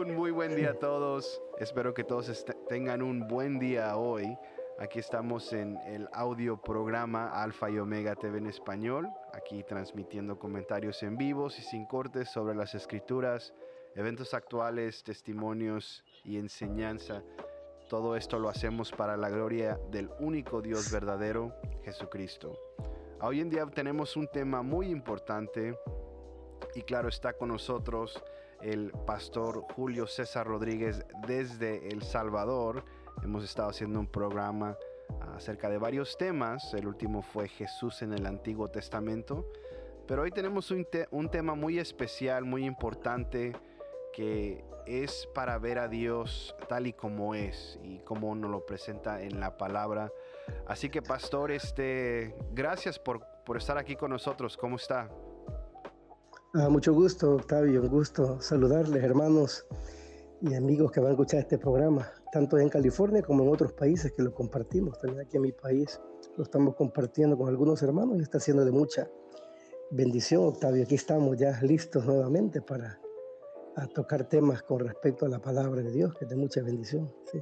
Un 0.00 0.16
muy 0.16 0.30
buen 0.30 0.56
día 0.56 0.70
a 0.70 0.74
todos. 0.78 1.42
Espero 1.58 1.92
que 1.92 2.04
todos 2.04 2.46
tengan 2.70 3.02
un 3.02 3.28
buen 3.28 3.58
día 3.58 3.98
hoy. 3.98 4.34
Aquí 4.78 4.98
estamos 4.98 5.52
en 5.52 5.76
el 5.84 6.08
audio 6.14 6.56
programa 6.56 7.28
Alfa 7.42 7.68
y 7.68 7.78
Omega 7.78 8.16
TV 8.16 8.38
en 8.38 8.46
español, 8.46 9.10
aquí 9.34 9.62
transmitiendo 9.62 10.38
comentarios 10.38 11.02
en 11.02 11.18
vivos 11.18 11.58
y 11.58 11.62
sin 11.62 11.84
cortes 11.84 12.30
sobre 12.30 12.54
las 12.54 12.74
escrituras, 12.74 13.52
eventos 13.94 14.32
actuales, 14.32 15.04
testimonios 15.04 16.02
y 16.24 16.38
enseñanza. 16.38 17.22
Todo 17.90 18.16
esto 18.16 18.38
lo 18.38 18.48
hacemos 18.48 18.92
para 18.92 19.18
la 19.18 19.28
gloria 19.28 19.78
del 19.90 20.08
único 20.18 20.62
Dios 20.62 20.90
verdadero, 20.90 21.52
Jesucristo. 21.84 22.58
Hoy 23.20 23.42
en 23.42 23.50
día 23.50 23.66
tenemos 23.66 24.16
un 24.16 24.28
tema 24.28 24.62
muy 24.62 24.86
importante 24.88 25.78
y 26.74 26.80
claro 26.84 27.10
está 27.10 27.34
con 27.34 27.48
nosotros 27.48 28.22
el 28.62 28.92
pastor 29.06 29.64
Julio 29.74 30.06
César 30.06 30.46
Rodríguez 30.46 31.04
desde 31.26 31.88
El 31.88 32.02
Salvador. 32.02 32.84
Hemos 33.22 33.44
estado 33.44 33.70
haciendo 33.70 34.00
un 34.00 34.06
programa 34.06 34.76
acerca 35.34 35.68
de 35.68 35.78
varios 35.78 36.16
temas. 36.16 36.74
El 36.74 36.86
último 36.86 37.22
fue 37.22 37.48
Jesús 37.48 38.02
en 38.02 38.12
el 38.12 38.26
Antiguo 38.26 38.68
Testamento. 38.68 39.46
Pero 40.06 40.22
hoy 40.22 40.30
tenemos 40.30 40.70
un, 40.70 40.86
tema 41.30 41.54
muy 41.54 41.78
especial, 41.78 42.44
muy 42.44 42.64
importante, 42.64 43.52
que 44.12 44.64
es 44.86 45.28
para 45.34 45.56
ver 45.58 45.78
a 45.78 45.88
Dios 45.88 46.56
tal 46.68 46.86
y 46.88 46.92
como 46.92 47.34
es 47.34 47.78
y 47.84 48.00
como 48.00 48.34
nos 48.34 48.50
lo 48.50 48.66
presenta 48.66 49.22
en 49.22 49.38
la 49.38 49.56
palabra. 49.56 50.10
Así 50.66 50.88
que 50.88 51.00
pastor, 51.00 51.52
este, 51.52 52.34
gracias 52.52 52.98
por, 52.98 53.24
por 53.44 53.56
estar 53.56 53.78
aquí 53.78 53.94
con 53.94 54.10
nosotros. 54.10 54.56
¿Cómo 54.56 54.76
está? 54.76 55.08
Ah, 56.52 56.68
mucho 56.68 56.92
gusto, 56.92 57.36
Octavio, 57.36 57.80
un 57.80 57.88
gusto 57.88 58.40
saludarles, 58.40 59.04
hermanos 59.04 59.64
y 60.40 60.52
amigos 60.54 60.90
que 60.90 60.98
van 60.98 61.10
a 61.10 61.12
escuchar 61.12 61.40
este 61.40 61.58
programa, 61.58 62.10
tanto 62.32 62.58
en 62.58 62.68
California 62.68 63.22
como 63.22 63.44
en 63.44 63.50
otros 63.50 63.72
países 63.72 64.10
que 64.10 64.22
lo 64.24 64.34
compartimos. 64.34 64.98
También 64.98 65.24
aquí 65.24 65.36
en 65.36 65.42
mi 65.44 65.52
país 65.52 66.00
lo 66.36 66.42
estamos 66.42 66.74
compartiendo 66.74 67.38
con 67.38 67.48
algunos 67.48 67.80
hermanos 67.84 68.18
y 68.18 68.22
está 68.22 68.40
siendo 68.40 68.64
de 68.64 68.72
mucha 68.72 69.08
bendición, 69.92 70.44
Octavio. 70.44 70.82
Aquí 70.82 70.96
estamos 70.96 71.36
ya 71.36 71.56
listos 71.62 72.04
nuevamente 72.04 72.60
para 72.60 72.98
tocar 73.94 74.28
temas 74.28 74.64
con 74.64 74.80
respecto 74.80 75.26
a 75.26 75.28
la 75.28 75.38
palabra 75.38 75.82
de 75.82 75.92
Dios, 75.92 76.16
que 76.18 76.24
es 76.24 76.30
de 76.30 76.36
mucha 76.36 76.62
bendición. 76.62 77.14
Sí. 77.30 77.40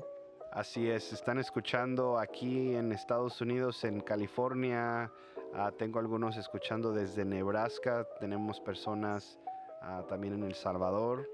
Así 0.52 0.90
es, 0.90 1.14
están 1.14 1.38
escuchando 1.38 2.18
aquí 2.18 2.74
en 2.74 2.92
Estados 2.92 3.40
Unidos, 3.40 3.84
en 3.84 4.00
California, 4.00 5.10
Ah, 5.54 5.72
tengo 5.76 5.98
algunos 5.98 6.36
escuchando 6.36 6.92
desde 6.92 7.24
Nebraska, 7.24 8.06
tenemos 8.20 8.60
personas 8.60 9.38
ah, 9.80 10.04
también 10.08 10.34
en 10.34 10.44
El 10.44 10.54
Salvador. 10.54 11.26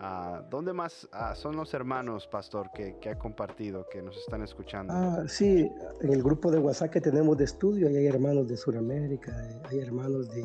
Uh, 0.00 0.42
¿Dónde 0.50 0.72
más 0.72 1.08
son 1.34 1.54
los 1.54 1.72
hermanos, 1.74 2.26
pastor, 2.26 2.70
que, 2.74 2.96
que, 2.98 3.10
ha 3.10 3.18
compartido, 3.18 3.86
que 3.88 4.02
nos 4.02 4.16
están 4.16 4.42
escuchando? 4.42 4.92
Ah, 4.92 5.24
sí, 5.28 5.70
en 6.00 6.12
el 6.12 6.22
grupo 6.22 6.50
de 6.50 6.58
WhatsApp 6.58 6.90
que 6.90 7.00
tenemos 7.00 7.36
de 7.36 7.44
estudio, 7.44 7.86
hay 7.86 8.06
hermanos 8.06 8.48
de 8.48 8.56
Sudamérica, 8.56 9.32
hay 9.68 9.78
hermanos 9.78 10.28
de, 10.30 10.44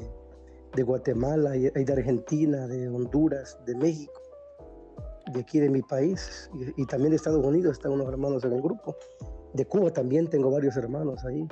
de 0.75 0.83
Guatemala, 0.83 1.51
hay, 1.51 1.69
de 1.69 1.93
Argentina, 1.93 2.67
de 2.67 2.87
Honduras, 2.87 3.57
de 3.65 3.73
México, 3.75 4.21
de 5.33 5.39
aquí 5.39 5.59
de 5.59 5.69
mi 5.69 5.81
país, 5.81 6.51
y, 6.53 6.83
y 6.83 6.85
también 6.85 7.09
de 7.11 7.15
Estados 7.15 7.43
Unidos 7.43 7.77
están 7.77 7.93
unos 7.93 8.07
hermanos 8.09 8.43
en 8.43 8.53
el 8.53 8.61
grupo. 8.61 8.95
De 9.53 9.65
Cuba 9.65 9.91
también 9.91 10.29
tengo 10.29 10.51
varios 10.51 10.77
hermanos 10.77 11.25
ahí 11.25 11.47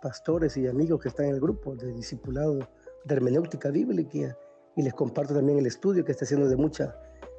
pastores 0.00 0.56
y 0.56 0.66
amigos 0.66 1.00
que 1.00 1.08
están 1.08 1.26
en 1.26 1.34
el 1.34 1.40
grupo 1.40 1.74
de 1.76 1.92
discipulado 1.92 2.58
de 3.04 3.14
hermenéutica 3.14 3.70
bíblica 3.70 4.36
y 4.76 4.82
les 4.82 4.94
comparto 4.94 5.34
también 5.34 5.58
el 5.58 5.66
estudio 5.66 6.04
que 6.04 6.12
está 6.12 6.24
siendo 6.24 6.48
de 6.48 6.56
mucha 6.56 6.96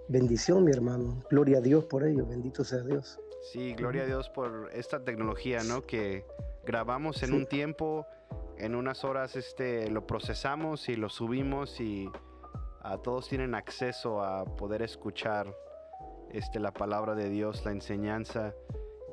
bendición, 0.08 0.64
mi 0.64 0.72
hermano. 0.72 1.24
Gloria 1.30 1.60
a 1.60 1.62
Dios 1.62 1.86
por 1.86 2.04
ello, 2.04 2.26
bendito 2.26 2.64
sea 2.64 2.82
Dios. 2.82 3.20
Sí, 3.42 3.74
gloria 3.74 4.04
a 4.04 4.06
Dios 4.06 4.30
por 4.30 4.70
esta 4.74 5.04
tecnología, 5.04 5.64
¿no? 5.64 5.82
Que 5.82 6.26
grabamos 6.66 7.24
en 7.24 7.34
un 7.34 7.48
tiempo, 7.48 8.06
en 8.58 8.76
unas 8.76 9.04
horas 9.04 9.36
este, 9.36 9.90
lo 9.90 10.06
procesamos 10.06 10.90
y 10.90 10.96
lo 10.96 11.10
subimos 11.10 11.80
y 11.80 12.10
a 12.84 12.98
todos 12.98 13.30
tienen 13.30 13.56
acceso 13.56 14.22
a 14.24 14.46
poder 14.46 14.82
escuchar 14.82 15.56
este, 16.32 16.60
la 16.60 16.72
palabra 16.72 17.16
de 17.16 17.30
Dios, 17.30 17.66
la 17.66 17.72
enseñanza. 17.72 18.54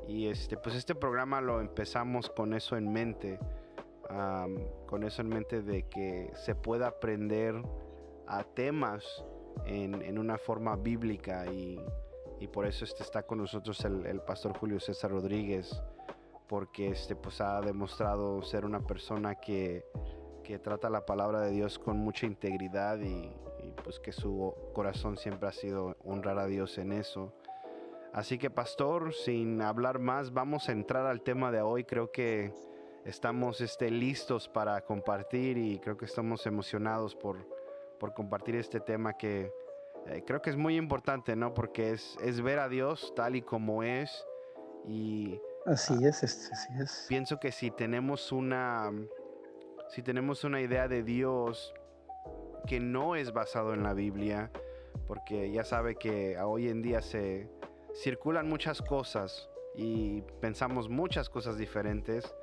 Y 0.08 0.26
este, 0.28 0.56
pues 0.56 0.74
este 0.74 0.94
programa 0.94 1.42
lo 1.42 1.60
empezamos 1.60 2.30
con 2.30 2.54
eso 2.54 2.78
en 2.78 2.90
mente, 2.90 3.38
con 4.86 5.04
eso 5.04 5.20
en 5.20 5.28
mente 5.28 5.60
de 5.60 5.82
que 5.82 6.32
se 6.34 6.54
pueda 6.54 6.88
aprender 6.88 7.54
a 8.26 8.42
temas 8.42 9.04
en, 9.66 10.18
una 10.18 10.38
forma 10.38 10.76
bíblica 10.76 11.44
y, 11.52 11.78
por 12.52 12.66
eso 12.66 12.86
este 12.86 13.02
está 13.02 13.24
con 13.24 13.38
nosotros 13.38 13.84
el, 13.84 14.20
pastor 14.22 14.56
Julio 14.56 14.80
César 14.80 15.10
Rodríguez, 15.10 15.78
porque 16.48 16.88
este, 16.88 17.14
pues 17.14 17.42
ha 17.42 17.60
demostrado 17.60 18.40
ser 18.42 18.64
una 18.64 18.80
persona 18.80 19.34
que, 19.34 19.84
que 20.42 20.58
trata 20.58 20.88
la 20.88 21.04
palabra 21.04 21.42
de 21.42 21.50
Dios 21.50 21.78
con 21.78 21.98
mucha 21.98 22.24
integridad 22.24 22.98
y, 23.00 23.30
y 23.62 23.72
pues 23.84 24.00
que 24.00 24.12
su 24.12 24.54
corazón 24.72 25.18
siempre 25.18 25.50
ha 25.50 25.52
sido 25.52 25.98
honrar 26.02 26.38
a 26.38 26.46
Dios 26.46 26.78
en 26.78 26.92
eso. 26.92 27.34
Así 28.12 28.38
que 28.38 28.50
pastor, 28.50 29.12
sin 29.14 29.60
hablar 29.62 29.98
más, 29.98 30.32
vamos 30.32 30.68
a 30.68 30.72
entrar 30.72 31.06
al 31.06 31.22
tema 31.22 31.52
de 31.52 31.60
hoy. 31.60 31.84
Creo 31.84 32.10
que 32.10 32.52
estamos 33.04 33.60
este, 33.60 33.90
listos 33.90 34.48
para 34.48 34.80
compartir 34.82 35.58
y 35.58 35.78
creo 35.78 35.96
que 35.96 36.04
estamos 36.04 36.46
emocionados 36.46 37.14
por, 37.14 37.36
por 37.98 38.14
compartir 38.14 38.56
este 38.56 38.80
tema 38.80 39.14
que 39.14 39.52
eh, 40.06 40.22
creo 40.26 40.40
que 40.40 40.50
es 40.50 40.56
muy 40.56 40.76
importante, 40.76 41.36
¿no? 41.36 41.52
Porque 41.52 41.92
es, 41.92 42.16
es 42.22 42.40
ver 42.40 42.58
a 42.58 42.68
Dios 42.68 43.12
tal 43.14 43.36
y 43.36 43.42
como 43.42 43.82
es 43.82 44.26
y... 44.86 45.40
Así 45.66 45.94
es, 46.02 46.22
así 46.24 46.72
es. 46.80 47.06
Pienso 47.08 47.38
que 47.38 47.52
si 47.52 47.70
tenemos 47.70 48.32
una, 48.32 48.90
si 49.88 50.02
tenemos 50.02 50.44
una 50.44 50.62
idea 50.62 50.88
de 50.88 51.02
Dios 51.02 51.74
que 52.66 52.80
no 52.80 53.16
es 53.16 53.32
basado 53.32 53.74
en 53.74 53.82
la 53.82 53.92
Biblia, 53.92 54.50
porque 55.06 55.50
ya 55.50 55.64
sabe 55.64 55.96
que 55.96 56.38
hoy 56.38 56.68
en 56.68 56.80
día 56.80 57.02
se, 57.02 57.50
circulan 57.98 58.48
muchas 58.48 58.80
cosas 58.80 59.48
y 59.74 60.22
pensamos 60.40 60.88
muchas 60.88 61.28
cosas 61.28 61.58
diferentes, 61.58 62.34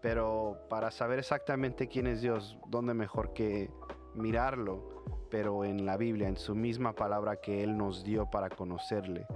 pero 0.00 0.58
para 0.68 0.90
saber 0.90 1.18
exactamente 1.18 1.88
quién 1.88 2.06
es 2.06 2.22
Dios, 2.22 2.56
¿dónde 2.68 2.94
mejor 2.94 3.32
que 3.32 3.70
mirarlo? 4.14 5.02
Pero 5.30 5.64
en 5.64 5.86
la 5.86 5.96
Biblia, 5.96 6.28
en 6.28 6.36
su 6.36 6.54
misma 6.54 6.94
palabra 6.94 7.36
que 7.36 7.64
Él 7.64 7.76
nos 7.76 8.04
dio 8.04 8.30
para 8.30 8.48
conocerle. 8.48 9.26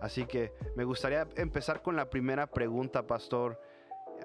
Así 0.00 0.26
que 0.26 0.52
me 0.76 0.84
gustaría 0.84 1.26
empezar 1.36 1.82
con 1.82 1.96
la 1.96 2.10
primera 2.10 2.46
pregunta, 2.46 3.06
pastor. 3.06 3.60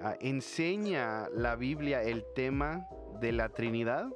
Ah, 0.00 0.16
¿Enseña 0.20 1.28
la 1.30 1.56
Biblia 1.56 2.02
el 2.02 2.24
tema 2.34 2.86
de 3.20 3.32
la 3.32 3.48
Trinidad? 3.48 4.06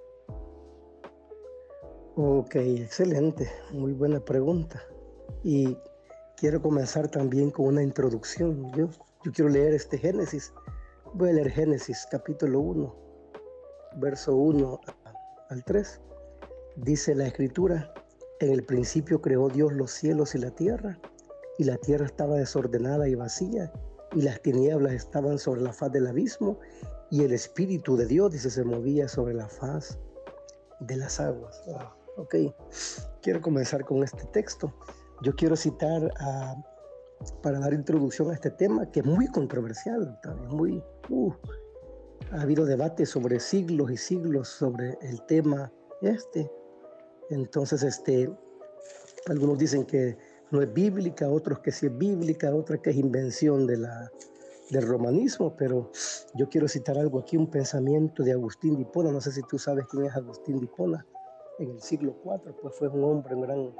Ok, 2.14 2.56
excelente, 2.56 3.50
muy 3.70 3.92
buena 3.92 4.20
pregunta. 4.20 4.82
Y 5.42 5.76
quiero 6.38 6.62
comenzar 6.62 7.08
también 7.08 7.50
con 7.50 7.66
una 7.66 7.82
introducción. 7.82 8.70
Yo, 8.72 8.88
yo 9.24 9.32
quiero 9.32 9.50
leer 9.50 9.74
este 9.74 9.98
Génesis. 9.98 10.52
Voy 11.14 11.30
a 11.30 11.32
leer 11.32 11.50
Génesis 11.50 12.06
capítulo 12.10 12.60
1, 12.60 12.96
verso 13.96 14.36
1 14.36 14.80
al 15.50 15.64
3. 15.64 16.00
Dice 16.76 17.14
la 17.14 17.26
escritura, 17.26 17.92
en 18.40 18.52
el 18.52 18.64
principio 18.64 19.20
creó 19.20 19.48
Dios 19.48 19.72
los 19.72 19.90
cielos 19.90 20.34
y 20.34 20.38
la 20.38 20.50
tierra, 20.50 21.00
y 21.58 21.64
la 21.64 21.76
tierra 21.76 22.06
estaba 22.06 22.36
desordenada 22.36 23.08
y 23.08 23.16
vacía, 23.16 23.72
y 24.12 24.22
las 24.22 24.40
tinieblas 24.40 24.92
estaban 24.92 25.38
sobre 25.38 25.62
la 25.62 25.72
faz 25.72 25.90
del 25.90 26.06
abismo, 26.06 26.60
y 27.10 27.24
el 27.24 27.32
Espíritu 27.32 27.96
de 27.96 28.06
Dios, 28.06 28.30
dice, 28.30 28.50
se 28.50 28.62
movía 28.62 29.08
sobre 29.08 29.34
la 29.34 29.48
faz 29.48 29.98
de 30.78 30.96
las 30.96 31.18
aguas. 31.18 31.60
ok, 32.16 32.34
quiero 33.22 33.40
comenzar 33.40 33.84
con 33.84 34.04
este 34.04 34.24
texto. 34.26 34.72
Yo 35.22 35.34
quiero 35.34 35.56
citar 35.56 36.12
para 37.42 37.58
dar 37.58 37.72
introducción 37.72 38.30
a 38.30 38.34
este 38.34 38.50
tema 38.50 38.90
que 38.90 39.00
es 39.00 39.06
muy 39.06 39.26
controversial, 39.28 40.18
muy, 40.48 40.82
uh, 41.08 41.32
ha 42.32 42.42
habido 42.42 42.64
debate 42.64 43.04
sobre 43.04 43.40
siglos 43.40 43.90
y 43.90 43.96
siglos 43.96 44.48
sobre 44.48 44.96
el 45.02 45.20
tema 45.26 45.72
este. 46.02 46.50
Entonces, 47.30 47.82
este, 47.82 48.30
algunos 49.26 49.58
dicen 49.58 49.84
que 49.84 50.16
no 50.50 50.62
es 50.62 50.72
bíblica, 50.72 51.28
otros 51.28 51.58
que 51.60 51.72
sí 51.72 51.86
es 51.86 51.98
bíblica, 51.98 52.54
otros 52.54 52.80
que 52.80 52.90
es 52.90 52.96
invención 52.96 53.66
de 53.66 53.78
la, 53.78 54.10
del 54.70 54.86
romanismo, 54.86 55.56
pero 55.56 55.90
yo 56.34 56.48
quiero 56.48 56.68
citar 56.68 56.96
algo 56.96 57.18
aquí, 57.18 57.36
un 57.36 57.50
pensamiento 57.50 58.22
de 58.22 58.32
Agustín 58.32 58.76
de 58.76 58.82
Hipona, 58.82 59.10
no 59.10 59.20
sé 59.20 59.32
si 59.32 59.42
tú 59.42 59.58
sabes 59.58 59.86
quién 59.90 60.04
es 60.04 60.14
Agustín 60.14 60.58
de 60.58 60.66
Hipona, 60.66 61.04
en 61.58 61.70
el 61.70 61.82
siglo 61.82 62.16
IV, 62.24 62.54
pues 62.62 62.74
fue 62.76 62.88
un 62.88 63.02
hombre, 63.02 63.34
un 63.34 63.40
gran 63.42 63.74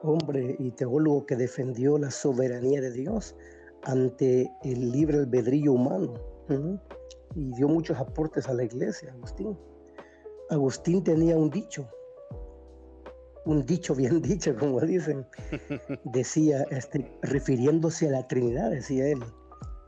hombre 0.00 0.56
y 0.58 0.70
teólogo 0.70 1.26
que 1.26 1.36
defendió 1.36 1.98
la 1.98 2.10
soberanía 2.10 2.80
de 2.80 2.90
Dios 2.90 3.36
ante 3.82 4.50
el 4.64 4.90
libre 4.90 5.18
albedrío 5.18 5.72
humano 5.72 6.14
y 7.34 7.52
dio 7.52 7.68
muchos 7.68 7.98
aportes 7.98 8.48
a 8.48 8.54
la 8.54 8.64
iglesia, 8.64 9.12
Agustín. 9.12 9.58
Agustín 10.50 11.04
tenía 11.04 11.36
un 11.36 11.50
dicho, 11.50 11.88
un 13.44 13.64
dicho 13.66 13.94
bien 13.94 14.22
dicho, 14.22 14.56
como 14.56 14.80
dicen. 14.80 15.26
Decía, 16.04 16.62
este, 16.70 17.10
refiriéndose 17.22 18.08
a 18.08 18.12
la 18.12 18.26
Trinidad, 18.26 18.70
decía 18.70 19.08
él, 19.08 19.22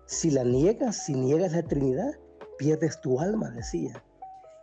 si 0.07 0.31
la 0.31 0.45
niegas, 0.45 1.05
si 1.05 1.15
niegas 1.15 1.53
la 1.53 1.63
Trinidad, 1.63 2.13
pierdes 2.59 3.01
tu 3.01 3.21
alma, 3.21 3.51
decía. 3.51 4.05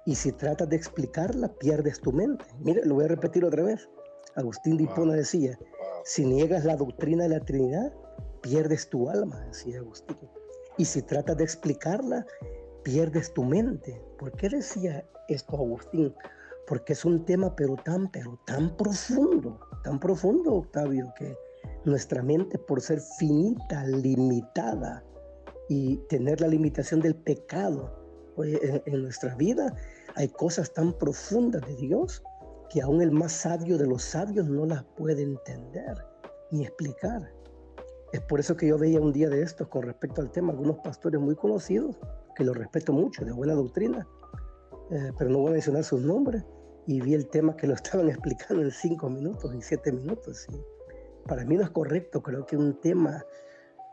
Y 0.05 0.15
si 0.15 0.31
tratas 0.31 0.69
de 0.69 0.75
explicarla, 0.75 1.49
pierdes 1.59 1.99
tu 1.99 2.13
mente. 2.13 2.45
Mire, 2.59 2.85
lo 2.85 2.95
voy 2.95 3.05
a 3.05 3.09
repetir 3.09 3.43
otra 3.43 3.63
vez. 3.63 3.89
Agustín 4.37 4.77
de 4.77 4.83
Hipona 4.83 5.13
decía, 5.13 5.57
si 6.05 6.23
niegas 6.23 6.63
la 6.63 6.75
doctrina 6.75 7.23
de 7.23 7.29
la 7.29 7.39
Trinidad, 7.39 7.91
pierdes 8.41 8.87
tu 8.87 9.09
alma, 9.09 9.43
decía 9.47 9.79
Agustín. 9.79 10.29
Y 10.77 10.85
si 10.85 11.01
tratas 11.01 11.37
de 11.37 11.43
explicarla, 11.43 12.23
pierdes 12.83 13.33
tu 13.33 13.43
mente. 13.43 13.99
¿Por 14.19 14.31
qué 14.33 14.49
decía 14.49 15.03
esto 15.27 15.55
Agustín? 15.55 16.13
Porque 16.67 16.93
es 16.93 17.03
un 17.03 17.25
tema 17.25 17.55
pero 17.55 17.75
tan, 17.77 18.11
pero 18.11 18.39
tan 18.45 18.77
profundo, 18.77 19.59
tan 19.83 19.99
profundo, 19.99 20.53
Octavio, 20.53 21.11
que 21.17 21.35
nuestra 21.83 22.21
mente 22.21 22.59
por 22.59 22.79
ser 22.79 23.01
finita, 23.17 23.85
limitada 23.85 25.03
y 25.67 25.97
tener 26.09 26.41
la 26.41 26.47
limitación 26.47 26.99
del 27.01 27.15
pecado 27.15 27.91
en, 28.37 28.83
en 28.85 29.01
nuestra 29.01 29.33
vida, 29.33 29.75
hay 30.13 30.27
cosas 30.27 30.71
tan 30.71 30.93
profundas 30.93 31.65
de 31.67 31.75
Dios 31.75 32.21
que 32.69 32.81
aún 32.81 33.01
el 33.01 33.11
más 33.11 33.31
sabio 33.31 33.77
de 33.77 33.87
los 33.87 34.03
sabios 34.03 34.47
no 34.47 34.65
las 34.65 34.83
puede 34.95 35.23
entender 35.23 35.97
ni 36.51 36.63
explicar. 36.63 37.31
Es 38.13 38.21
por 38.21 38.39
eso 38.39 38.55
que 38.55 38.67
yo 38.67 38.77
veía 38.77 39.01
un 39.01 39.11
día 39.11 39.29
de 39.29 39.41
estos 39.41 39.67
con 39.67 39.83
respecto 39.83 40.21
al 40.21 40.31
tema 40.31 40.51
algunos 40.51 40.77
pastores 40.77 41.19
muy 41.19 41.35
conocidos, 41.35 41.97
que 42.35 42.43
los 42.43 42.55
respeto 42.55 42.93
mucho, 42.93 43.25
de 43.25 43.31
buena 43.31 43.53
doctrina, 43.53 44.07
eh, 44.91 45.11
pero 45.17 45.29
no 45.29 45.39
voy 45.39 45.49
a 45.49 45.53
mencionar 45.53 45.83
sus 45.83 46.01
nombres, 46.01 46.43
y 46.85 47.01
vi 47.01 47.13
el 47.13 47.27
tema 47.27 47.55
que 47.55 47.67
lo 47.67 47.73
estaban 47.75 48.09
explicando 48.09 48.63
en 48.63 48.71
cinco 48.71 49.09
minutos 49.09 49.53
y 49.53 49.61
siete 49.61 49.91
minutos. 49.91 50.47
Para 51.27 51.43
mí 51.43 51.57
no 51.57 51.63
es 51.63 51.69
correcto, 51.71 52.23
creo 52.23 52.45
que 52.45 52.55
un 52.55 52.79
tema 52.79 53.23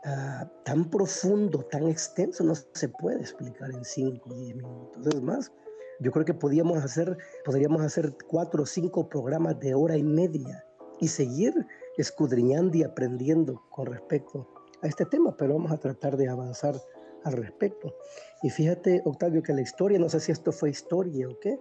ah, 0.05 0.49
tan 0.63 0.89
profundo, 0.89 1.65
tan 1.65 1.87
extenso, 1.87 2.43
no 2.45 2.55
se 2.55 2.87
puede 2.87 3.19
explicar 3.19 3.71
en 3.71 3.83
cinco 3.83 4.29
o 4.29 4.33
diez 4.33 4.55
minutos. 4.55 5.05
Es 5.07 5.21
más, 5.21 5.51
yo 5.99 6.11
creo 6.11 6.25
que 6.25 6.33
podíamos 6.33 6.83
hacer, 6.83 7.17
podríamos 7.43 7.81
hacer 7.81 8.15
cuatro 8.27 8.63
o 8.63 8.65
cinco 8.65 9.09
programas 9.09 9.59
de 9.59 9.73
hora 9.73 9.97
y 9.97 10.03
media 10.03 10.65
y 10.99 11.07
seguir 11.07 11.53
escudriñando 11.97 12.77
y 12.77 12.83
aprendiendo 12.83 13.61
con 13.69 13.87
respecto 13.87 14.47
a 14.81 14.87
este 14.87 15.05
tema, 15.05 15.35
pero 15.37 15.53
vamos 15.53 15.71
a 15.71 15.77
tratar 15.77 16.17
de 16.17 16.29
avanzar 16.29 16.75
al 17.23 17.33
respecto. 17.33 17.95
Y 18.43 18.49
fíjate, 18.49 19.01
Octavio, 19.05 19.41
que 19.41 19.53
la 19.53 19.61
historia, 19.61 19.99
no 19.99 20.09
sé 20.09 20.19
si 20.19 20.31
esto 20.31 20.51
fue 20.51 20.69
historia 20.69 21.27
o 21.27 21.39
qué, 21.39 21.59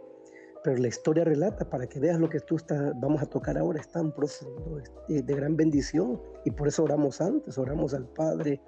pero 0.63 0.77
la 0.79 0.89
historia 0.89 1.25
relata 1.25 1.69
para 1.69 1.87
que 1.87 2.01
veas 2.01 2.19
lo 2.19 2.29
que 2.29 2.41
tú 2.41 2.57
estás, 2.57 2.93
vamos 3.01 3.23
a 3.23 3.27
tocar 3.27 3.59
ahora, 3.59 3.81
es 3.81 3.89
tan 3.89 4.13
profundo, 4.13 4.81
de, 5.09 5.23
de 5.23 5.35
gran 5.35 5.57
bendición, 5.57 6.21
y 6.45 6.51
por 6.51 6.69
eso 6.69 6.85
oramos 6.85 7.21
antes, 7.21 7.59
oramos 7.59 7.93
al 7.95 8.07
Padre 8.07 8.61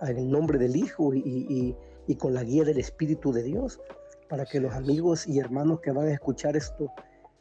en 0.00 0.18
el 0.18 0.30
nombre 0.30 0.58
del 0.58 0.76
Hijo 0.76 1.14
y, 1.14 1.20
y, 1.24 1.76
y 2.06 2.16
con 2.16 2.34
la 2.34 2.42
guía 2.42 2.64
del 2.64 2.78
Espíritu 2.78 3.32
de 3.32 3.42
Dios, 3.42 3.80
para 4.32 4.46
que 4.46 4.60
los 4.60 4.72
amigos 4.72 5.28
y 5.28 5.38
hermanos 5.38 5.80
que 5.80 5.92
van 5.92 6.08
a 6.08 6.12
escuchar 6.12 6.56
esto 6.56 6.90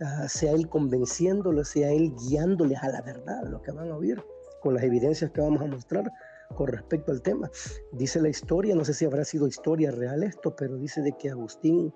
Ah, 0.03 0.27
sea 0.27 0.51
Él 0.53 0.67
convenciéndolos, 0.67 1.67
sea 1.67 1.91
Él 1.91 2.15
guiándoles 2.15 2.79
a 2.81 2.89
la 2.89 3.01
verdad, 3.03 3.43
lo 3.47 3.61
que 3.61 3.71
van 3.71 3.91
a 3.91 3.97
oír, 3.97 4.19
con 4.59 4.73
las 4.73 4.83
evidencias 4.83 5.29
que 5.29 5.41
vamos 5.41 5.61
a 5.61 5.67
mostrar 5.67 6.11
con 6.55 6.67
respecto 6.67 7.11
al 7.11 7.21
tema. 7.21 7.51
Dice 7.91 8.19
la 8.19 8.29
historia, 8.29 8.73
no 8.73 8.83
sé 8.83 8.95
si 8.95 9.05
habrá 9.05 9.23
sido 9.23 9.47
historia 9.47 9.91
real 9.91 10.23
esto, 10.23 10.55
pero 10.55 10.75
dice 10.75 11.01
de 11.01 11.11
que 11.11 11.29
Agustín, 11.29 11.93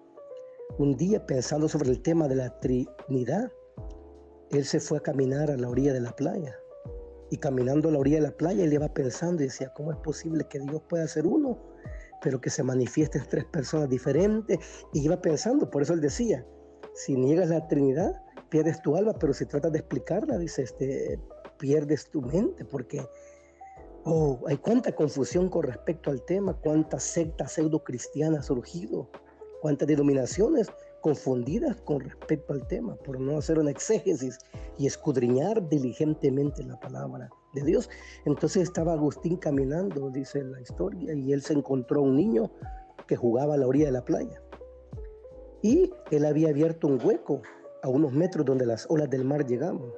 un 0.78 0.96
día 0.96 1.26
pensando 1.26 1.68
sobre 1.68 1.90
el 1.90 2.04
tema 2.04 2.28
de 2.28 2.36
la 2.36 2.60
Trinidad, 2.60 3.52
él 4.52 4.66
se 4.66 4.80
fue 4.80 5.00
a 5.00 5.02
caminar 5.02 5.50
a 5.50 5.58
la 5.58 5.68
orilla 5.68 5.92
de 5.92 6.02
la 6.02 6.16
playa. 6.16 6.56
Y 7.32 7.38
caminando 7.38 7.90
a 7.90 7.92
la 7.92 7.98
orilla 7.98 8.18
de 8.18 8.28
la 8.28 8.38
playa, 8.38 8.64
él 8.64 8.74
iba 8.74 8.94
pensando 8.94 9.42
y 9.42 9.48
decía, 9.48 9.74
¿cómo 9.74 9.92
es 9.92 9.98
posible 9.98 10.46
que 10.48 10.60
Dios 10.60 10.84
pueda 10.88 11.08
ser 11.08 11.26
uno, 11.26 11.58
pero 12.26 12.42
que 12.42 12.50
se 12.50 12.64
manifiesten 12.64 13.24
tres 13.30 13.46
personas 13.46 13.88
diferentes? 13.88 14.58
Y 14.94 15.06
iba 15.06 15.22
pensando, 15.22 15.70
por 15.70 15.84
eso 15.84 15.94
él 15.94 16.02
decía, 16.02 16.44
si 16.96 17.16
niegas 17.16 17.50
la 17.50 17.68
Trinidad, 17.68 18.20
pierdes 18.50 18.82
tu 18.82 18.96
alma, 18.96 19.14
pero 19.14 19.32
si 19.32 19.46
tratas 19.46 19.72
de 19.72 19.78
explicarla, 19.78 20.40
dice, 20.40 20.64
este, 20.64 21.20
pierdes 21.60 22.10
tu 22.10 22.24
mente, 22.24 22.66
porque 22.66 23.08
oh, 24.06 24.40
hay 24.48 24.58
cuánta 24.58 24.92
confusión 24.92 25.50
con 25.50 25.64
respecto 25.64 26.10
al 26.10 26.26
tema, 26.26 26.56
cuántas 26.56 27.04
sectas 27.04 27.52
pseudo 27.52 27.84
cristianas 27.84 28.40
han 28.40 28.44
surgido, 28.44 29.08
cuántas 29.62 29.88
denominaciones 29.88 30.68
confundidas 31.02 31.80
con 31.82 32.00
respecto 32.00 32.54
al 32.54 32.66
tema, 32.68 32.96
por 32.96 33.20
no 33.20 33.38
hacer 33.38 33.60
una 33.60 33.70
exégesis 33.70 34.40
y 34.80 34.88
escudriñar 34.88 35.70
diligentemente 35.70 36.64
la 36.64 36.80
palabra 36.80 37.30
Dios. 37.64 37.90
Entonces 38.26 38.64
estaba 38.64 38.94
Agustín 38.94 39.38
caminando, 39.38 40.10
dice 40.10 40.44
la 40.44 40.62
historia, 40.62 41.14
y 41.14 41.34
él 41.34 41.42
se 41.42 41.54
encontró 41.54 42.02
un 42.02 42.16
niño 42.16 42.52
que 43.08 43.16
jugaba 43.16 43.54
a 43.54 43.58
la 43.58 43.68
orilla 43.68 43.86
de 43.86 43.92
la 43.92 44.06
playa. 44.06 44.42
Y 45.62 45.92
él 46.12 46.26
había 46.26 46.50
abierto 46.50 46.88
un 46.88 47.00
hueco 47.04 47.42
a 47.82 47.90
unos 47.90 48.14
metros 48.14 48.46
donde 48.46 48.66
las 48.66 48.86
olas 48.90 49.10
del 49.10 49.24
mar 49.24 49.46
llegaban. 49.46 49.92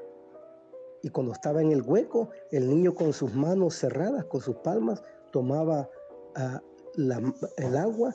Y 1.04 1.10
cuando 1.10 1.34
estaba 1.34 1.62
en 1.62 1.72
el 1.72 1.82
hueco, 1.82 2.30
el 2.52 2.70
niño 2.70 2.94
con 2.94 3.14
sus 3.14 3.34
manos 3.34 3.76
cerradas, 3.76 4.26
con 4.26 4.42
sus 4.42 4.56
palmas, 4.58 5.04
tomaba 5.32 5.90
ah, 6.36 6.62
el 6.96 7.78
agua 7.78 8.14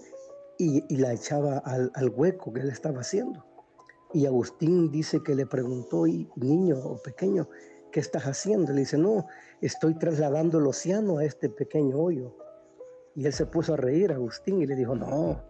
y, 0.58 0.96
la 0.96 1.12
echaba 1.12 1.58
al, 1.58 1.90
hueco 2.14 2.52
que 2.52 2.60
él 2.60 2.68
estaba 2.68 3.00
haciendo. 3.00 3.44
Y 4.12 4.26
Agustín 4.26 4.90
dice 4.90 5.22
que 5.22 5.34
le 5.34 5.46
preguntó, 5.46 6.04
niño 6.36 6.78
o 6.78 6.96
pequeño, 6.98 7.48
¿qué 7.92 8.00
estás 8.00 8.24
haciendo? 8.24 8.72
Le 8.72 8.80
dice, 8.80 8.98
no, 8.98 9.26
estoy 9.60 9.94
trasladando 9.94 10.58
el 10.58 10.66
océano 10.66 11.18
a 11.18 11.24
este 11.24 11.48
pequeño 11.48 11.96
hoyo. 11.96 12.34
Y 13.14 13.26
él 13.26 13.32
se 13.32 13.46
puso 13.46 13.74
a 13.74 13.76
reír, 13.76 14.10
Agustín, 14.10 14.60
y 14.62 14.66
le 14.66 14.74
dijo, 14.74 14.96
no, 14.96 15.40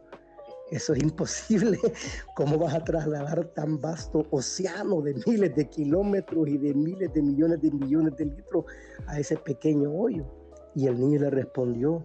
eso 0.71 0.93
es 0.93 1.03
imposible. 1.03 1.79
¿Cómo 2.37 2.59
vas 2.59 2.75
a 2.75 2.85
trasladar 2.85 3.44
tan 3.55 3.81
vasto 3.81 4.27
océano 4.31 5.00
de 5.00 5.15
miles 5.27 5.55
de 5.55 5.69
kilómetros 5.69 6.49
y 6.49 6.59
de 6.59 6.75
miles 6.75 7.12
de 7.15 7.23
millones 7.23 7.62
de 7.62 7.71
millones 7.71 8.17
de 8.17 8.27
litros 8.27 8.65
a 9.06 9.19
ese 9.19 9.37
pequeño 9.37 9.93
hoyo? 9.93 10.27
Y 10.75 10.87
el 10.87 10.99
niño 10.99 11.21
le 11.21 11.31
respondió 11.31 12.05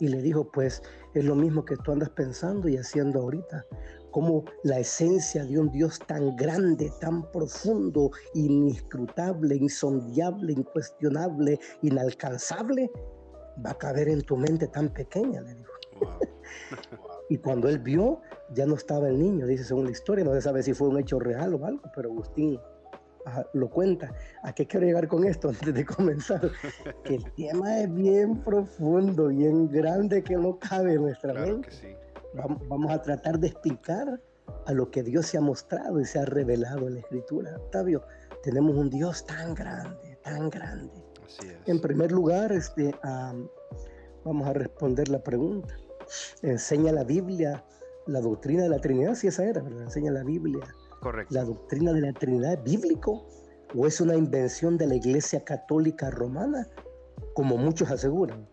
y 0.00 0.08
le 0.08 0.22
dijo, 0.22 0.50
pues 0.50 0.82
es 1.14 1.24
lo 1.24 1.34
mismo 1.34 1.64
que 1.64 1.76
tú 1.76 1.92
andas 1.92 2.10
pensando 2.10 2.68
y 2.68 2.76
haciendo 2.76 3.20
ahorita. 3.20 3.66
Como 4.14 4.44
la 4.62 4.78
esencia 4.78 5.44
de 5.44 5.58
un 5.58 5.72
Dios 5.72 5.98
tan 6.06 6.36
grande, 6.36 6.92
tan 7.00 7.28
profundo, 7.32 8.12
inescrutable, 8.34 9.56
insondiable, 9.56 10.52
incuestionable, 10.52 11.58
inalcanzable, 11.82 12.92
va 13.66 13.70
a 13.72 13.78
caber 13.78 14.08
en 14.08 14.22
tu 14.22 14.36
mente 14.36 14.68
tan 14.68 14.88
pequeña, 14.90 15.40
le 15.40 15.56
dijo. 15.56 15.72
Y 17.30 17.38
cuando 17.38 17.68
él 17.68 17.78
vio, 17.78 18.20
ya 18.52 18.66
no 18.66 18.74
estaba 18.74 19.08
el 19.08 19.18
niño, 19.18 19.46
dice 19.46 19.64
según 19.64 19.86
la 19.86 19.92
historia, 19.92 20.24
no 20.24 20.34
se 20.34 20.42
sabe 20.42 20.62
si 20.62 20.74
fue 20.74 20.88
un 20.88 20.98
hecho 21.00 21.18
real 21.18 21.54
o 21.54 21.64
algo, 21.64 21.90
pero 21.94 22.10
Agustín 22.10 22.60
lo 23.54 23.70
cuenta. 23.70 24.12
¿A 24.42 24.52
qué 24.52 24.66
quiero 24.66 24.86
llegar 24.86 25.08
con 25.08 25.24
esto 25.24 25.48
antes 25.48 25.74
de 25.74 25.84
comenzar? 25.84 26.40
que 27.04 27.16
el 27.16 27.32
tema 27.32 27.80
es 27.80 27.92
bien 27.92 28.42
profundo, 28.44 29.28
bien 29.28 29.68
grande, 29.70 30.22
que 30.22 30.36
no 30.36 30.58
cabe 30.58 30.94
en 30.94 31.02
nuestra 31.02 31.32
mente. 31.32 31.68
Vamos, 32.34 32.90
a 32.90 33.02
tratar 33.02 33.38
de 33.38 33.48
explicar 33.48 34.20
a 34.66 34.72
lo 34.72 34.90
que 34.90 35.02
Dios 35.02 35.26
se 35.26 35.38
ha 35.38 35.40
mostrado 35.40 36.00
y 36.00 36.04
se 36.04 36.18
ha 36.18 36.24
revelado 36.24 36.86
en 36.86 36.94
la 36.94 37.00
Escritura. 37.00 37.56
Octavio, 37.56 38.02
tenemos 38.42 38.76
un 38.76 38.90
Dios 38.90 39.24
tan 39.24 39.54
grande, 39.54 40.18
tan 40.22 40.50
grande. 40.50 40.92
En 41.66 41.80
primer 41.80 42.12
lugar, 42.12 42.52
este, 42.52 42.94
vamos 44.24 44.46
a 44.46 44.52
responder 44.52 45.08
la 45.08 45.22
pregunta 45.22 45.74
enseña 46.42 46.92
la 46.92 47.04
Biblia, 47.04 47.64
la 48.06 48.20
doctrina 48.20 48.64
de 48.64 48.68
la 48.68 48.78
Trinidad, 48.78 49.14
si 49.14 49.28
esa 49.28 49.44
era, 49.44 49.62
¿verdad? 49.62 49.84
Enseña 49.84 50.10
la 50.12 50.22
Biblia. 50.22 50.64
Correcto. 51.00 51.34
La 51.34 51.44
doctrina 51.44 51.92
de 51.92 52.00
la 52.00 52.12
Trinidad 52.12 52.62
bíblico 52.62 53.26
o 53.76 53.86
es 53.86 54.00
una 54.00 54.14
invención 54.14 54.78
de 54.78 54.86
la 54.86 54.94
Iglesia 54.94 55.44
Católica 55.44 56.10
Romana, 56.10 56.68
como 57.34 57.56
muchos 57.56 57.90
aseguran. 57.90 58.48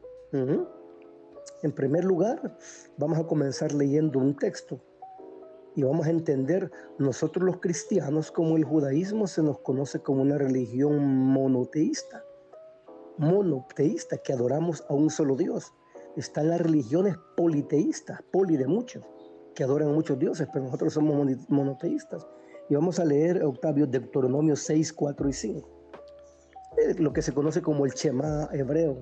En 1.64 1.72
primer 1.72 2.04
lugar, 2.04 2.58
vamos 2.98 3.20
a 3.20 3.28
comenzar 3.28 3.74
leyendo 3.74 4.20
un 4.20 4.36
texto 4.36 4.82
y 5.76 5.84
vamos 5.84 6.08
a 6.08 6.10
entender, 6.10 6.70
nosotros 6.98 7.46
los 7.46 7.60
cristianos, 7.60 8.32
como 8.32 8.58
el 8.58 8.66
judaísmo 8.66 9.28
se 9.28 9.42
nos 9.42 9.60
conoce 9.60 10.00
como 10.00 10.22
una 10.22 10.38
religión 10.38 11.06
monoteísta, 11.08 12.26
monoteísta, 13.18 14.18
que 14.18 14.34
adoramos 14.34 14.84
a 14.90 14.94
un 14.94 15.10
solo 15.10 15.36
Dios 15.36 15.74
están 16.16 16.50
las 16.50 16.62
religiones 16.62 17.16
politeístas, 17.38 18.22
poli 18.32 18.58
de 18.58 18.68
muchos, 18.68 19.04
que 19.56 19.64
adoran 19.64 19.90
a 19.90 19.94
muchos 19.94 20.20
dioses, 20.20 20.48
pero 20.52 20.66
nosotros 20.66 20.94
somos 20.94 21.28
monoteístas. 21.48 22.28
Y 22.70 22.76
vamos 22.76 23.00
a 23.00 23.06
leer, 23.06 23.44
Octavio, 23.44 23.88
Deuteronomio 23.88 24.56
6, 24.56 24.94
4 24.94 25.30
y 25.30 25.34
5. 25.34 25.70
lo 27.00 27.14
que 27.14 27.22
se 27.22 27.34
conoce 27.34 27.62
como 27.62 27.86
el 27.86 27.92
Shema 27.92 28.50
hebreo. 28.54 28.98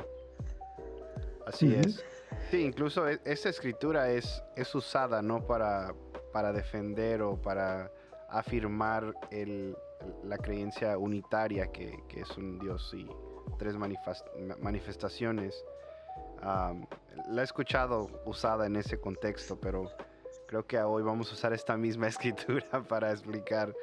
Así 1.45 1.73
es. 1.73 2.03
Sí, 2.51 2.63
incluso 2.63 3.07
e, 3.07 3.19
esa 3.25 3.49
escritura 3.49 4.09
es, 4.09 4.43
es 4.55 4.73
usada, 4.75 5.21
¿no? 5.21 5.45
Para, 5.45 5.93
para 6.31 6.51
defender 6.51 7.21
o 7.21 7.41
para 7.41 7.91
afirmar 8.29 9.13
el, 9.31 9.75
la 10.23 10.37
creencia 10.37 10.97
unitaria 10.97 11.71
que, 11.71 12.03
es 12.15 12.37
un 12.37 12.59
Dios 12.59 12.93
y 12.93 13.07
tres 13.57 13.75
manifestaciones. 13.75 15.63
la 16.41 17.41
he 17.41 17.43
escuchado 17.43 18.09
usada 18.25 18.65
en 18.65 18.75
ese 18.75 18.99
contexto, 18.99 19.59
pero 19.59 19.91
creo 20.47 20.65
que 20.65 20.79
hoy 20.79 21.03
vamos 21.03 21.29
a 21.31 21.33
usar 21.33 21.53
esta 21.53 21.77
misma 21.77 22.07
escritura 22.13 22.83
para 22.87 23.11
explicar 23.11 23.73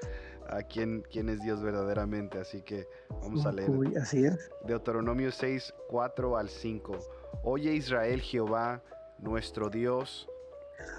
a 0.49 0.63
quién, 0.63 1.05
quién 1.11 1.29
es 1.29 1.43
Dios 1.43 1.63
verdaderamente. 1.63 2.39
Así 2.39 2.63
que 2.63 2.89
vamos 3.21 3.45
a 3.47 3.53
leer. 3.53 3.71
así 4.01 4.25
es. 4.25 4.51
Deuteronomio 4.65 5.33
6, 5.33 5.75
4 5.89 6.37
al 6.37 6.49
5. 6.49 6.99
Oye 7.43 7.73
Israel, 7.75 8.21
Jehová, 8.21 8.83
nuestro 9.19 9.71
Dios, 9.71 10.29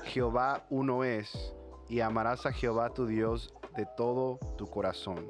Jehová 0.06 0.66
uno 0.70 1.04
es, 1.04 1.54
y 1.90 2.02
amarás 2.02 2.46
a 2.46 2.52
Jehová 2.52 2.94
tu 2.94 3.06
Dios 3.06 3.54
de 3.76 3.86
todo 3.98 4.40
tu 4.58 4.68
corazón 4.68 5.30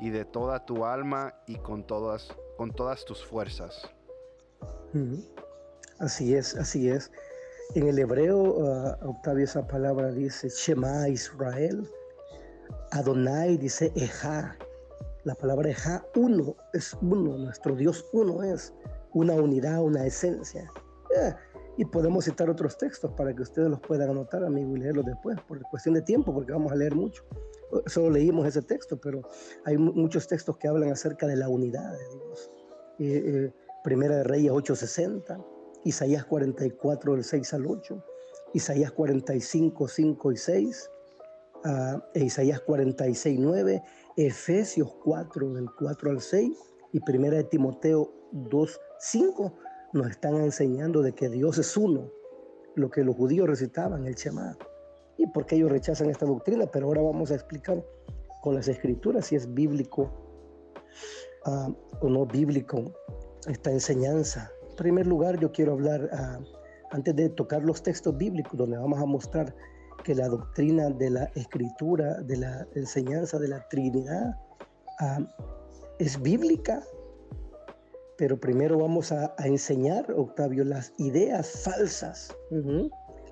y 0.00 0.10
de 0.10 0.24
toda 0.24 0.64
tu 0.64 0.84
alma 0.84 1.34
y 1.46 1.56
con 1.56 1.86
todas, 1.86 2.34
con 2.56 2.72
todas 2.72 3.04
tus 3.04 3.24
fuerzas. 3.24 3.88
Así 5.98 6.34
es, 6.34 6.56
así 6.56 6.88
es. 6.88 7.10
En 7.74 7.88
el 7.88 7.98
hebreo, 7.98 8.66
ah, 8.66 8.98
Octavio, 9.02 9.44
esa 9.44 9.66
palabra 9.66 10.10
dice 10.10 10.48
Shema 10.48 11.08
Israel. 11.08 11.88
Adonai 12.90 13.56
dice 13.56 13.92
Eja. 13.94 14.56
La 15.24 15.34
palabra 15.34 15.70
Eja, 15.70 16.04
uno, 16.16 16.56
es 16.72 16.94
uno. 17.00 17.38
Nuestro 17.38 17.74
Dios 17.74 18.04
uno 18.12 18.42
es. 18.42 18.74
Una 19.14 19.34
unidad, 19.34 19.82
una 19.82 20.06
esencia. 20.06 20.70
Eh, 21.16 21.34
y 21.78 21.84
podemos 21.84 22.24
citar 22.24 22.50
otros 22.50 22.76
textos 22.76 23.12
para 23.12 23.34
que 23.34 23.42
ustedes 23.42 23.70
los 23.70 23.80
puedan 23.80 24.10
anotar, 24.10 24.44
amigo, 24.44 24.76
y 24.76 24.80
leerlos 24.80 25.06
después, 25.06 25.40
por 25.48 25.60
cuestión 25.70 25.94
de 25.94 26.02
tiempo, 26.02 26.32
porque 26.32 26.52
vamos 26.52 26.70
a 26.72 26.76
leer 26.76 26.94
mucho. 26.94 27.24
Solo 27.86 28.10
leímos 28.10 28.46
ese 28.46 28.60
texto, 28.62 29.00
pero 29.00 29.22
hay 29.64 29.78
muchos 29.78 30.28
textos 30.28 30.58
que 30.58 30.68
hablan 30.68 30.90
acerca 30.90 31.26
de 31.26 31.36
la 31.36 31.48
unidad 31.48 31.92
de 31.92 32.08
Dios. 32.08 32.50
Eh, 32.98 33.22
eh, 33.24 33.52
Primera 33.82 34.16
de 34.16 34.24
Reyes 34.24 34.52
8:60, 34.52 35.44
Isaías 35.84 36.24
44 36.26 37.14
del 37.14 37.24
6 37.24 37.54
al 37.54 37.66
8, 37.66 38.04
Isaías 38.54 38.92
45, 38.92 39.88
5 39.88 40.32
y 40.32 40.36
6, 40.36 40.90
uh, 41.64 42.00
e 42.14 42.24
Isaías 42.24 42.60
46, 42.60 43.40
9, 43.40 43.82
Efesios 44.16 44.94
4 45.02 45.54
del 45.54 45.66
4 45.76 46.10
al 46.10 46.20
6 46.20 46.56
y 46.92 47.00
Primera 47.00 47.38
de 47.38 47.44
Timoteo 47.44 48.12
2, 48.32 48.80
5 48.98 49.52
nos 49.92 50.10
están 50.10 50.36
enseñando 50.36 51.02
de 51.02 51.12
que 51.12 51.28
Dios 51.28 51.58
es 51.58 51.76
uno, 51.76 52.10
lo 52.74 52.90
que 52.90 53.04
los 53.04 53.14
judíos 53.14 53.48
recitaban, 53.48 54.06
el 54.06 54.14
Shema. 54.14 54.56
Y 55.18 55.26
por 55.26 55.46
qué 55.46 55.56
ellos 55.56 55.70
rechazan 55.70 56.08
esta 56.10 56.26
doctrina, 56.26 56.66
pero 56.66 56.86
ahora 56.86 57.02
vamos 57.02 57.30
a 57.30 57.34
explicar 57.34 57.84
con 58.40 58.54
las 58.54 58.68
escrituras 58.68 59.26
si 59.26 59.36
es 59.36 59.52
bíblico 59.52 60.10
ah, 61.44 61.68
o 62.00 62.08
no 62.08 62.26
bíblico 62.26 62.92
esta 63.46 63.70
enseñanza. 63.70 64.50
En 64.70 64.76
primer 64.76 65.06
lugar, 65.06 65.38
yo 65.38 65.52
quiero 65.52 65.72
hablar, 65.72 66.08
ah, 66.12 66.38
antes 66.90 67.14
de 67.14 67.28
tocar 67.28 67.62
los 67.62 67.82
textos 67.82 68.16
bíblicos, 68.16 68.56
donde 68.56 68.78
vamos 68.78 69.00
a 69.00 69.06
mostrar 69.06 69.54
que 70.02 70.14
la 70.14 70.28
doctrina 70.28 70.88
de 70.90 71.10
la 71.10 71.24
escritura, 71.34 72.20
de 72.22 72.38
la 72.38 72.66
enseñanza 72.74 73.38
de 73.38 73.48
la 73.48 73.68
Trinidad, 73.68 74.36
ah, 75.00 75.18
es 75.98 76.20
bíblica 76.20 76.82
pero 78.22 78.38
primero 78.38 78.78
vamos 78.78 79.10
a, 79.10 79.34
enseñar, 79.44 80.06
Octavio, 80.12 80.62
las 80.64 80.92
ideas 80.96 81.64
falsas, 81.64 82.32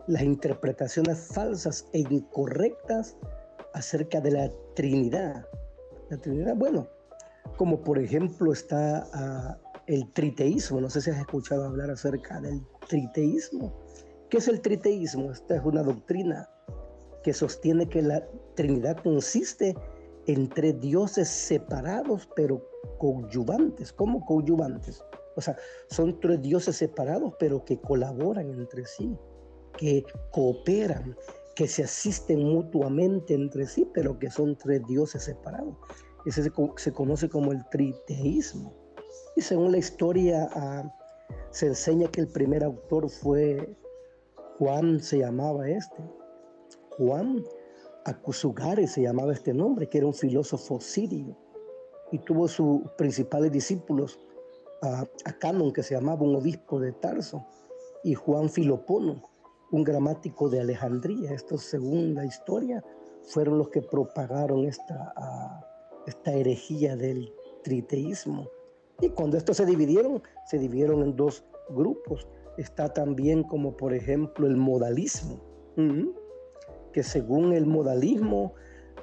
las 0.09 0.23
interpretaciones 0.23 1.29
falsas 1.33 1.87
e 1.93 2.01
incorrectas 2.01 3.17
acerca 3.73 4.21
de 4.21 4.33
la 4.33 4.51
Trinidad. 4.75 5.47
La 6.09 6.17
Trinidad, 6.17 6.57
bueno, 6.57 6.89
como 7.57 7.81
por 7.85 8.01
ejemplo 8.01 8.53
está 8.53 9.07
ah, 9.13 9.57
el 9.87 10.13
triteísmo, 10.13 10.81
no 10.81 10.91
sé 10.91 11.03
si 11.03 11.11
has 11.11 11.21
escuchado 11.21 11.67
hablar 11.67 11.93
acerca 11.93 12.41
del 12.41 12.61
triteísmo. 12.89 13.73
¿Qué 14.29 14.39
es 14.39 14.49
el 14.49 14.61
triteísmo? 14.61 15.31
Esta 15.31 15.55
es 15.55 15.63
una 15.65 15.85
doctrina 15.85 16.51
que 17.23 17.33
sostiene 17.33 17.89
que 17.89 18.03
la 18.03 18.27
Trinidad 18.57 19.01
consiste 19.05 19.77
entre 20.27 20.73
dioses 20.73 21.29
separados 21.29 22.29
pero 22.37 22.65
coadyuvantes. 22.99 23.93
¿Cómo 23.93 24.25
coadyuvantes? 24.25 25.05
O 25.37 25.41
sea, 25.41 25.57
son 25.89 26.21
tres 26.21 26.43
dioses 26.43 26.77
separados, 26.77 27.35
pero 27.39 27.65
que 27.65 27.81
colaboran 27.81 28.51
entre 28.51 28.85
sí, 28.85 29.17
que 29.77 30.05
cooperan, 30.33 31.17
que 31.55 31.67
se 31.67 31.85
asisten 31.85 32.43
mutuamente 32.43 33.35
entre 33.35 33.67
sí, 33.67 33.89
pero 33.95 34.19
que 34.19 34.31
son 34.31 34.57
tres 34.57 34.83
dioses 34.87 35.25
separados. 35.25 35.77
Ese 36.27 36.43
se, 36.43 36.93
conoce 36.93 37.29
como 37.29 37.53
el 37.53 37.65
triteísmo. 37.71 38.75
Y 39.37 39.41
según 39.41 39.73
la 39.73 39.79
historia, 39.79 40.49
ah, 40.53 40.93
se 41.51 41.67
enseña 41.67 42.09
que 42.11 42.21
el 42.21 42.29
primer 42.29 42.63
autor 42.63 43.09
fue 43.09 43.77
Juan, 44.59 45.01
se 45.01 45.19
llamaba 45.19 45.69
este. 45.69 45.97
Juan 46.99 47.43
Akusugare 48.05 48.87
se 48.87 49.03
llamaba 49.03 49.33
este 49.33 49.53
nombre, 49.53 49.89
que 49.89 49.99
era 49.99 50.07
un 50.07 50.15
filósofo 50.15 50.81
sirio 50.81 51.37
y 52.13 52.19
tuvo 52.19 52.49
sus 52.49 52.81
principales 52.97 53.53
discípulos 53.53 54.19
a, 54.83 55.07
Canon, 55.39 55.73
que 55.73 55.83
se 55.83 55.95
llamaba 55.95 56.23
un 56.23 56.35
obispo 56.37 56.81
de 56.81 56.93
Tarso, 56.93 57.47
y 58.03 58.15
Juan 58.15 58.49
Filopono, 58.49 59.23
un 59.73 59.85
gramático 59.85 60.49
de 60.49 60.61
Alejandría. 60.61 61.33
Esto, 61.33 61.59
según 61.59 62.15
la 62.15 62.25
historia, 62.25 62.83
fueron 63.25 63.59
los 63.59 63.69
que 63.69 63.83
propagaron 63.83 64.65
esta, 64.65 65.13
esta 66.07 66.33
herejía 66.33 66.97
del 66.97 67.31
triteísmo. 67.63 68.49
Y 69.01 69.11
cuando 69.11 69.37
estos 69.37 69.59
se 69.59 69.67
dividieron, 69.67 70.23
se 70.47 70.59
dividieron 70.59 71.03
en 71.03 71.15
dos 71.15 71.45
grupos. 71.69 72.27
Está 72.57 72.93
también 72.93 73.43
como 73.43 73.77
por 73.77 73.93
ejemplo 73.93 74.47
el 74.47 74.57
modalismo, 74.57 75.41
que 76.93 77.03
según 77.03 77.53
el 77.53 77.67
modalismo 77.67 78.55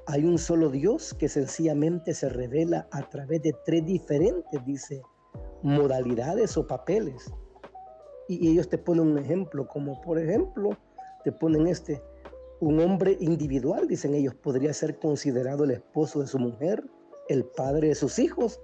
hay 0.05 0.23
un 0.25 0.37
solo 0.37 0.69
Dios 0.69 1.13
que 1.13 1.27
sencillamente 1.27 2.13
se 2.13 2.29
revela 2.29 2.87
a 2.91 3.09
través 3.09 3.41
de 3.41 3.53
tres 3.65 3.85
diferentes, 3.85 4.65
dice, 4.65 5.01
modalidades 5.63 6.55
o 6.57 6.65
papeles. 6.65 7.31
Y 8.29 8.49
ellos 8.49 8.69
te 8.69 8.77
ponen 8.77 9.07
un 9.07 9.17
ejemplo, 9.17 9.67
como 9.67 9.99
por 10.01 10.17
ejemplo, 10.19 10.77
te 11.23 11.31
ponen 11.31 11.67
este, 11.67 12.01
un 12.59 12.79
hombre 12.79 13.17
individual, 13.19 13.87
dicen 13.87 14.13
ellos, 14.13 14.33
podría 14.35 14.73
ser 14.73 14.97
considerado 14.97 15.65
el 15.65 15.71
esposo 15.71 16.21
de 16.21 16.27
su 16.27 16.39
mujer, 16.39 16.83
el 17.27 17.43
padre 17.43 17.89
de 17.89 17.95
sus 17.95 18.17
hijos 18.19 18.61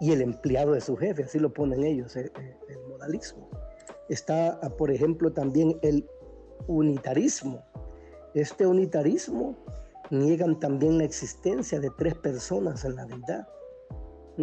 y 0.00 0.12
el 0.12 0.22
empleado 0.22 0.72
de 0.72 0.80
su 0.80 0.96
jefe, 0.96 1.24
así 1.24 1.38
lo 1.38 1.52
ponen 1.52 1.84
ellos, 1.84 2.14
el, 2.16 2.30
el 2.68 2.78
modalismo. 2.88 3.48
Está, 4.08 4.60
por 4.78 4.90
ejemplo, 4.90 5.32
también 5.32 5.78
el 5.82 6.08
unitarismo. 6.66 7.64
Este 8.34 8.66
unitarismo 8.66 9.56
niegan 10.10 10.58
también 10.58 10.98
la 10.98 11.04
existencia 11.04 11.78
de 11.78 11.88
tres 11.96 12.16
personas 12.16 12.84
en 12.84 12.96
la 12.96 13.04
deidad, 13.04 13.46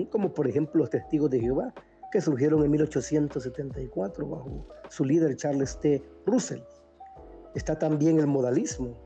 como 0.09 0.33
por 0.33 0.47
ejemplo 0.47 0.79
los 0.79 0.89
testigos 0.89 1.29
de 1.29 1.41
Jehová, 1.41 1.73
que 2.09 2.21
surgieron 2.21 2.63
en 2.63 2.71
1874 2.71 4.27
bajo 4.29 4.65
su 4.89 5.03
líder 5.03 5.35
Charles 5.35 5.77
T. 5.81 6.01
Russell. 6.25 6.61
Está 7.53 7.77
también 7.77 8.17
el 8.19 8.27
modalismo. 8.27 8.97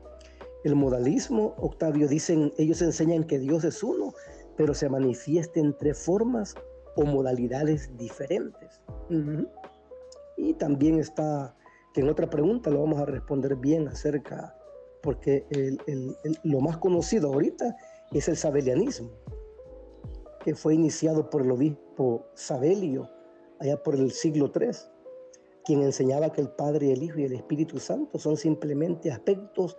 El 0.62 0.76
modalismo, 0.76 1.54
Octavio, 1.58 2.06
dicen, 2.06 2.52
ellos 2.56 2.80
enseñan 2.80 3.24
que 3.24 3.40
Dios 3.40 3.64
es 3.64 3.82
uno, 3.82 4.14
pero 4.56 4.72
se 4.72 4.88
manifiesta 4.88 5.58
en 5.58 5.76
tres 5.76 5.98
formas 5.98 6.54
o 6.94 7.04
modalidades 7.04 7.96
diferentes. 7.96 8.80
Y 10.36 10.54
también 10.54 11.00
está, 11.00 11.56
que 11.92 12.02
en 12.02 12.08
otra 12.08 12.30
pregunta 12.30 12.70
lo 12.70 12.82
vamos 12.82 13.00
a 13.00 13.06
responder 13.06 13.56
bien 13.56 13.88
acerca 13.88 14.55
porque 15.06 15.46
lo 16.42 16.60
más 16.60 16.78
conocido 16.78 17.32
ahorita 17.32 17.76
es 18.10 18.26
el 18.26 18.36
sabelianismo, 18.36 19.12
que 20.40 20.56
fue 20.56 20.74
iniciado 20.74 21.30
por 21.30 21.42
el 21.42 21.52
obispo 21.52 22.26
Sabelio 22.34 23.08
allá 23.60 23.80
por 23.80 23.94
el 23.94 24.10
siglo 24.10 24.50
III, 24.52 24.70
quien 25.64 25.82
enseñaba 25.82 26.32
que 26.32 26.40
el 26.40 26.48
Padre, 26.48 26.92
el 26.92 27.04
Hijo 27.04 27.20
y 27.20 27.24
el 27.24 27.34
Espíritu 27.34 27.78
Santo 27.78 28.18
son 28.18 28.36
simplemente 28.36 29.12
aspectos 29.12 29.78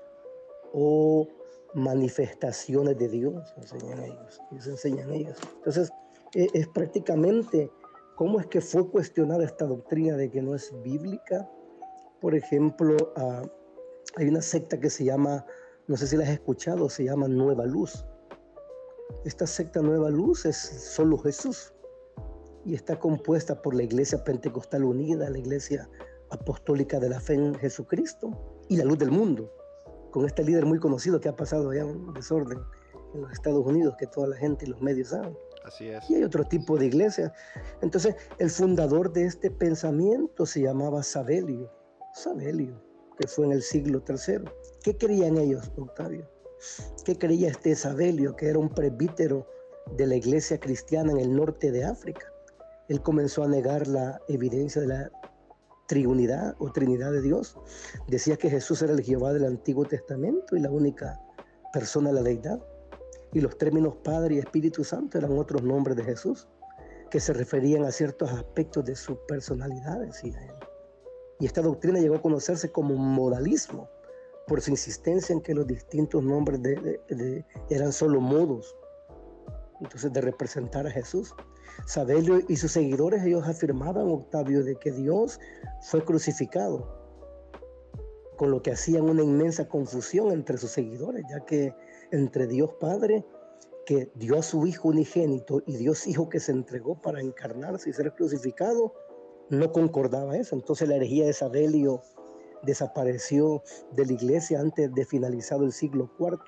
o 0.71 1.27
manifestaciones 1.73 2.97
de 2.97 3.09
Dios, 3.09 3.53
enseñan 3.57 4.05
ellos, 4.05 4.41
enseñan 4.51 5.11
ellos. 5.11 5.37
Entonces, 5.57 5.91
e, 6.35 6.47
es, 6.53 6.69
prácticamente 6.69 7.69
cómo 8.15 8.39
es 8.39 8.47
que 8.47 8.61
fue 8.61 8.89
cuestionada 8.89 9.43
esta 9.43 9.65
doctrina 9.65 10.15
de 10.15 10.31
que 10.31 10.41
no 10.41 10.55
es 10.55 10.73
bíblica. 10.83 11.51
Por 12.21 12.33
ejemplo, 12.33 12.95
a 13.17 13.43
hay 14.15 14.27
una 14.27 14.41
secta 14.41 14.79
que 14.79 14.89
se 14.89 15.03
llama, 15.03 15.45
no 15.87 15.97
sé 15.97 16.07
si 16.07 16.17
la 16.17 16.23
has 16.23 16.29
escuchado, 16.29 16.89
se 16.89 17.03
llama 17.03 17.27
Nueva 17.27 17.65
Luz. 17.65 18.05
Esta 19.25 19.45
secta 19.45 19.81
Nueva 19.81 20.09
Luz 20.09 20.45
es 20.45 20.57
solo 20.57 21.17
Jesús 21.17 21.73
y 22.65 22.73
está 22.73 22.99
compuesta 22.99 23.61
por 23.61 23.75
la 23.75 23.83
Iglesia 23.83 24.23
Pentecostal 24.23 24.83
Unida, 24.83 25.29
la 25.29 25.37
Iglesia 25.37 25.89
Apostólica 26.29 26.99
de 26.99 27.09
la 27.09 27.19
Fe 27.19 27.35
en 27.35 27.55
Jesucristo 27.55 28.31
y 28.67 28.77
la 28.77 28.83
Luz 28.83 28.97
del 28.97 29.11
Mundo, 29.11 29.51
con 30.11 30.25
este 30.25 30.43
líder 30.43 30.65
muy 30.65 30.79
conocido 30.79 31.19
que 31.19 31.29
ha 31.29 31.35
pasado 31.35 31.73
ya 31.73 31.85
un 31.85 32.13
desorden 32.13 32.59
en 33.13 33.21
los 33.21 33.31
Estados 33.31 33.65
Unidos 33.65 33.95
que 33.97 34.07
toda 34.07 34.27
la 34.27 34.35
gente 34.35 34.65
y 34.65 34.69
los 34.69 34.81
medios 34.81 35.09
saben. 35.09 35.37
Así 35.63 35.87
es. 35.89 36.09
Y 36.09 36.15
hay 36.15 36.23
otro 36.23 36.43
tipo 36.45 36.77
de 36.77 36.85
iglesia. 36.85 37.33
Entonces, 37.81 38.15
el 38.39 38.49
fundador 38.49 39.11
de 39.11 39.25
este 39.25 39.51
pensamiento 39.51 40.45
se 40.45 40.61
llamaba 40.61 41.03
Sabelio. 41.03 41.71
Sabelio, 42.13 42.81
que 43.17 43.27
fue 43.27 43.45
en 43.45 43.51
el 43.53 43.61
siglo 43.61 44.03
III. 44.07 44.49
¿Qué 44.83 44.97
creían 44.97 45.37
ellos, 45.37 45.71
Octavio? 45.77 46.29
¿Qué 47.03 47.17
creía 47.17 47.49
este 47.49 47.75
Sabelio, 47.75 48.35
que 48.35 48.47
era 48.47 48.59
un 48.59 48.69
presbítero 48.69 49.47
de 49.95 50.07
la 50.07 50.15
iglesia 50.15 50.59
cristiana 50.59 51.11
en 51.11 51.19
el 51.19 51.35
norte 51.35 51.71
de 51.71 51.83
África? 51.83 52.31
Él 52.87 53.01
comenzó 53.01 53.43
a 53.43 53.47
negar 53.47 53.87
la 53.87 54.21
evidencia 54.27 54.81
de 54.81 54.87
la 54.87 55.11
triunidad 55.87 56.55
o 56.59 56.71
trinidad 56.71 57.11
de 57.11 57.21
Dios. 57.21 57.57
Decía 58.07 58.37
que 58.37 58.49
Jesús 58.49 58.81
era 58.81 58.93
el 58.93 59.03
Jehová 59.03 59.33
del 59.33 59.45
Antiguo 59.45 59.85
Testamento 59.85 60.55
y 60.55 60.59
la 60.59 60.69
única 60.69 61.19
persona 61.73 62.09
de 62.09 62.15
la 62.15 62.21
deidad. 62.23 62.61
Y 63.33 63.41
los 63.41 63.57
términos 63.57 63.95
Padre 64.03 64.35
y 64.35 64.39
Espíritu 64.39 64.83
Santo 64.83 65.17
eran 65.17 65.37
otros 65.37 65.63
nombres 65.63 65.97
de 65.97 66.03
Jesús 66.03 66.47
que 67.09 67.19
se 67.19 67.33
referían 67.33 67.83
a 67.85 67.91
ciertos 67.91 68.31
aspectos 68.31 68.85
de 68.85 68.95
su 68.95 69.17
personalidad, 69.27 70.01
decía 70.01 70.41
él. 70.43 70.56
Y 71.39 71.45
esta 71.45 71.61
doctrina 71.61 71.99
llegó 71.99 72.15
a 72.15 72.21
conocerse 72.21 72.71
como 72.71 72.95
modalismo 72.95 73.89
por 74.47 74.61
su 74.61 74.71
insistencia 74.71 75.33
en 75.33 75.41
que 75.41 75.53
los 75.53 75.67
distintos 75.67 76.23
nombres 76.23 76.61
eran 77.69 77.91
solo 77.91 78.21
modos, 78.21 78.75
entonces 79.81 80.11
de 80.13 80.21
representar 80.21 80.87
a 80.87 80.91
Jesús. 80.91 81.35
Sabelio 81.85 82.39
y 82.47 82.55
sus 82.55 82.71
seguidores, 82.71 83.23
ellos 83.23 83.47
afirmaban, 83.47 84.07
Octavio, 84.07 84.63
de 84.63 84.77
que 84.77 84.91
Dios 84.91 85.39
fue 85.81 86.03
crucificado, 86.03 86.97
con 88.37 88.49
lo 88.51 88.61
que 88.61 88.71
hacían 88.71 89.03
una 89.03 89.23
inmensa 89.23 89.67
confusión 89.67 90.31
entre 90.31 90.57
sus 90.57 90.71
seguidores, 90.71 91.23
ya 91.29 91.45
que 91.45 91.75
entre 92.11 92.47
Dios 92.47 92.71
Padre, 92.79 93.25
que 93.85 94.11
dio 94.15 94.39
a 94.39 94.43
su 94.43 94.65
Hijo 94.65 94.89
unigénito, 94.89 95.61
y 95.67 95.75
Dios 95.75 96.07
Hijo 96.07 96.29
que 96.29 96.39
se 96.39 96.51
entregó 96.51 97.01
para 97.01 97.21
encarnarse 97.21 97.89
y 97.89 97.93
ser 97.93 98.13
crucificado, 98.13 98.93
no 99.49 99.71
concordaba 99.71 100.37
eso. 100.37 100.55
Entonces 100.55 100.87
la 100.87 100.95
herejía 100.95 101.25
de 101.25 101.33
Sabelio 101.33 102.01
desapareció 102.63 103.63
de 103.93 104.05
la 104.05 104.13
iglesia 104.13 104.59
antes 104.59 104.93
de 104.93 105.05
finalizado 105.05 105.63
el 105.63 105.71
siglo 105.71 106.09
IV, 106.19 106.39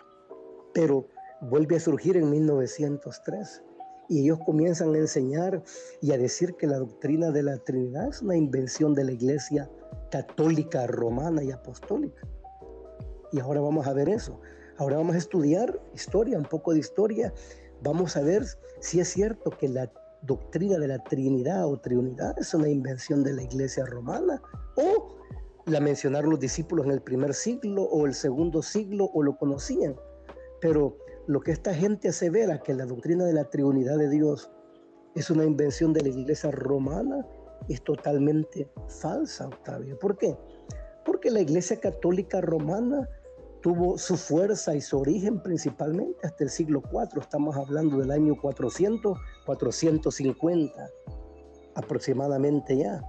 pero 0.74 1.08
vuelve 1.42 1.78
a 1.78 1.80
surgir 1.80 2.18
en 2.18 2.30
1903 2.30 3.64
y 4.10 4.22
ellos 4.22 4.40
comienzan 4.46 4.96
a 4.96 4.98
enseñar 4.98 5.64
y 6.02 6.12
a 6.12 6.18
decir 6.18 6.56
que 6.56 6.68
la 6.68 6.80
doctrina 6.80 7.32
de 7.32 7.44
la 7.44 7.58
Trinidad 7.60 8.10
es 8.10 8.22
una 8.22 8.36
invención 8.36 8.96
de 8.96 9.04
la 9.04 9.12
iglesia 9.12 9.70
católica, 10.10 10.88
romana 10.88 11.44
y 11.44 11.52
apostólica. 11.52 12.28
Y 13.32 13.40
ahora 13.40 13.62
vamos 13.62 13.86
a 13.86 13.94
ver 13.94 14.10
eso. 14.10 14.42
Ahora 14.78 14.98
vamos 14.98 15.16
a 15.16 15.20
estudiar 15.20 15.80
historia, 15.94 16.38
un 16.38 16.46
poco 16.46 16.74
de 16.74 16.80
historia. 16.80 17.34
Vamos 17.84 18.18
a 18.18 18.22
ver 18.22 18.44
si 18.80 19.00
es 19.00 19.10
cierto 19.10 19.52
que 19.52 19.68
la 19.68 19.92
doctrina 20.22 20.78
de 20.78 20.88
la 20.88 21.04
Trinidad 21.04 21.66
o 21.66 21.80
Trinidad 21.80 22.38
es 22.38 22.54
una 22.54 22.70
invención 22.70 23.24
de 23.24 23.34
la 23.34 23.44
iglesia 23.44 23.86
romana 23.86 24.42
o 24.76 25.18
la 25.66 25.80
mencionaron 25.80 26.32
los 26.32 26.40
discípulos 26.40 26.86
en 26.86 26.92
el 26.92 27.02
primer 27.02 27.34
siglo 27.34 27.84
o 27.84 28.06
el 28.06 28.14
segundo 28.14 28.62
siglo 28.62 29.10
o 29.14 29.24
lo 29.24 29.38
conocían. 29.38 29.96
Pero 30.62 30.98
lo 31.28 31.42
que 31.42 31.52
esta 31.52 31.74
gente 31.74 32.10
asevera, 32.10 32.62
que 32.62 32.74
la 32.74 32.86
doctrina 32.86 33.26
de 33.26 33.34
la 33.34 33.46
Trinidad 33.46 33.98
de 33.98 34.10
Dios 34.10 34.50
es 35.16 35.30
una 35.30 35.46
invención 35.46 35.94
de 35.94 36.02
la 36.02 36.10
iglesia 36.10 36.52
romana, 36.52 37.26
es 37.68 37.84
totalmente 37.84 38.70
falsa, 38.88 39.48
Octavio. 39.48 39.98
¿Por 40.00 40.18
qué? 40.18 40.36
Porque 41.06 41.30
la 41.30 41.42
iglesia 41.42 41.80
católica 41.80 42.42
romana 42.42 43.08
tuvo 43.62 43.98
su 43.98 44.18
fuerza 44.18 44.76
y 44.76 44.82
su 44.82 45.00
origen 45.00 45.42
principalmente 45.42 46.26
hasta 46.26 46.44
el 46.44 46.50
siglo 46.50 46.82
IV. 46.92 47.22
Estamos 47.22 47.56
hablando 47.58 47.98
del 47.98 48.12
año 48.12 48.36
400, 48.40 49.18
450 49.46 50.90
aproximadamente 51.76 52.78
ya. 52.78 53.02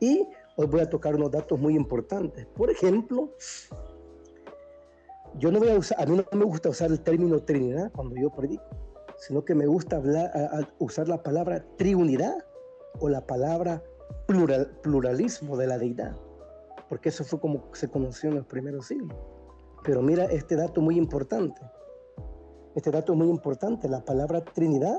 Y 0.00 0.26
hoy 0.56 0.66
voy 0.66 0.80
a 0.80 0.90
tocar 0.90 1.14
unos 1.14 1.30
datos 1.30 1.58
muy 1.58 1.74
importantes. 1.74 2.46
Por 2.46 2.70
ejemplo, 2.70 3.32
yo 5.36 5.50
no 5.50 5.58
voy 5.58 5.70
a 5.70 5.78
usar, 5.78 6.00
a 6.00 6.06
mí 6.06 6.16
no 6.16 6.38
me 6.38 6.44
gusta 6.44 6.68
usar 6.68 6.90
el 6.90 7.00
término 7.00 7.40
Trinidad 7.40 7.90
cuando 7.92 8.16
yo 8.16 8.30
predico, 8.30 8.64
sino 9.18 9.44
que 9.44 9.54
me 9.54 9.66
gusta 9.66 9.96
hablar, 9.96 10.30
usar 10.78 11.08
la 11.08 11.22
palabra 11.22 11.64
triunidad 11.76 12.36
o 13.00 13.08
la 13.08 13.26
palabra 13.26 13.82
plural, 14.26 14.70
pluralismo 14.82 15.56
de 15.56 15.66
la 15.66 15.78
deidad, 15.78 16.16
porque 16.88 17.10
eso 17.10 17.24
fue 17.24 17.40
como 17.40 17.74
se 17.74 17.88
conoció 17.88 18.30
en 18.30 18.36
los 18.36 18.46
primeros 18.46 18.86
siglos. 18.86 19.16
Pero 19.88 20.02
mira 20.02 20.26
este 20.26 20.54
dato 20.54 20.82
muy 20.82 20.98
importante. 20.98 21.62
Este 22.74 22.90
dato 22.90 23.14
es 23.14 23.18
muy 23.18 23.28
importante. 23.30 23.88
La 23.88 24.04
palabra 24.04 24.44
Trinidad 24.44 24.98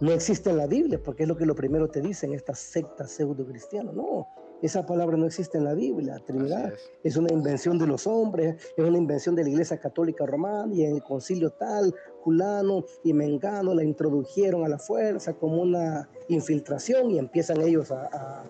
no 0.00 0.12
existe 0.12 0.50
en 0.50 0.58
la 0.58 0.68
Biblia, 0.68 1.00
porque 1.04 1.24
es 1.24 1.28
lo 1.28 1.36
que 1.36 1.44
lo 1.44 1.56
primero 1.56 1.88
te 1.88 2.00
dicen 2.00 2.32
estas 2.32 2.60
sectas 2.60 3.10
pseudo 3.10 3.44
cristianas. 3.44 3.96
No, 3.96 4.28
esa 4.62 4.86
palabra 4.86 5.16
no 5.16 5.26
existe 5.26 5.58
en 5.58 5.64
la 5.64 5.74
Biblia. 5.74 6.22
Trinidad 6.24 6.72
es. 7.02 7.16
una 7.16 7.32
invención 7.32 7.80
de 7.80 7.88
los 7.88 8.06
hombres, 8.06 8.62
es 8.76 8.84
una 8.84 8.96
invención 8.96 9.34
de 9.34 9.42
la 9.42 9.48
Iglesia 9.48 9.76
Católica 9.80 10.24
Romana 10.24 10.72
y 10.72 10.84
en 10.84 10.94
el 10.94 11.02
concilio 11.02 11.50
tal, 11.50 11.92
Julano 12.20 12.84
y 13.02 13.12
Mengano 13.14 13.74
la 13.74 13.82
introdujeron 13.82 14.64
a 14.64 14.68
la 14.68 14.78
fuerza 14.78 15.32
como 15.32 15.62
una 15.62 16.08
infiltración 16.28 17.10
y 17.10 17.18
empiezan 17.18 17.60
ellos 17.60 17.90
a, 17.90 18.08
a 18.12 18.44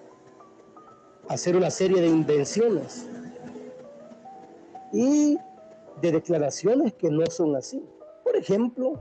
hacer 1.31 1.57
una 1.57 1.70
serie 1.70 2.03
de 2.03 2.09
invenciones 2.09 3.09
y 4.92 5.38
de 6.00 6.12
declaraciones 6.12 6.94
que 6.94 7.11
no 7.11 7.24
son 7.26 7.56
así. 7.56 7.84
Por 8.24 8.37
ejemplo, 8.37 9.00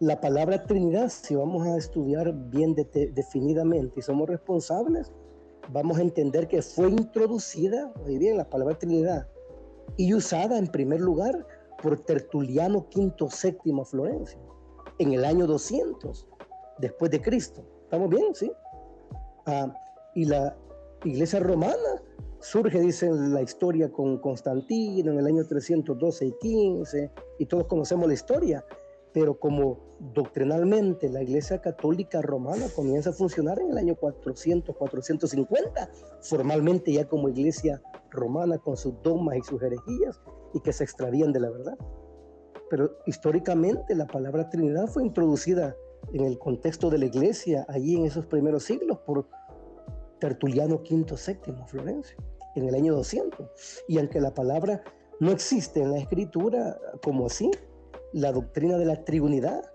la 0.00 0.20
palabra 0.20 0.62
Trinidad, 0.64 1.08
si 1.08 1.34
vamos 1.34 1.66
a 1.66 1.76
estudiar 1.76 2.32
bien 2.50 2.74
definidamente 2.74 4.00
y 4.00 4.02
somos 4.02 4.28
responsables, 4.28 5.12
vamos 5.72 5.98
a 5.98 6.02
entender 6.02 6.48
que 6.48 6.62
fue 6.62 6.90
introducida, 6.90 7.92
muy 8.04 8.18
bien, 8.18 8.36
la 8.36 8.48
palabra 8.48 8.78
Trinidad, 8.78 9.26
y 9.96 10.12
usada 10.14 10.58
en 10.58 10.66
primer 10.66 11.00
lugar 11.00 11.46
por 11.82 11.98
Tertuliano 12.00 12.86
V 12.94 13.14
VII 13.18 13.84
Florencio, 13.84 14.38
en 14.98 15.12
el 15.12 15.24
año 15.24 15.46
200 15.46 16.26
después 16.78 17.10
de 17.10 17.20
Cristo. 17.20 17.64
¿Estamos 17.84 18.10
bien? 18.10 18.34
¿Sí? 18.34 18.52
Ah, 19.46 19.72
y 20.14 20.24
la 20.24 20.56
iglesia 21.04 21.40
romana 21.40 22.02
surge, 22.50 22.80
dice 22.80 23.10
la 23.10 23.42
historia, 23.42 23.90
con 23.90 24.18
Constantino 24.18 25.12
en 25.12 25.18
el 25.18 25.26
año 25.26 25.46
312 25.46 26.26
y 26.26 26.32
15, 26.40 27.12
y 27.38 27.46
todos 27.46 27.66
conocemos 27.66 28.08
la 28.08 28.14
historia 28.14 28.64
pero 29.16 29.40
como 29.40 29.78
doctrinalmente 30.12 31.08
la 31.08 31.22
Iglesia 31.22 31.62
Católica 31.62 32.20
Romana 32.20 32.66
comienza 32.76 33.08
a 33.08 33.12
funcionar 33.14 33.58
en 33.58 33.70
el 33.70 33.78
año 33.78 33.94
400, 33.94 34.76
450, 34.76 35.90
formalmente 36.20 36.92
ya 36.92 37.08
como 37.08 37.30
Iglesia 37.30 37.80
Romana 38.10 38.58
con 38.58 38.76
sus 38.76 39.00
dogmas 39.00 39.38
y 39.38 39.40
sus 39.40 39.62
herejías 39.62 40.20
y 40.52 40.60
que 40.60 40.74
se 40.74 40.84
extravían 40.84 41.32
de 41.32 41.40
la 41.40 41.48
verdad. 41.48 41.78
Pero 42.68 42.90
históricamente 43.06 43.94
la 43.94 44.06
palabra 44.06 44.50
Trinidad 44.50 44.86
fue 44.86 45.02
introducida 45.02 45.74
en 46.12 46.26
el 46.26 46.38
contexto 46.38 46.90
de 46.90 46.98
la 46.98 47.06
Iglesia 47.06 47.64
allí 47.70 47.96
en 47.96 48.04
esos 48.04 48.26
primeros 48.26 48.64
siglos 48.64 48.98
por 48.98 49.26
Tertuliano 50.20 50.74
V 50.74 51.06
VII 51.06 51.54
Florencio 51.66 52.35
en 52.60 52.68
el 52.68 52.74
año 52.74 52.94
200. 52.94 53.84
Y 53.88 53.98
aunque 53.98 54.20
la 54.20 54.34
palabra 54.34 54.82
no 55.20 55.30
existe 55.30 55.82
en 55.82 55.92
la 55.92 55.98
escritura 55.98 56.78
como 57.02 57.26
así, 57.26 57.50
la 58.12 58.32
doctrina 58.32 58.78
de 58.78 58.84
la 58.84 59.04
triunidad 59.04 59.70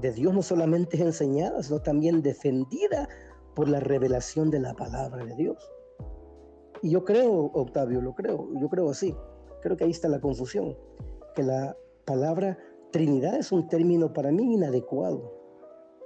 de 0.00 0.12
Dios 0.12 0.34
no 0.34 0.42
solamente 0.42 0.96
es 0.96 1.02
enseñada, 1.02 1.62
sino 1.62 1.80
también 1.80 2.22
defendida 2.22 3.08
por 3.54 3.68
la 3.68 3.80
revelación 3.80 4.50
de 4.50 4.60
la 4.60 4.74
palabra 4.74 5.24
de 5.24 5.34
Dios. 5.34 5.70
Y 6.82 6.90
yo 6.90 7.04
creo, 7.04 7.50
Octavio, 7.54 8.00
lo 8.00 8.14
creo, 8.14 8.48
yo 8.60 8.68
creo 8.68 8.90
así. 8.90 9.14
Creo 9.62 9.76
que 9.76 9.84
ahí 9.84 9.90
está 9.90 10.08
la 10.08 10.20
confusión, 10.20 10.76
que 11.34 11.42
la 11.42 11.76
palabra 12.04 12.58
Trinidad 12.90 13.36
es 13.36 13.50
un 13.50 13.66
término 13.68 14.12
para 14.12 14.30
mí 14.30 14.54
inadecuado 14.54 15.32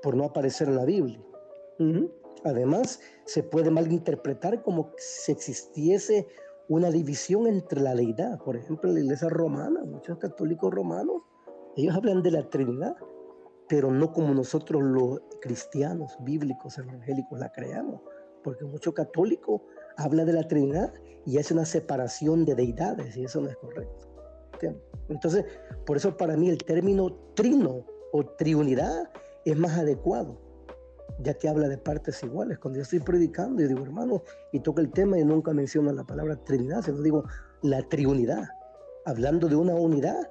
por 0.03 0.16
no 0.16 0.25
aparecer 0.25 0.68
en 0.68 0.77
la 0.77 0.85
Biblia. 0.85 1.21
Además, 2.44 3.01
se 3.24 3.42
puede 3.42 3.70
malinterpretar 3.70 4.62
como 4.62 4.92
si 4.96 5.33
existiese 5.33 6.27
una 6.68 6.90
división 6.90 7.46
entre 7.46 7.81
la 7.81 7.94
deidad. 7.94 8.38
Por 8.38 8.57
ejemplo, 8.57 8.92
la 8.92 9.01
iglesia 9.01 9.29
romana, 9.29 9.85
muchos 9.85 10.18
católicos 10.18 10.72
romanos 10.72 11.22
ellos 11.79 11.94
hablan 11.94 12.24
de 12.24 12.33
la 12.33 12.42
Trinidad, 12.51 12.96
pero 13.68 13.92
no 13.92 14.12
como 14.12 14.35
nosotros 14.35 14.83
los 14.83 15.20
cristianos, 15.40 16.16
bíblicos, 16.20 16.77
evangélicos 16.77 17.38
la 17.38 17.53
creamos, 17.53 18.01
porque 18.42 18.64
mucho 18.64 18.92
católico 18.92 19.62
habla 19.96 20.24
de 20.24 20.33
la 20.33 20.48
Trinidad 20.48 20.92
y 21.24 21.38
hace 21.38 21.55
una 21.55 21.66
separación 21.66 22.44
de 22.44 22.57
deidades 22.57 23.16
y 23.16 23.24
eso 23.24 23.40
no 23.40 23.48
es 23.48 23.57
correcto. 23.59 24.09
Entonces, 25.09 25.44
por 25.87 25.96
eso 25.96 26.16
para 26.16 26.37
mí 26.37 26.48
el 26.48 26.59
término 26.59 27.14
trino 27.35 27.85
o 28.12 28.24
triunidad 28.24 29.09
es 29.44 29.57
más 29.57 29.79
adecuado, 29.79 30.40
ya 31.19 31.35
que 31.35 31.49
habla 31.49 31.69
de 31.69 31.79
partes 31.79 32.23
iguales. 32.23 32.59
Cuando 32.59 32.79
yo 32.79 32.83
estoy 32.83 33.01
predicando, 33.01 33.63
yo 33.63 33.69
digo, 33.69 33.83
hermano, 33.83 34.23
y 34.53 34.61
toca 34.61 34.81
el 34.81 34.91
tema 34.91 35.19
y 35.19 35.25
nunca 35.25 35.53
menciono 35.53 35.93
la 35.93 36.05
palabra 36.05 36.37
Trinidad, 36.45 36.83
sino 36.83 37.03
digo 37.03 37.25
la 37.63 37.83
triunidad, 37.89 38.49
hablando 39.05 39.49
de 39.49 39.57
una 39.57 39.75
unidad 39.75 40.31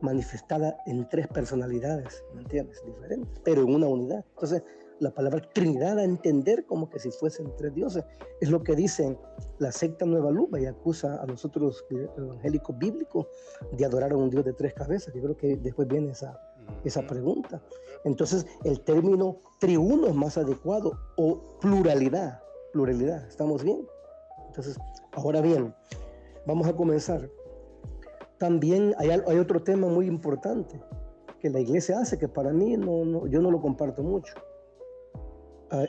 manifestada 0.00 0.76
en 0.86 1.08
tres 1.08 1.28
personalidades, 1.28 2.24
¿me 2.34 2.42
entiendes? 2.42 2.82
Diferentes, 2.84 3.40
pero 3.44 3.62
en 3.62 3.74
una 3.74 3.86
unidad. 3.86 4.24
Entonces, 4.34 4.62
la 5.00 5.10
palabra 5.10 5.40
Trinidad 5.52 5.98
a 5.98 6.04
entender 6.04 6.64
como 6.66 6.88
que 6.88 6.98
si 6.98 7.10
fuesen 7.10 7.54
tres 7.56 7.74
dioses. 7.74 8.04
Es 8.40 8.50
lo 8.50 8.62
que 8.62 8.74
dicen 8.76 9.18
la 9.58 9.72
secta 9.72 10.04
Nueva 10.06 10.30
Lupa 10.30 10.60
y 10.60 10.66
acusa 10.66 11.20
a 11.22 11.26
nosotros 11.26 11.84
evangélicos 12.16 12.78
bíblicos 12.78 13.26
de 13.72 13.84
adorar 13.84 14.12
a 14.12 14.16
un 14.16 14.30
Dios 14.30 14.44
de 14.44 14.52
tres 14.52 14.74
cabezas. 14.74 15.12
Yo 15.14 15.22
creo 15.22 15.36
que 15.36 15.56
después 15.56 15.88
viene 15.88 16.12
esa, 16.12 16.38
esa 16.84 17.06
pregunta. 17.06 17.62
Entonces, 18.04 18.46
el 18.64 18.80
término 18.80 19.38
triuno 19.60 20.06
es 20.06 20.14
más 20.14 20.36
adecuado 20.36 20.92
o 21.16 21.58
pluralidad. 21.60 22.42
Pluralidad, 22.72 23.26
¿estamos 23.28 23.62
bien? 23.62 23.86
Entonces, 24.48 24.78
ahora 25.12 25.40
bien, 25.40 25.74
vamos 26.46 26.66
a 26.66 26.76
comenzar. 26.76 27.30
También 28.38 28.94
hay, 28.98 29.10
hay 29.10 29.38
otro 29.38 29.62
tema 29.62 29.88
muy 29.88 30.06
importante 30.06 30.80
que 31.40 31.50
la 31.50 31.60
iglesia 31.60 32.00
hace, 32.00 32.18
que 32.18 32.28
para 32.28 32.52
mí 32.52 32.76
no, 32.76 33.04
no, 33.04 33.26
yo 33.26 33.40
no 33.40 33.50
lo 33.50 33.60
comparto 33.60 34.02
mucho 34.02 34.34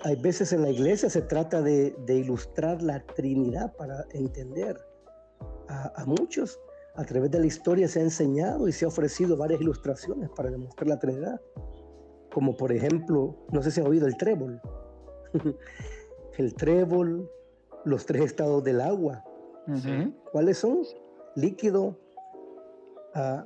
hay 0.04 0.16
veces 0.16 0.54
en 0.54 0.62
la 0.62 0.70
iglesia 0.70 1.10
se 1.10 1.22
trata 1.22 1.62
de, 1.62 1.96
ilustrar 2.08 2.82
la 2.82 3.06
Trinidad 3.16 3.74
para 3.76 4.06
entender. 4.12 4.78
A, 5.68 6.06
muchos 6.06 6.60
a 6.96 7.04
través 7.04 7.32
de 7.32 7.40
la 7.40 7.46
historia 7.46 7.88
se 7.88 8.00
ha 8.00 8.04
enseñado 8.04 8.68
y 8.68 8.72
se 8.72 8.86
ha 8.86 8.88
ofrecido 8.88 9.36
varias 9.38 9.62
ilustraciones 9.62 10.30
para 10.30 10.50
demostrar 10.50 10.88
la 10.88 11.00
Trinidad. 11.00 11.42
Como 12.32 12.56
por 12.56 12.72
ejemplo, 12.72 13.36
no 13.52 13.62
sé 13.62 13.72
si 13.72 13.82
ha 13.82 13.84
oído 13.84 14.08
el 14.08 14.18
trébol. 14.18 14.62
el 16.38 16.54
trébol, 16.56 17.30
los 17.84 18.06
tres 18.06 18.24
estados 18.24 18.64
del 18.64 18.82
agua. 18.82 19.24
¿Cuáles 20.32 20.60
son? 20.60 20.84
Líquido, 21.36 21.98
uh, 23.16 23.44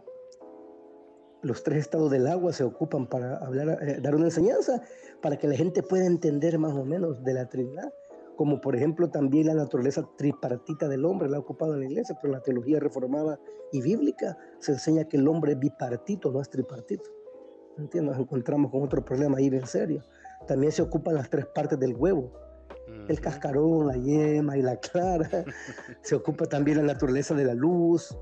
los 1.41 1.63
tres 1.63 1.79
estados 1.79 2.11
del 2.11 2.27
agua 2.27 2.53
se 2.53 2.63
ocupan 2.63 3.07
para 3.07 3.37
hablar, 3.37 3.79
eh, 3.81 3.99
dar 4.01 4.15
una 4.15 4.25
enseñanza 4.25 4.81
para 5.21 5.37
que 5.37 5.47
la 5.47 5.55
gente 5.55 5.81
pueda 5.81 6.05
entender 6.05 6.57
más 6.59 6.73
o 6.73 6.83
menos 6.83 7.23
de 7.23 7.33
la 7.33 7.47
Trinidad, 7.47 7.93
como 8.39 8.61
por 8.61 8.73
ejemplo 8.73 9.09
también 9.09 9.47
la 9.47 9.53
naturaleza 9.53 10.09
tripartita 10.15 10.87
del 10.87 11.03
hombre, 11.03 11.27
la 11.27 11.35
ha 11.35 11.39
ocupado 11.41 11.73
en 11.73 11.81
la 11.81 11.87
iglesia, 11.87 12.15
pero 12.21 12.31
en 12.31 12.39
la 12.39 12.41
teología 12.41 12.79
reformada 12.79 13.37
y 13.73 13.81
bíblica 13.81 14.37
se 14.59 14.71
enseña 14.71 15.03
que 15.03 15.17
el 15.17 15.27
hombre 15.27 15.51
es 15.51 15.59
bipartito, 15.59 16.31
no 16.31 16.39
es 16.39 16.49
tripartito. 16.49 17.09
¿Entiendes? 17.77 18.13
Nos 18.13 18.21
encontramos 18.21 18.71
con 18.71 18.81
otro 18.81 19.03
problema 19.03 19.39
ahí 19.39 19.49
bien 19.49 19.67
serio. 19.67 20.05
También 20.47 20.71
se 20.71 20.81
ocupan 20.81 21.15
las 21.15 21.29
tres 21.29 21.47
partes 21.47 21.77
del 21.81 21.93
huevo, 21.97 22.31
el 23.09 23.19
cascarón, 23.19 23.87
la 23.87 23.97
yema 23.97 24.55
y 24.55 24.61
la 24.61 24.77
clara. 24.77 25.43
se 26.01 26.15
ocupa 26.15 26.45
también 26.45 26.77
la 26.77 26.93
naturaleza 26.93 27.35
de 27.35 27.43
la 27.43 27.53
luz, 27.53 28.17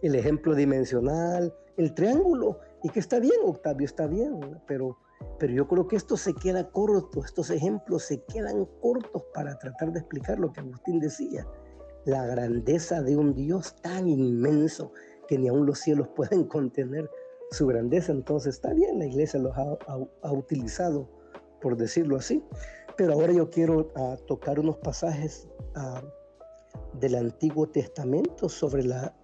el 0.00 0.14
ejemplo 0.14 0.54
dimensional, 0.54 1.52
el 1.76 1.92
triángulo, 1.92 2.60
y 2.84 2.88
que 2.88 3.00
está 3.00 3.18
bien, 3.18 3.40
Octavio, 3.44 3.84
está 3.84 4.06
bien, 4.06 4.60
pero, 4.68 4.96
pero 5.38 5.52
yo 5.52 5.68
creo 5.68 5.86
que 5.86 5.96
esto 5.96 6.16
se 6.16 6.34
queda 6.34 6.70
corto, 6.70 7.24
estos 7.24 7.50
ejemplos 7.50 8.04
se 8.04 8.22
quedan 8.24 8.66
cortos 8.80 9.22
para 9.34 9.58
tratar 9.58 9.92
de 9.92 10.00
explicar 10.00 10.38
lo 10.38 10.52
que 10.52 10.60
Agustín 10.60 11.00
decía, 11.00 11.46
la 12.04 12.26
grandeza 12.26 13.02
de 13.02 13.16
un 13.16 13.34
Dios 13.34 13.76
tan 13.82 14.08
inmenso 14.08 14.92
que 15.26 15.38
ni 15.38 15.48
aun 15.48 15.66
los 15.66 15.78
cielos 15.78 16.08
pueden 16.08 16.44
contener 16.48 17.10
su 17.50 17.66
grandeza, 17.66 18.12
entonces 18.12 18.54
está 18.54 18.72
bien, 18.72 18.98
la 18.98 19.06
iglesia 19.06 19.38
los 19.40 19.52
ha, 19.56 20.32
utilizado, 20.32 21.08
por 21.60 21.76
decirlo 21.76 22.16
así, 22.16 22.42
pero 22.96 23.12
ahora 23.12 23.32
yo 23.32 23.50
quiero 23.50 23.92
ah, 23.96 24.16
tocar 24.26 24.58
unos 24.58 24.76
pasajes 24.78 25.48
ah, 25.74 26.02
del 27.00 27.14
Antiguo 27.14 27.68
Testamento 27.68 28.48
sobre 28.48 28.84
la 28.84 29.14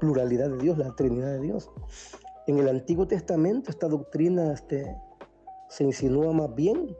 pluralidad 0.00 0.50
de 0.50 0.58
Dios, 0.58 0.78
la 0.78 0.94
Trinidad 0.94 1.32
de 1.32 1.40
Dios. 1.40 1.70
En 2.46 2.58
el 2.58 2.68
Antiguo 2.68 3.06
Testamento 3.06 3.70
esta 3.70 3.88
doctrina 3.88 4.52
este, 4.52 4.94
se 5.68 5.84
insinúa 5.84 6.32
más 6.32 6.54
bien 6.54 6.96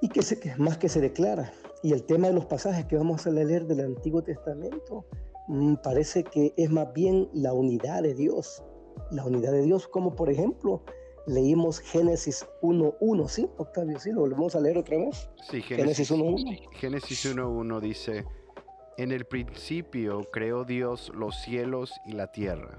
y 0.00 0.08
que, 0.08 0.22
se, 0.22 0.38
más 0.56 0.78
que 0.78 0.88
se 0.88 1.00
declara. 1.00 1.52
Y 1.82 1.92
el 1.92 2.04
tema 2.04 2.28
de 2.28 2.34
los 2.34 2.46
pasajes 2.46 2.86
que 2.86 2.96
vamos 2.96 3.26
a 3.26 3.30
leer 3.30 3.66
del 3.66 3.80
Antiguo 3.80 4.22
Testamento 4.22 5.04
mm, 5.48 5.76
parece 5.76 6.24
que 6.24 6.54
es 6.56 6.70
más 6.70 6.92
bien 6.92 7.28
la 7.32 7.52
unidad 7.52 8.02
de 8.02 8.14
Dios. 8.14 8.62
La 9.10 9.24
unidad 9.24 9.52
de 9.52 9.62
Dios, 9.62 9.86
como 9.86 10.14
por 10.14 10.30
ejemplo 10.30 10.82
leímos 11.26 11.80
Génesis 11.80 12.46
1.1, 12.62 13.28
¿sí? 13.28 13.48
Octavio, 13.58 13.98
¿sí? 14.00 14.10
¿Lo 14.12 14.20
volvemos 14.20 14.56
a 14.56 14.60
leer 14.60 14.78
otra 14.78 14.96
vez? 14.96 15.28
Sí, 15.50 15.62
Génesis 15.62 16.10
1.1. 16.10 16.70
Génesis 16.72 17.26
1.1 17.26 17.80
dice, 17.80 18.24
en 18.96 19.12
el 19.12 19.26
principio 19.26 20.26
creó 20.32 20.64
Dios 20.64 21.12
los 21.14 21.36
cielos 21.42 21.92
y 22.06 22.12
la 22.12 22.32
tierra. 22.32 22.78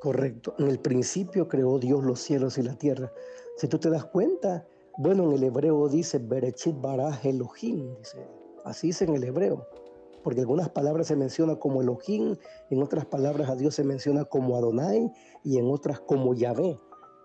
Correcto. 0.00 0.54
En 0.58 0.68
el 0.68 0.78
principio 0.78 1.48
creó 1.48 1.78
Dios 1.78 2.04
los 2.04 2.20
cielos 2.20 2.58
y 2.58 2.62
la 2.62 2.76
tierra. 2.76 3.12
Si 3.56 3.68
tú 3.68 3.78
te 3.78 3.90
das 3.90 4.04
cuenta, 4.04 4.66
bueno, 4.98 5.24
en 5.24 5.32
el 5.32 5.44
hebreo 5.44 5.88
dice 5.88 6.18
Berechit 6.18 6.80
Baraj 6.80 7.24
Elohim, 7.24 7.96
dice. 7.98 8.26
Así 8.64 8.88
dice 8.88 9.04
en 9.04 9.14
el 9.14 9.24
hebreo. 9.24 9.66
Porque 10.22 10.40
algunas 10.40 10.68
palabras 10.70 11.06
se 11.06 11.16
menciona 11.16 11.56
como 11.56 11.82
Elohim, 11.82 12.36
en 12.70 12.82
otras 12.82 13.06
palabras 13.06 13.48
a 13.48 13.56
Dios 13.56 13.74
se 13.74 13.84
menciona 13.84 14.24
como 14.24 14.56
Adonai 14.56 15.12
y 15.44 15.58
en 15.58 15.70
otras 15.70 16.00
como 16.00 16.34
Yahvé. 16.34 16.76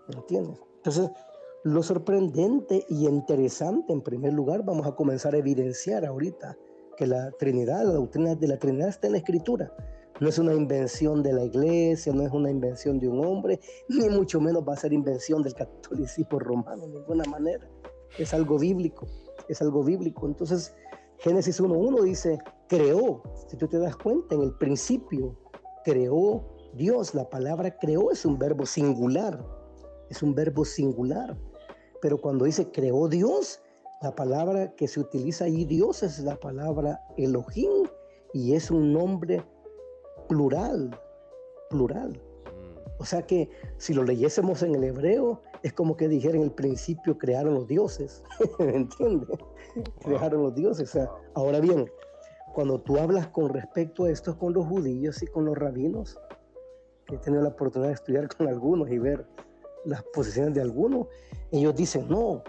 ¿Entiendes? 0.08 0.60
Entonces, 0.76 1.10
lo 1.64 1.82
sorprendente 1.82 2.84
y 2.88 3.06
interesante, 3.06 3.92
en 3.92 4.02
primer 4.02 4.32
lugar, 4.32 4.64
vamos 4.64 4.86
a 4.86 4.94
comenzar 4.94 5.34
a 5.34 5.38
evidenciar 5.38 6.04
ahorita 6.04 6.56
que 6.96 7.06
la 7.06 7.30
Trinidad, 7.32 7.84
la 7.84 7.94
doctrina 7.94 8.34
de 8.34 8.48
la 8.48 8.58
Trinidad 8.58 8.88
está 8.88 9.06
en 9.06 9.12
la 9.12 9.18
Escritura. 9.18 9.72
No 10.20 10.28
es 10.28 10.38
una 10.38 10.54
invención 10.54 11.22
de 11.22 11.32
la 11.32 11.44
iglesia, 11.44 12.12
no 12.12 12.22
es 12.22 12.32
una 12.32 12.50
invención 12.50 12.98
de 12.98 13.08
un 13.08 13.24
hombre, 13.24 13.60
ni 13.88 14.08
mucho 14.08 14.40
menos 14.40 14.62
va 14.66 14.74
a 14.74 14.76
ser 14.76 14.92
invención 14.92 15.42
del 15.42 15.54
catolicismo 15.54 16.38
romano, 16.38 16.86
de 16.86 16.94
ninguna 16.94 17.24
manera. 17.24 17.68
Es 18.18 18.34
algo 18.34 18.58
bíblico, 18.58 19.06
es 19.48 19.62
algo 19.62 19.82
bíblico. 19.82 20.26
Entonces, 20.26 20.74
Génesis 21.18 21.60
1.1 21.60 22.02
dice, 22.02 22.38
creó, 22.68 23.22
si 23.48 23.56
tú 23.56 23.68
te 23.68 23.78
das 23.78 23.96
cuenta, 23.96 24.34
en 24.34 24.42
el 24.42 24.54
principio 24.54 25.38
creó 25.84 26.44
Dios. 26.74 27.14
La 27.14 27.28
palabra 27.28 27.76
creó 27.78 28.10
es 28.10 28.24
un 28.24 28.38
verbo 28.38 28.66
singular, 28.66 29.44
es 30.10 30.22
un 30.22 30.34
verbo 30.34 30.64
singular. 30.64 31.38
Pero 32.00 32.20
cuando 32.20 32.44
dice 32.44 32.70
creó 32.70 33.08
Dios, 33.08 33.62
la 34.02 34.14
palabra 34.14 34.74
que 34.74 34.88
se 34.88 34.98
utiliza 34.98 35.44
ahí, 35.44 35.64
Dios, 35.64 36.02
es 36.02 36.18
la 36.18 36.36
palabra 36.36 37.00
Elohim 37.16 37.86
y 38.34 38.54
es 38.54 38.70
un 38.70 38.92
nombre 38.92 39.44
plural, 40.28 40.98
plural. 41.70 42.10
Mm. 42.10 43.00
O 43.02 43.04
sea 43.04 43.22
que 43.22 43.50
si 43.78 43.94
lo 43.94 44.04
leyésemos 44.04 44.62
en 44.62 44.74
el 44.74 44.84
hebreo, 44.84 45.40
es 45.62 45.72
como 45.72 45.96
que 45.96 46.08
dijera 46.08 46.36
en 46.36 46.42
el 46.42 46.52
principio 46.52 47.18
crearon 47.18 47.54
los 47.54 47.66
dioses, 47.66 48.22
¿me 48.58 48.74
entiendes? 48.76 49.28
Crearon 50.00 50.42
los 50.42 50.54
dioses. 50.54 50.98
ahora 51.34 51.60
bien, 51.60 51.90
cuando 52.52 52.80
tú 52.80 52.98
hablas 52.98 53.28
con 53.28 53.48
respecto 53.48 54.04
a 54.04 54.10
esto 54.10 54.38
con 54.38 54.52
los 54.52 54.66
judíos 54.66 55.22
y 55.22 55.26
con 55.26 55.44
los 55.44 55.56
rabinos, 55.56 56.18
que 57.06 57.16
he 57.16 57.18
tenido 57.18 57.42
la 57.42 57.50
oportunidad 57.50 57.88
de 57.88 57.94
estudiar 57.94 58.28
con 58.28 58.48
algunos 58.48 58.90
y 58.90 58.98
ver 58.98 59.26
las 59.84 60.02
posiciones 60.02 60.54
de 60.54 60.60
algunos, 60.60 61.06
ellos 61.50 61.74
dicen, 61.74 62.08
no, 62.08 62.42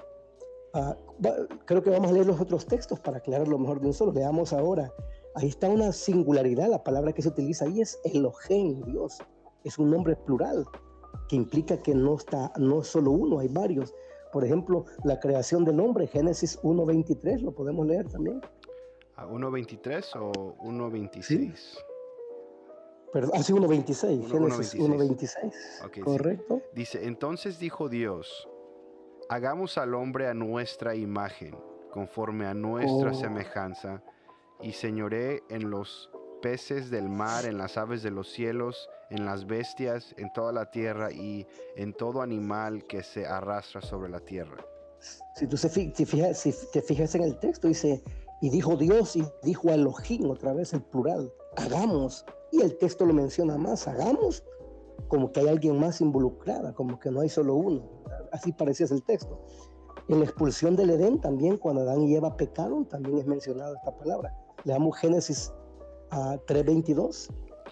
ah, 0.74 0.98
creo 1.66 1.82
que 1.82 1.90
vamos 1.90 2.12
a 2.12 2.14
leer 2.14 2.26
los 2.26 2.40
otros 2.40 2.66
textos 2.66 3.00
para 3.00 3.18
aclararlo 3.18 3.58
mejor 3.58 3.80
de 3.80 3.88
un 3.88 3.94
solo. 3.94 4.12
Veamos 4.12 4.54
ahora. 4.54 4.92
Ahí 5.36 5.48
está 5.48 5.70
una 5.70 5.92
singularidad. 5.92 6.70
La 6.70 6.84
palabra 6.84 7.14
que 7.14 7.22
se 7.22 7.30
utiliza 7.30 7.66
ahí 7.66 7.82
es 7.82 8.00
Elohim, 8.04 8.84
Dios. 8.84 9.20
Es 9.64 9.80
un 9.80 9.90
nombre 9.90 10.16
plural 10.16 10.66
que 11.28 11.36
implica 11.36 11.82
que 11.82 11.96
no 11.96 12.16
está, 12.16 12.52
no 12.58 12.82
es 12.82 12.88
solo 12.88 13.12
uno, 13.12 13.40
hay 13.40 13.48
varios. 13.48 13.94
Por 14.32 14.44
ejemplo, 14.44 14.86
la 15.04 15.20
creación 15.20 15.64
del 15.64 15.80
hombre, 15.80 16.08
Génesis 16.08 16.60
1.23, 16.62 17.42
lo 17.42 17.54
podemos 17.54 17.86
leer 17.86 18.08
también. 18.10 18.42
¿1.23 19.18 20.16
o 20.20 20.32
1.26? 20.64 21.24
Sí. 21.24 21.54
Perdón, 23.12 23.32
ah, 23.36 23.40
1.26, 23.40 24.28
Génesis 24.28 24.76
1.26. 24.76 26.04
Correcto. 26.04 26.62
Dice, 26.74 27.06
entonces 27.06 27.60
dijo 27.60 27.90
Dios, 27.90 28.50
hagamos 29.30 29.78
al 29.78 29.94
hombre 29.94 30.28
a 30.28 30.34
nuestra 30.34 30.96
imagen, 30.96 31.56
conforme 31.92 32.48
a 32.48 32.56
nuestra 32.56 33.12
oh. 33.12 33.14
semejanza, 33.14 34.04
y 34.62 34.74
señoré 34.74 35.44
en 35.50 35.70
los 35.70 36.10
peces 36.42 36.90
del 36.90 37.10
mar, 37.10 37.46
en 37.46 37.58
las 37.58 37.78
aves 37.78 38.04
de 38.04 38.12
los 38.12 38.30
cielos, 38.30 38.90
en 39.10 39.26
las 39.26 39.46
bestias, 39.48 40.14
en 40.18 40.32
toda 40.34 40.52
la 40.52 40.70
tierra 40.72 41.12
y 41.12 41.48
en 41.76 41.94
todo 41.94 42.22
animal 42.22 42.86
que 42.86 43.02
se 43.02 43.26
arrastra 43.26 43.82
sobre 43.82 44.10
la 44.10 44.20
tierra. 44.20 44.66
Si 45.36 45.48
tú 45.48 45.58
te 45.58 46.06
fijas, 46.06 46.38
si 46.38 46.54
te 46.72 46.82
fijas 46.82 47.16
en 47.16 47.24
el 47.24 47.38
texto, 47.40 47.68
dice, 47.68 48.04
y 48.42 48.50
dijo 48.50 48.76
Dios 48.76 49.16
y 49.16 49.24
dijo 49.42 49.70
Elohim, 49.70 50.30
otra 50.30 50.54
vez 50.54 50.74
el 50.74 50.82
plural, 50.82 51.32
hagamos. 51.56 52.26
Y 52.52 52.62
el 52.62 52.78
texto 52.78 53.06
lo 53.06 53.14
menciona 53.14 53.58
más, 53.58 53.88
hagamos, 53.88 54.44
como 55.08 55.32
que 55.32 55.40
hay 55.40 55.48
alguien 55.48 55.80
más 55.80 56.02
involucrada, 56.02 56.74
como 56.74 57.00
que 57.00 57.10
no 57.10 57.22
hay 57.22 57.30
solo 57.30 57.56
uno. 57.56 58.04
Así 58.34 58.52
parecía 58.52 58.86
el 58.92 59.04
texto. 59.04 59.42
En 60.10 60.20
la 60.20 60.26
expulsión 60.26 60.76
del 60.76 60.90
Edén 60.90 61.22
también, 61.22 61.58
cuando 61.58 61.82
Adán 61.82 62.02
y 62.02 62.16
Eva 62.16 62.36
pecaron, 62.36 62.86
también 62.86 63.18
es 63.18 63.26
mencionada 63.26 63.76
esta 63.78 63.96
palabra. 63.98 64.36
Leamos 64.66 64.98
Génesis 64.98 65.54
a 66.12 66.38
3.22. 66.48 67.30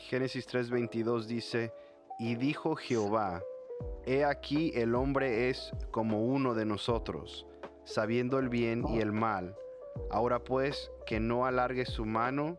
Génesis 0.09 0.47
3:22 0.47 1.25
dice, 1.25 1.71
y 2.19 2.35
dijo 2.35 2.75
Jehová, 2.75 3.41
he 4.05 4.25
aquí 4.25 4.71
el 4.75 4.95
hombre 4.95 5.49
es 5.49 5.71
como 5.91 6.25
uno 6.25 6.53
de 6.53 6.65
nosotros, 6.65 7.47
sabiendo 7.83 8.39
el 8.39 8.49
bien 8.49 8.85
y 8.87 8.99
el 8.99 9.11
mal. 9.11 9.55
Ahora 10.09 10.43
pues, 10.43 10.91
que 11.05 11.19
no 11.19 11.45
alargue 11.45 11.85
su 11.85 12.05
mano 12.05 12.57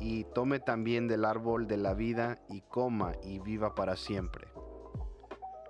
y 0.00 0.24
tome 0.24 0.60
también 0.60 1.08
del 1.08 1.24
árbol 1.24 1.66
de 1.66 1.76
la 1.76 1.94
vida 1.94 2.40
y 2.48 2.60
coma 2.62 3.12
y 3.22 3.38
viva 3.40 3.74
para 3.74 3.96
siempre. 3.96 4.46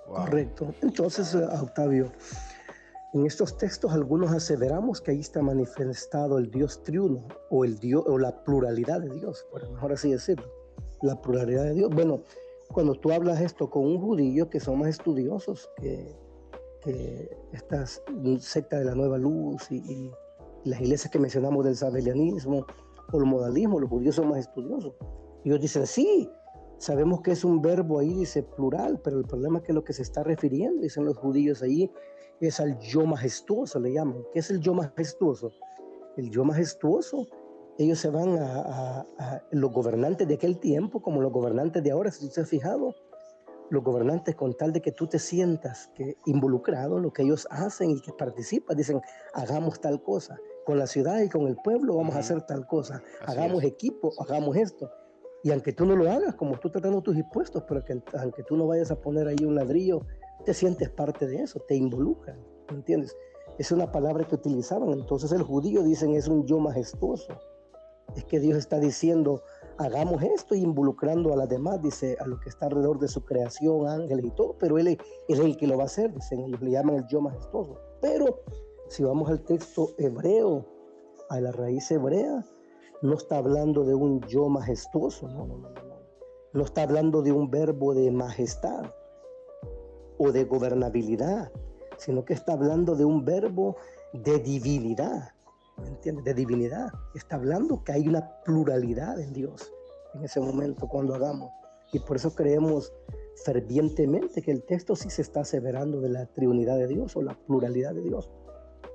Correcto. 0.06 0.74
Entonces, 0.82 1.34
eh, 1.34 1.46
Octavio, 1.60 2.12
en 3.14 3.26
estos 3.26 3.56
textos 3.58 3.92
algunos 3.92 4.32
aseveramos 4.32 5.00
que 5.00 5.10
ahí 5.10 5.20
está 5.20 5.42
manifestado 5.42 6.38
el 6.38 6.50
Dios 6.50 6.82
triuno 6.82 7.26
o 7.50 7.64
el 7.64 7.78
Dios 7.78 8.04
o 8.06 8.18
la 8.18 8.42
pluralidad 8.44 9.00
de 9.00 9.10
Dios, 9.10 9.46
por 9.50 9.68
mejor 9.70 9.92
así 9.92 10.10
decirlo, 10.10 10.50
la 11.02 11.20
pluralidad 11.20 11.64
de 11.64 11.74
Dios. 11.74 11.90
Bueno, 11.90 12.22
cuando 12.72 12.94
tú 12.94 13.12
hablas 13.12 13.40
esto 13.40 13.68
con 13.68 13.84
un 13.84 14.00
judío 14.00 14.48
que 14.48 14.60
son 14.60 14.78
más 14.78 14.88
estudiosos 14.88 15.70
que, 15.76 16.16
que 16.80 17.36
esta 17.52 17.84
secta 18.38 18.78
de 18.78 18.86
la 18.86 18.94
nueva 18.94 19.18
luz 19.18 19.70
y, 19.70 20.10
las 20.64 20.80
iglesias 20.80 21.10
que 21.10 21.18
mencionamos 21.18 21.64
del 21.64 21.76
sabelianismo 21.76 22.64
o 23.12 23.18
el 23.18 23.24
modalismo, 23.24 23.80
los 23.80 23.90
judíos 23.90 24.14
son 24.14 24.28
más 24.28 24.38
estudiosos. 24.38 24.94
Ellos 25.44 25.60
dicen, 25.60 25.88
sí, 25.88 26.30
sabemos 26.78 27.20
que 27.20 27.32
es 27.32 27.44
un 27.44 27.60
verbo 27.60 27.98
ahí, 27.98 28.14
dice 28.14 28.44
plural, 28.44 29.00
pero 29.02 29.18
el 29.18 29.24
problema 29.24 29.58
es 29.58 29.64
que 29.64 29.72
lo 29.72 29.82
que 29.82 29.92
se 29.92 30.02
está 30.02 30.22
refiriendo, 30.22 30.82
dicen 30.82 31.04
los 31.04 31.16
judíos 31.16 31.62
ahí, 31.62 31.90
es 32.48 32.60
al 32.60 32.78
yo 32.78 33.06
majestuoso, 33.06 33.78
le 33.80 33.92
llaman. 33.92 34.24
¿Qué 34.32 34.40
es 34.40 34.50
el 34.50 34.60
yo 34.60 34.74
majestuoso? 34.74 35.52
El 36.16 36.30
yo 36.30 36.44
majestuoso 36.44 37.26
ellos 37.78 37.98
se 37.98 38.10
van 38.10 38.36
a, 38.38 39.06
los 39.50 39.72
gobernantes 39.72 40.28
de 40.28 40.34
aquel 40.34 40.58
tiempo, 40.58 41.00
como 41.00 41.22
los 41.22 41.32
gobernantes 41.32 41.82
de 41.82 41.90
ahora, 41.90 42.10
si 42.10 42.26
usted 42.26 42.34
se 42.34 42.40
ha 42.42 42.46
fijado, 42.46 42.94
los 43.70 43.82
gobernantes 43.82 44.34
con 44.34 44.54
tal 44.54 44.72
de 44.72 44.82
que 44.82 44.92
tú 44.92 45.06
te 45.06 45.18
sientas 45.18 45.90
que 45.94 46.16
involucrado 46.26 46.98
en 46.98 47.04
lo 47.04 47.12
que 47.12 47.22
ellos 47.22 47.46
hacen 47.50 47.90
y 47.90 48.00
que 48.02 48.12
participas, 48.12 48.76
dicen, 48.76 49.00
hagamos 49.32 49.80
tal 49.80 50.02
cosa, 50.02 50.38
con 50.66 50.78
la 50.78 50.86
ciudad 50.86 51.20
y 51.20 51.28
con 51.28 51.46
el 51.46 51.56
pueblo 51.56 51.96
vamos 51.96 52.14
a 52.14 52.18
hacer 52.18 52.42
tal 52.42 52.66
cosa, 52.66 53.02
hagamos 53.26 53.64
equipo, 53.64 54.12
hagamos 54.20 54.56
esto. 54.56 54.90
Y 55.42 55.50
aunque 55.50 55.72
tú 55.72 55.86
no 55.86 55.96
lo 55.96 56.08
hagas, 56.10 56.34
como 56.34 56.58
tú 56.58 56.68
estás 56.68 56.82
dando 56.82 57.00
tus 57.00 57.16
impuestos, 57.16 57.64
pero 57.66 57.84
que 57.84 58.00
aunque 58.18 58.44
tú 58.44 58.56
no 58.56 58.66
vayas 58.66 58.90
a 58.90 59.00
poner 59.00 59.26
ahí 59.26 59.44
un 59.44 59.54
ladrillo, 59.54 60.02
te 60.42 60.54
sientes 60.54 60.90
parte 60.90 61.26
de 61.26 61.42
eso, 61.42 61.60
te 61.60 61.74
involucran, 61.74 62.38
¿entiendes? 62.68 63.16
Es 63.58 63.72
una 63.72 63.90
palabra 63.90 64.26
que 64.26 64.34
utilizaban. 64.34 64.90
Entonces 64.90 65.32
el 65.32 65.42
judío 65.42 65.82
dicen 65.82 66.14
es 66.14 66.28
un 66.28 66.46
yo 66.46 66.58
majestuoso 66.58 67.38
es 68.16 68.24
que 68.24 68.40
Dios 68.40 68.58
está 68.58 68.78
diciendo, 68.78 69.42
hagamos 69.78 70.22
esto 70.22 70.54
involucrando 70.54 71.32
a 71.32 71.36
las 71.36 71.48
demás, 71.48 71.80
dice, 71.82 72.16
a 72.20 72.26
lo 72.26 72.38
que 72.40 72.48
está 72.48 72.66
alrededor 72.66 72.98
de 72.98 73.08
su 73.08 73.24
creación, 73.24 73.86
ángeles 73.86 74.26
y 74.26 74.30
todo, 74.32 74.56
pero 74.58 74.78
Él, 74.78 74.98
es 75.28 75.38
el 75.38 75.56
que 75.56 75.66
lo 75.66 75.76
va 75.76 75.84
a 75.84 75.86
hacer, 75.86 76.12
dicen, 76.12 76.50
le 76.50 76.70
llaman 76.70 76.96
el 76.96 77.06
yo 77.08 77.20
majestuoso. 77.20 77.80
Pero 78.00 78.42
si 78.88 79.02
vamos 79.02 79.28
al 79.30 79.42
texto 79.42 79.90
hebreo, 79.98 80.66
a 81.30 81.40
la 81.40 81.52
raíz 81.52 81.90
hebrea, 81.90 82.44
no 83.00 83.14
está 83.14 83.38
hablando 83.38 83.84
de 83.84 83.94
un 83.94 84.20
yo 84.22 84.48
majestuoso, 84.48 85.28
no, 85.28 85.46
no, 85.46 85.58
no, 85.58 85.70
no. 85.70 85.92
No 86.54 86.64
está 86.64 86.82
hablando 86.82 87.22
de 87.22 87.32
un 87.32 87.50
verbo 87.50 87.94
de 87.94 88.10
majestad 88.10 88.92
o 90.22 90.32
de 90.32 90.44
gobernabilidad, 90.44 91.50
sino 91.98 92.24
que 92.24 92.34
está 92.34 92.52
hablando 92.52 92.94
de 92.94 93.04
un 93.04 93.24
verbo 93.24 93.76
de 94.12 94.38
divinidad. 94.38 95.30
¿me 95.78 95.88
entiendes? 95.88 96.24
De 96.24 96.34
divinidad. 96.34 96.92
Está 97.14 97.36
hablando 97.36 97.82
que 97.82 97.92
hay 97.92 98.08
una 98.08 98.28
pluralidad 98.44 99.18
en 99.20 99.32
Dios 99.32 99.72
en 100.14 100.24
ese 100.24 100.40
momento 100.40 100.86
cuando 100.86 101.14
hagamos. 101.14 101.50
Y 101.92 101.98
por 101.98 102.16
eso 102.16 102.34
creemos 102.34 102.92
fervientemente 103.44 104.42
que 104.42 104.50
el 104.50 104.62
texto 104.62 104.94
sí 104.94 105.10
se 105.10 105.22
está 105.22 105.40
aseverando 105.40 106.00
de 106.00 106.10
la 106.10 106.26
triunidad 106.26 106.76
de 106.76 106.86
Dios 106.86 107.16
o 107.16 107.22
la 107.22 107.34
pluralidad 107.46 107.94
de 107.94 108.02
Dios. 108.02 108.30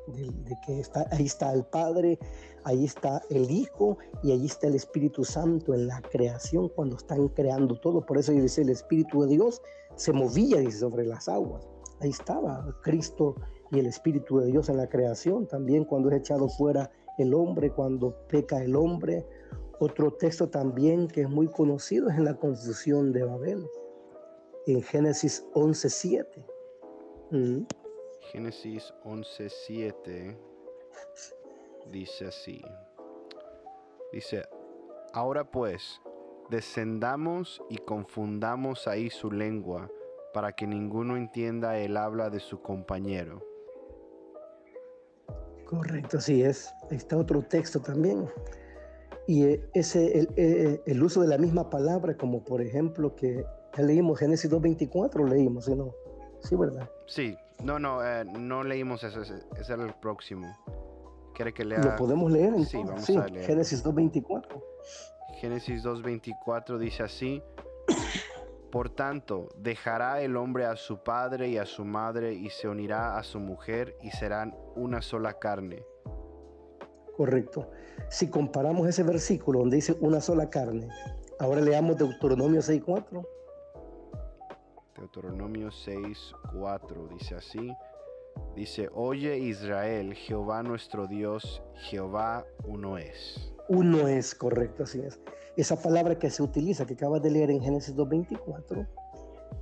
De, 0.07 0.55
que 0.65 0.79
está, 0.79 1.05
ahí 1.11 1.25
está 1.25 1.51
el 1.51 1.65
Padre, 1.65 2.17
ahí 2.63 2.85
está 2.85 3.21
el 3.29 3.51
Hijo 3.51 3.97
y 4.23 4.31
ahí 4.31 4.45
está 4.45 4.67
el 4.67 4.75
Espíritu 4.75 5.25
Santo 5.25 5.73
en 5.73 5.87
la 5.87 6.01
creación 6.01 6.69
cuando 6.69 6.95
están 6.95 7.27
creando 7.29 7.75
todo. 7.79 8.05
Por 8.05 8.17
eso 8.17 8.31
dice 8.31 8.61
el 8.61 8.69
Espíritu 8.69 9.23
de 9.23 9.27
Dios 9.27 9.61
se 9.97 10.13
movía 10.13 10.59
dice, 10.59 10.79
sobre 10.79 11.05
las 11.05 11.27
aguas. 11.27 11.67
Ahí 11.99 12.09
estaba 12.09 12.65
Cristo 12.81 13.35
y 13.71 13.79
el 13.79 13.87
Espíritu 13.87 14.39
de 14.39 14.47
Dios 14.47 14.69
en 14.69 14.77
la 14.77 14.87
creación, 14.87 15.47
también 15.47 15.83
cuando 15.83 16.09
es 16.09 16.17
echado 16.17 16.47
fuera 16.47 16.89
el 17.17 17.33
hombre, 17.33 17.71
cuando 17.71 18.15
peca 18.27 18.63
el 18.63 18.75
hombre. 18.75 19.25
Otro 19.79 20.13
texto 20.13 20.49
también 20.49 21.07
que 21.07 21.21
es 21.21 21.29
muy 21.29 21.47
conocido 21.47 22.09
es 22.09 22.17
en 22.17 22.25
la 22.25 22.35
confusión 22.35 23.11
de 23.11 23.23
Babel, 23.23 23.67
en 24.67 24.81
Génesis 24.81 25.45
11.7. 25.53 26.45
Mm. 27.31 27.65
Génesis 28.31 28.93
11.7 29.03 30.37
dice 31.91 32.27
así. 32.27 32.61
Dice, 34.11 34.43
ahora 35.13 35.49
pues, 35.49 36.01
descendamos 36.49 37.61
y 37.69 37.77
confundamos 37.77 38.87
ahí 38.87 39.09
su 39.09 39.31
lengua 39.31 39.89
para 40.33 40.53
que 40.53 40.67
ninguno 40.67 41.17
entienda 41.17 41.77
el 41.77 41.97
habla 41.97 42.29
de 42.29 42.39
su 42.39 42.61
compañero. 42.61 43.43
Correcto, 45.65 46.17
así 46.17 46.43
es. 46.43 46.73
Ahí 46.89 46.97
está 46.97 47.17
otro 47.17 47.41
texto 47.41 47.81
también. 47.81 48.29
Y 49.27 49.43
eh, 49.43 49.69
ese, 49.73 50.19
el, 50.19 50.29
eh, 50.37 50.81
el, 50.85 51.03
uso 51.03 51.21
de 51.21 51.27
la 51.27 51.37
misma 51.37 51.69
palabra, 51.69 52.15
como 52.15 52.43
por 52.43 52.61
ejemplo 52.61 53.13
que 53.15 53.45
ya 53.75 53.83
leímos 53.83 54.19
Génesis 54.19 54.49
2.24, 54.49 55.27
leímos, 55.27 55.67
no? 55.67 55.93
Sí, 56.39 56.55
¿verdad? 56.55 56.89
Sí, 57.07 57.35
no, 57.63 57.79
no, 57.79 58.05
eh, 58.05 58.23
no 58.23 58.63
leímos 58.63 59.03
eso, 59.03 59.21
ese, 59.21 59.43
era 59.67 59.83
el 59.83 59.93
próximo. 59.95 60.47
¿Quiere 61.35 61.53
que 61.53 61.65
lea? 61.65 61.79
¿Lo 61.79 61.95
podemos 61.97 62.31
leer? 62.31 62.53
Sí, 62.65 62.77
vamos 62.77 63.09
a 63.09 63.27
leer. 63.27 63.45
Génesis 63.45 63.83
2.24. 63.83 64.63
Génesis 65.39 65.83
2.24 65.83 66.79
dice 66.79 67.03
así, 67.03 67.43
por 68.71 68.89
tanto, 68.89 69.49
dejará 69.55 70.21
el 70.21 70.35
hombre 70.35 70.65
a 70.65 70.75
su 70.75 71.03
padre 71.03 71.47
y 71.49 71.57
a 71.57 71.65
su 71.65 71.85
madre 71.85 72.33
y 72.33 72.49
se 72.49 72.67
unirá 72.67 73.17
a 73.17 73.23
su 73.23 73.39
mujer 73.39 73.95
y 74.01 74.09
serán 74.09 74.55
una 74.75 75.01
sola 75.01 75.33
carne. 75.33 75.85
Correcto. 77.15 77.69
Si 78.09 78.29
comparamos 78.29 78.87
ese 78.87 79.03
versículo 79.03 79.59
donde 79.59 79.75
dice 79.75 79.95
una 80.01 80.21
sola 80.21 80.49
carne, 80.49 80.89
ahora 81.39 81.61
leamos 81.61 81.97
Deuteronomio 81.97 82.61
6.4. 82.61 83.27
Deuteronomio 84.97 85.69
6.4 85.69 87.07
dice 87.09 87.35
así. 87.35 87.71
Dice, 88.55 88.89
oye 88.93 89.37
Israel, 89.37 90.15
Jehová 90.15 90.63
nuestro 90.63 91.05
Dios, 91.05 91.61
Jehová 91.75 92.45
uno 92.65 92.97
es. 92.97 93.53
Uno 93.69 94.07
es, 94.07 94.33
correcto, 94.33 94.83
así 94.83 94.99
es 95.01 95.19
esa 95.57 95.75
palabra 95.81 96.17
que 96.17 96.29
se 96.29 96.43
utiliza, 96.43 96.85
que 96.85 96.93
acabas 96.93 97.21
de 97.23 97.31
leer 97.31 97.49
en 97.49 97.61
Génesis 97.61 97.95
2.24 97.95 98.87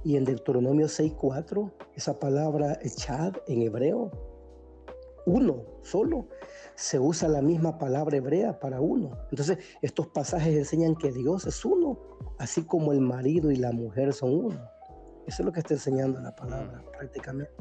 y 0.03 0.17
en 0.17 0.25
Deuteronomio 0.25 0.87
6.4, 0.87 1.71
esa 1.95 2.19
palabra 2.19 2.77
echad 2.81 3.33
en 3.47 3.61
hebreo, 3.61 4.11
uno 5.25 5.63
solo, 5.81 6.27
se 6.75 6.99
usa 6.99 7.29
la 7.29 7.41
misma 7.41 7.77
palabra 7.77 8.17
hebrea 8.17 8.59
para 8.59 8.81
uno. 8.81 9.17
Entonces, 9.31 9.57
estos 9.81 10.07
pasajes 10.07 10.55
enseñan 10.55 10.95
que 10.95 11.13
Dios 11.13 11.47
es 11.47 11.63
uno, 11.63 11.97
así 12.37 12.63
como 12.63 12.91
el 12.91 12.99
marido 12.99 13.49
y 13.49 13.55
la 13.55 13.71
mujer 13.71 14.13
son 14.13 14.33
uno. 14.33 14.69
Eso 15.25 15.41
es 15.41 15.45
lo 15.45 15.51
que 15.53 15.61
está 15.61 15.75
enseñando 15.75 16.19
la 16.19 16.35
palabra 16.35 16.83
prácticamente 16.91 17.51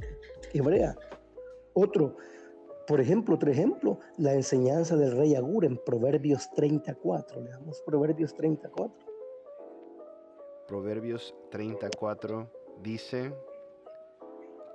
hebrea. 0.52 0.96
Otro, 1.72 2.16
por 2.86 3.00
ejemplo, 3.00 3.36
otro 3.36 3.50
ejemplo, 3.50 3.98
la 4.18 4.34
enseñanza 4.34 4.96
del 4.96 5.16
rey 5.16 5.34
Agur 5.34 5.64
en 5.64 5.78
Proverbios 5.78 6.50
34. 6.50 7.40
Leamos 7.40 7.82
Proverbios 7.82 8.34
34. 8.34 8.94
Proverbios 10.68 11.34
34 11.50 12.50
dice, 12.82 13.34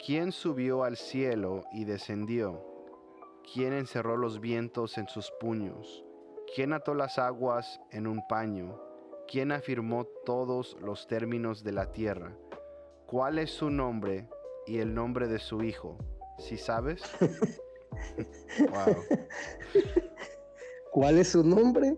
¿quién 0.03 0.31
subió 0.31 0.83
al 0.83 0.97
cielo 0.97 1.63
y 1.71 1.85
descendió? 1.85 2.65
¿Quién 3.53 3.73
encerró 3.73 4.17
los 4.17 4.39
vientos 4.39 4.97
en 4.97 5.07
sus 5.07 5.31
puños? 5.39 6.03
¿Quién 6.55 6.73
ató 6.73 6.95
las 6.95 7.19
aguas 7.19 7.79
en 7.91 8.07
un 8.07 8.25
paño? 8.27 8.79
¿Quién 9.27 9.51
afirmó 9.51 10.05
todos 10.25 10.77
los 10.81 11.05
términos 11.05 11.63
de 11.63 11.71
la 11.73 11.91
tierra? 11.91 12.35
¿Cuál 13.05 13.37
es 13.37 13.51
su 13.51 13.69
nombre 13.69 14.27
y 14.65 14.79
el 14.79 14.95
nombre 14.95 15.27
de 15.27 15.37
su 15.37 15.61
hijo? 15.63 15.97
¿Si 16.39 16.57
sabes? 16.57 17.01
¿Cuál 20.91 21.17
es 21.17 21.29
su 21.29 21.43
nombre 21.43 21.97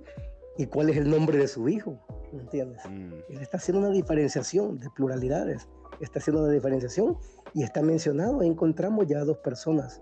y 0.58 0.66
cuál 0.66 0.90
es 0.90 0.98
el 0.98 1.10
nombre 1.10 1.38
de 1.38 1.48
su 1.48 1.68
hijo? 1.70 2.00
¿Me 2.34 2.42
entiendes? 2.42 2.82
Mm. 2.90 3.14
Él 3.30 3.42
está 3.42 3.58
haciendo 3.58 3.82
una 3.82 3.92
diferenciación 3.92 4.80
de 4.80 4.90
pluralidades, 4.90 5.68
está 6.00 6.20
haciendo 6.20 6.44
una 6.44 6.52
diferenciación 6.52 7.18
y 7.54 7.64
está 7.64 7.82
mencionado, 7.82 8.42
encontramos 8.42 9.08
ya 9.08 9.24
dos 9.24 9.38
personas 9.38 10.02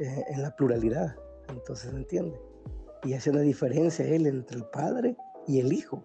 eh, 0.00 0.24
en 0.28 0.42
la 0.42 0.54
pluralidad, 0.56 1.16
entonces 1.48 1.92
¿me 1.92 2.00
entiende? 2.00 2.40
Y 3.04 3.14
hace 3.14 3.30
una 3.30 3.40
diferencia 3.40 4.06
él 4.06 4.26
entre 4.26 4.58
el 4.58 4.64
padre 4.66 5.16
y 5.46 5.60
el 5.60 5.72
hijo. 5.72 6.04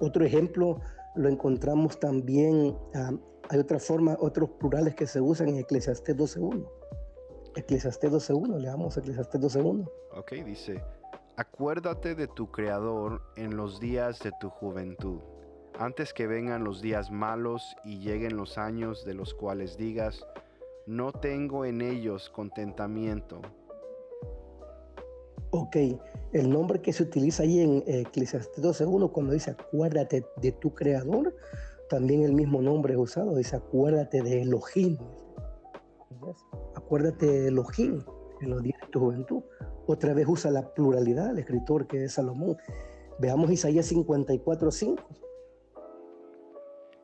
Otro 0.00 0.24
ejemplo 0.24 0.80
lo 1.14 1.28
encontramos 1.28 1.98
también, 1.98 2.76
ah, 2.94 3.12
hay 3.48 3.58
otra 3.58 3.78
forma, 3.78 4.16
otros 4.20 4.50
plurales 4.58 4.94
que 4.94 5.06
se 5.06 5.20
usan 5.20 5.48
en 5.48 5.58
Eclesiastés 5.58 6.16
12.1. 6.16 6.66
Eclesiastés 7.56 8.10
12.1, 8.10 8.58
leamos 8.58 8.96
Eclesiastés 8.96 9.40
12.1. 9.40 9.88
Ok, 10.16 10.32
dice, 10.44 10.82
acuérdate 11.36 12.14
de 12.14 12.26
tu 12.26 12.50
Creador 12.50 13.22
en 13.36 13.56
los 13.56 13.80
días 13.80 14.18
de 14.20 14.32
tu 14.40 14.50
juventud, 14.50 15.20
antes 15.78 16.12
que 16.12 16.26
vengan 16.26 16.64
los 16.64 16.82
días 16.82 17.10
malos 17.10 17.76
y 17.84 17.98
lleguen 17.98 18.36
los 18.36 18.58
años 18.58 19.04
de 19.04 19.14
los 19.14 19.34
cuales 19.34 19.76
digas, 19.76 20.24
no 20.86 21.12
tengo 21.12 21.64
en 21.64 21.80
ellos 21.80 22.30
contentamiento. 22.30 23.40
Ok, 25.50 25.76
el 26.32 26.50
nombre 26.50 26.80
que 26.80 26.92
se 26.92 27.04
utiliza 27.04 27.44
ahí 27.44 27.60
en 27.60 27.84
Eclesiastes 27.86 28.62
12.1 28.62 29.12
cuando 29.12 29.32
dice 29.32 29.52
acuérdate 29.52 30.26
de 30.36 30.52
tu 30.52 30.74
creador, 30.74 31.34
también 31.88 32.22
el 32.24 32.32
mismo 32.32 32.60
nombre 32.60 32.94
es 32.94 32.98
usado, 32.98 33.36
dice 33.36 33.56
acuérdate 33.56 34.22
de 34.22 34.42
Elohim. 34.42 34.98
Acuérdate 36.94 37.26
de 37.26 37.48
Elohim 37.48 38.04
en 38.40 38.50
los 38.50 38.62
días 38.62 38.80
de 38.80 38.86
tu 38.86 39.00
juventud. 39.00 39.42
Otra 39.88 40.14
vez 40.14 40.28
usa 40.28 40.52
la 40.52 40.72
pluralidad 40.74 41.30
el 41.30 41.40
escritor 41.40 41.88
que 41.88 42.04
es 42.04 42.12
Salomón. 42.12 42.56
Veamos 43.18 43.50
Isaías 43.50 43.90
54.5. 43.90 45.04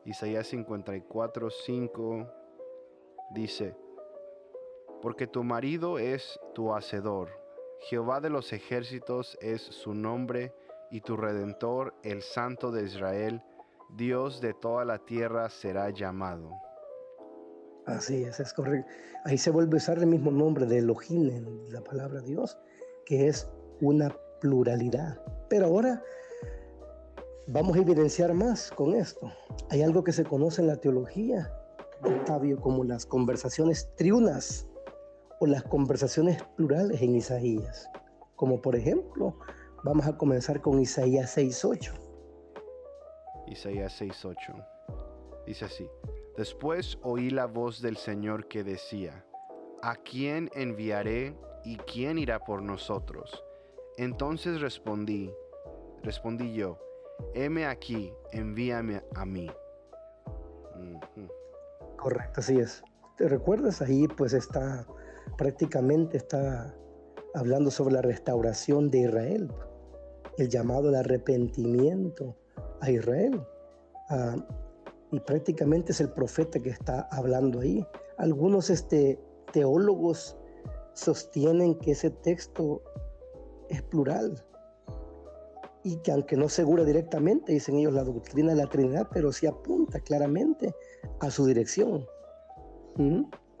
Isaías 0.05 0.53
54.5 0.53 2.31
dice, 3.31 3.75
porque 5.01 5.27
tu 5.27 5.43
marido 5.43 5.99
es 5.99 6.39
tu 6.53 6.73
hacedor, 6.73 7.27
Jehová 7.81 8.21
de 8.21 8.29
los 8.29 8.53
ejércitos 8.53 9.37
es 9.41 9.61
su 9.61 9.93
nombre, 9.93 10.53
y 10.89 11.01
tu 11.01 11.17
redentor, 11.17 11.95
el 12.03 12.21
Santo 12.21 12.71
de 12.71 12.83
Israel, 12.83 13.43
Dios 13.89 14.39
de 14.39 14.53
toda 14.53 14.85
la 14.85 14.99
tierra 14.99 15.49
será 15.49 15.89
llamado. 15.89 16.49
Así 17.91 18.23
es, 18.23 18.39
es 18.39 18.53
correcto. 18.53 18.89
Ahí 19.25 19.37
se 19.37 19.51
vuelve 19.51 19.75
a 19.75 19.77
usar 19.77 19.99
el 19.99 20.07
mismo 20.07 20.31
nombre 20.31 20.65
de 20.65 20.79
Elohim 20.79 21.29
en 21.29 21.73
la 21.73 21.81
palabra 21.81 22.21
Dios, 22.21 22.57
que 23.05 23.27
es 23.27 23.47
una 23.81 24.15
pluralidad. 24.39 25.21
Pero 25.49 25.67
ahora 25.67 26.01
vamos 27.47 27.77
a 27.77 27.81
evidenciar 27.81 28.33
más 28.33 28.71
con 28.71 28.95
esto. 28.95 29.31
Hay 29.69 29.81
algo 29.81 30.03
que 30.03 30.11
se 30.11 30.23
conoce 30.23 30.61
en 30.61 30.67
la 30.67 30.77
teología 30.77 31.51
Octavio, 32.03 32.59
como 32.59 32.83
las 32.83 33.05
conversaciones 33.05 33.93
triunas 33.95 34.67
o 35.39 35.45
las 35.45 35.63
conversaciones 35.63 36.41
plurales 36.55 37.01
en 37.01 37.15
Isaías. 37.15 37.89
Como 38.35 38.61
por 38.61 38.75
ejemplo, 38.75 39.37
vamos 39.83 40.07
a 40.07 40.17
comenzar 40.17 40.61
con 40.61 40.79
Isaías 40.79 41.37
6.8. 41.37 41.93
Isaías 43.47 44.01
6.8. 44.01 44.67
Dice 45.45 45.65
así, 45.65 45.87
después 46.37 46.97
oí 47.03 47.29
la 47.29 47.45
voz 47.45 47.81
del 47.81 47.97
Señor 47.97 48.47
que 48.47 48.63
decía, 48.63 49.25
¿a 49.81 49.95
quién 49.95 50.49
enviaré 50.53 51.35
y 51.63 51.77
quién 51.77 52.17
irá 52.17 52.39
por 52.39 52.61
nosotros? 52.61 53.43
Entonces 53.97 54.61
respondí, 54.61 55.31
respondí 56.03 56.53
yo, 56.53 56.77
heme 57.33 57.65
aquí, 57.65 58.13
envíame 58.31 59.03
a 59.15 59.25
mí. 59.25 59.49
Correcto, 61.97 62.39
así 62.39 62.57
es. 62.57 62.83
¿Te 63.17 63.27
recuerdas? 63.27 63.81
Ahí 63.81 64.07
pues 64.07 64.33
está, 64.33 64.87
prácticamente 65.37 66.17
está 66.17 66.75
hablando 67.35 67.69
sobre 67.69 67.93
la 67.93 68.01
restauración 68.01 68.89
de 68.89 69.01
Israel, 69.01 69.51
el 70.37 70.49
llamado 70.49 70.89
al 70.89 70.95
arrepentimiento 70.95 72.35
a 72.79 72.89
Israel. 72.89 73.41
Ah, 74.09 74.35
y 75.11 75.19
prácticamente 75.19 75.91
es 75.91 76.01
el 76.01 76.09
profeta 76.09 76.59
que 76.59 76.69
está 76.69 77.07
hablando 77.11 77.59
ahí. 77.59 77.85
Algunos 78.17 78.69
este, 78.69 79.19
teólogos 79.51 80.37
sostienen 80.93 81.75
que 81.75 81.91
ese 81.91 82.09
texto 82.09 82.81
es 83.69 83.81
plural 83.83 84.43
y 85.83 85.97
que 85.97 86.11
aunque 86.11 86.37
no 86.37 86.45
asegura 86.45 86.83
directamente, 86.83 87.53
dicen 87.53 87.75
ellos, 87.75 87.93
la 87.93 88.03
doctrina 88.03 88.51
de 88.51 88.57
la 88.57 88.69
Trinidad, 88.69 89.07
pero 89.11 89.31
sí 89.31 89.47
apunta 89.47 89.99
claramente 89.99 90.75
a 91.19 91.31
su 91.31 91.45
dirección. 91.45 92.05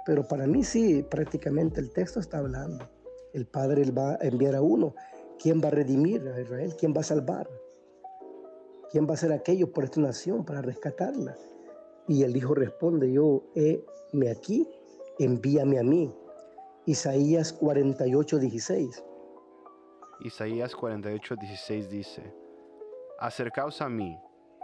Pero 0.05 0.27
para 0.27 0.45
mí 0.45 0.63
sí, 0.63 1.03
prácticamente 1.03 1.79
el 1.79 1.91
texto 1.91 2.19
está 2.19 2.39
hablando. 2.39 2.87
El 3.33 3.47
Padre 3.47 3.89
va 3.91 4.11
a 4.11 4.17
enviar 4.21 4.55
a 4.55 4.61
uno. 4.61 4.93
¿Quién 5.39 5.61
va 5.63 5.69
a 5.69 5.71
redimir 5.71 6.27
a 6.27 6.39
Israel? 6.39 6.75
¿Quién 6.77 6.93
va 6.95 7.01
a 7.01 7.05
salvar? 7.05 7.49
¿Quién 8.91 9.05
va 9.05 9.11
a 9.11 9.13
hacer 9.13 9.31
aquello 9.31 9.71
por 9.71 9.83
esta 9.83 10.01
nación 10.01 10.45
para 10.45 10.61
rescatarla? 10.61 11.37
Y 12.07 12.23
el 12.23 12.35
Hijo 12.35 12.53
responde, 12.53 13.11
yo, 13.11 13.43
me 14.11 14.29
aquí, 14.29 14.67
envíame 15.19 15.79
a 15.79 15.83
mí. 15.83 16.13
Isaías 16.85 17.53
48, 17.53 18.39
16. 18.39 19.03
Isaías 20.21 20.75
48, 20.75 21.35
16 21.35 21.89
dice, 21.89 22.33
Acercaos 23.19 23.81
a 23.81 23.89
mí, 23.89 24.17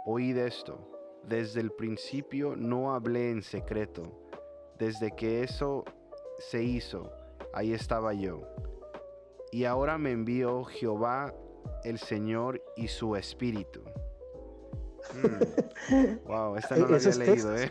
oíd 0.04 0.36
esto 0.36 0.98
desde 1.28 1.60
el 1.60 1.70
principio 1.72 2.56
no 2.56 2.94
hablé 2.94 3.30
en 3.30 3.42
secreto. 3.42 4.02
Desde 4.78 5.10
que 5.10 5.42
eso 5.42 5.84
se 6.38 6.62
hizo, 6.62 7.12
ahí 7.52 7.72
estaba 7.72 8.14
yo. 8.14 8.42
Y 9.52 9.64
ahora 9.64 9.98
me 9.98 10.12
envió 10.12 10.64
Jehová 10.64 11.34
el 11.84 11.98
Señor 11.98 12.62
y 12.76 12.88
su 12.88 13.16
Espíritu. 13.16 13.82
Wow, 16.26 16.56
esta 16.56 16.76
no 16.76 16.88
la 16.88 16.96
había 16.96 17.14
leído, 17.14 17.56
¿eh? 17.56 17.70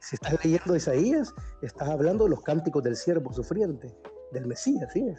si 0.00 0.16
estás 0.16 0.44
leyendo 0.44 0.76
Isaías, 0.76 1.34
estás 1.62 1.88
hablando 1.88 2.24
de 2.24 2.30
los 2.30 2.42
cánticos 2.42 2.82
del 2.82 2.96
siervo 2.96 3.32
sufriente, 3.32 3.94
del 4.32 4.46
Mesías, 4.46 4.92
¿sí? 4.92 5.14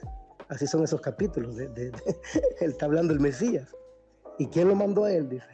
Así 0.50 0.68
son 0.68 0.84
esos 0.84 1.02
capítulos. 1.02 1.56
De, 1.56 1.66
él 2.60 2.72
está 2.72 2.86
hablando 2.86 3.14
del 3.14 3.22
Mesías. 3.22 3.76
¿Y 4.38 4.48
quién 4.48 4.68
lo 4.68 4.76
mandó 4.76 5.06
a 5.06 5.12
él? 5.12 5.30
Dice 5.30 5.46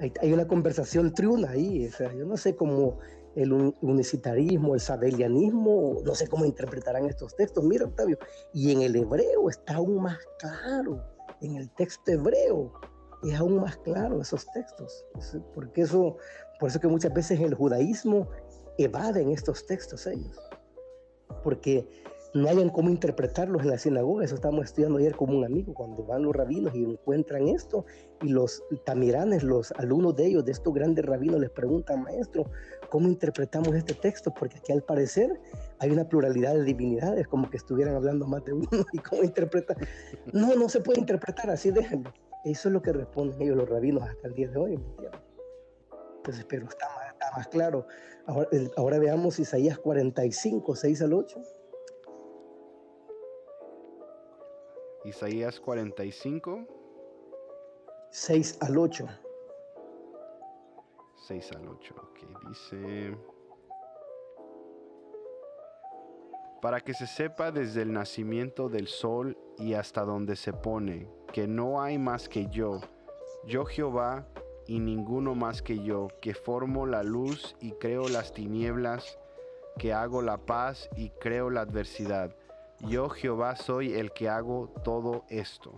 hay, 0.22 0.32
una 0.32 0.46
conversación 0.46 1.12
triuna 1.12 1.50
ahí. 1.50 1.86
O 1.86 1.92
sea, 1.92 2.12
yo 2.12 2.24
no 2.24 2.36
sé 2.36 2.56
cómo 2.56 2.98
el 3.34 3.52
unicitarismo, 3.52 4.74
el 4.74 4.80
sabelianismo, 4.80 5.98
no 6.04 6.14
sé 6.14 6.28
cómo 6.28 6.44
interpretarán 6.44 7.06
estos 7.06 7.36
textos. 7.36 7.62
Mira, 7.64 7.84
Octavio, 7.84 8.18
y 8.52 8.72
en 8.72 8.82
el 8.82 8.96
hebreo 8.96 9.48
está 9.50 9.76
aún 9.76 10.02
más 10.02 10.18
claro. 10.38 11.04
En 11.40 11.56
el 11.56 11.70
texto 11.74 12.10
hebreo 12.10 12.72
es 13.22 13.34
aún 13.34 13.60
más 13.60 13.76
claro 13.78 14.20
esos 14.20 14.46
textos. 14.52 15.04
Porque 15.54 15.82
eso, 15.82 16.16
por 16.60 16.68
eso 16.70 16.80
que 16.80 16.88
muchas 16.88 17.12
veces 17.12 17.38
en 17.38 17.46
el 17.46 17.54
judaísmo 17.54 18.28
evaden 18.78 19.30
estos 19.30 19.66
textos 19.66 20.06
ellos. 20.06 20.38
Porque 21.42 21.86
no 22.34 22.48
hayan 22.48 22.68
cómo 22.68 22.90
interpretarlos 22.90 23.62
en 23.62 23.70
la 23.70 23.78
sinagoga. 23.78 24.24
Eso 24.24 24.34
estamos 24.34 24.64
estudiando 24.64 24.98
ayer 24.98 25.14
como 25.14 25.36
un 25.36 25.44
amigo, 25.44 25.72
cuando 25.74 26.04
van 26.04 26.22
los 26.22 26.34
rabinos 26.34 26.74
y 26.74 26.84
encuentran 26.84 27.48
esto, 27.48 27.84
y 28.22 28.28
los 28.28 28.62
tamiranes, 28.84 29.42
los 29.42 29.72
alumnos 29.72 30.16
de 30.16 30.26
ellos, 30.26 30.44
de 30.44 30.52
estos 30.52 30.72
grandes 30.74 31.04
rabinos, 31.04 31.40
les 31.40 31.50
preguntan, 31.50 32.02
maestro, 32.02 32.50
¿cómo 32.90 33.08
interpretamos 33.08 33.74
este 33.74 33.94
texto? 33.94 34.32
Porque 34.32 34.58
aquí 34.58 34.72
al 34.72 34.82
parecer 34.82 35.40
hay 35.78 35.90
una 35.90 36.08
pluralidad 36.08 36.54
de 36.54 36.64
divinidades, 36.64 37.26
como 37.28 37.48
que 37.48 37.56
estuvieran 37.56 37.94
hablando 37.94 38.26
más 38.26 38.44
de 38.44 38.52
uno, 38.52 38.68
y 38.92 38.98
cómo 38.98 39.22
interpretar. 39.22 39.76
No, 40.32 40.54
no 40.54 40.68
se 40.68 40.80
puede 40.80 41.00
interpretar 41.00 41.50
así, 41.50 41.70
déjenlo. 41.70 42.12
Eso 42.48 42.68
es 42.68 42.72
lo 42.72 42.80
que 42.80 42.92
responden 42.92 43.42
ellos 43.42 43.56
los 43.56 43.68
rabinos 43.68 44.02
hasta 44.02 44.28
el 44.28 44.34
día 44.34 44.48
de 44.48 44.58
hoy. 44.58 44.80
Entonces, 46.16 46.44
pero 46.48 46.66
está 46.66 46.88
más, 46.96 47.12
está 47.12 47.30
más 47.36 47.48
claro. 47.48 47.86
Ahora, 48.26 48.48
ahora 48.76 48.98
veamos 48.98 49.38
Isaías 49.38 49.78
45, 49.78 50.74
6 50.74 51.02
al 51.02 51.12
8. 51.12 51.42
Isaías 55.04 55.60
45. 55.60 56.66
6 58.10 58.58
al 58.62 58.78
8. 58.78 59.06
6 61.26 61.52
al 61.52 61.68
8, 61.68 61.94
ok, 61.96 62.48
dice... 62.48 63.37
Para 66.60 66.80
que 66.80 66.94
se 66.94 67.06
sepa 67.06 67.50
desde 67.52 67.82
el 67.82 67.92
nacimiento 67.92 68.68
del 68.68 68.88
sol 68.88 69.36
y 69.58 69.74
hasta 69.74 70.02
donde 70.02 70.36
se 70.36 70.52
pone, 70.52 71.08
que 71.32 71.46
no 71.46 71.80
hay 71.80 71.98
más 71.98 72.28
que 72.28 72.46
yo, 72.48 72.80
yo 73.46 73.64
Jehová, 73.64 74.26
y 74.66 74.80
ninguno 74.80 75.34
más 75.34 75.62
que 75.62 75.82
yo, 75.82 76.08
que 76.20 76.34
formo 76.34 76.86
la 76.86 77.02
luz 77.02 77.56
y 77.60 77.72
creo 77.72 78.08
las 78.08 78.32
tinieblas, 78.32 79.18
que 79.78 79.92
hago 79.92 80.20
la 80.20 80.38
paz 80.38 80.90
y 80.96 81.10
creo 81.10 81.48
la 81.48 81.62
adversidad 81.62 82.34
yo 82.80 83.08
Jehová 83.08 83.56
soy 83.56 83.94
el 83.94 84.12
que 84.12 84.28
hago 84.28 84.72
todo 84.84 85.24
esto. 85.28 85.74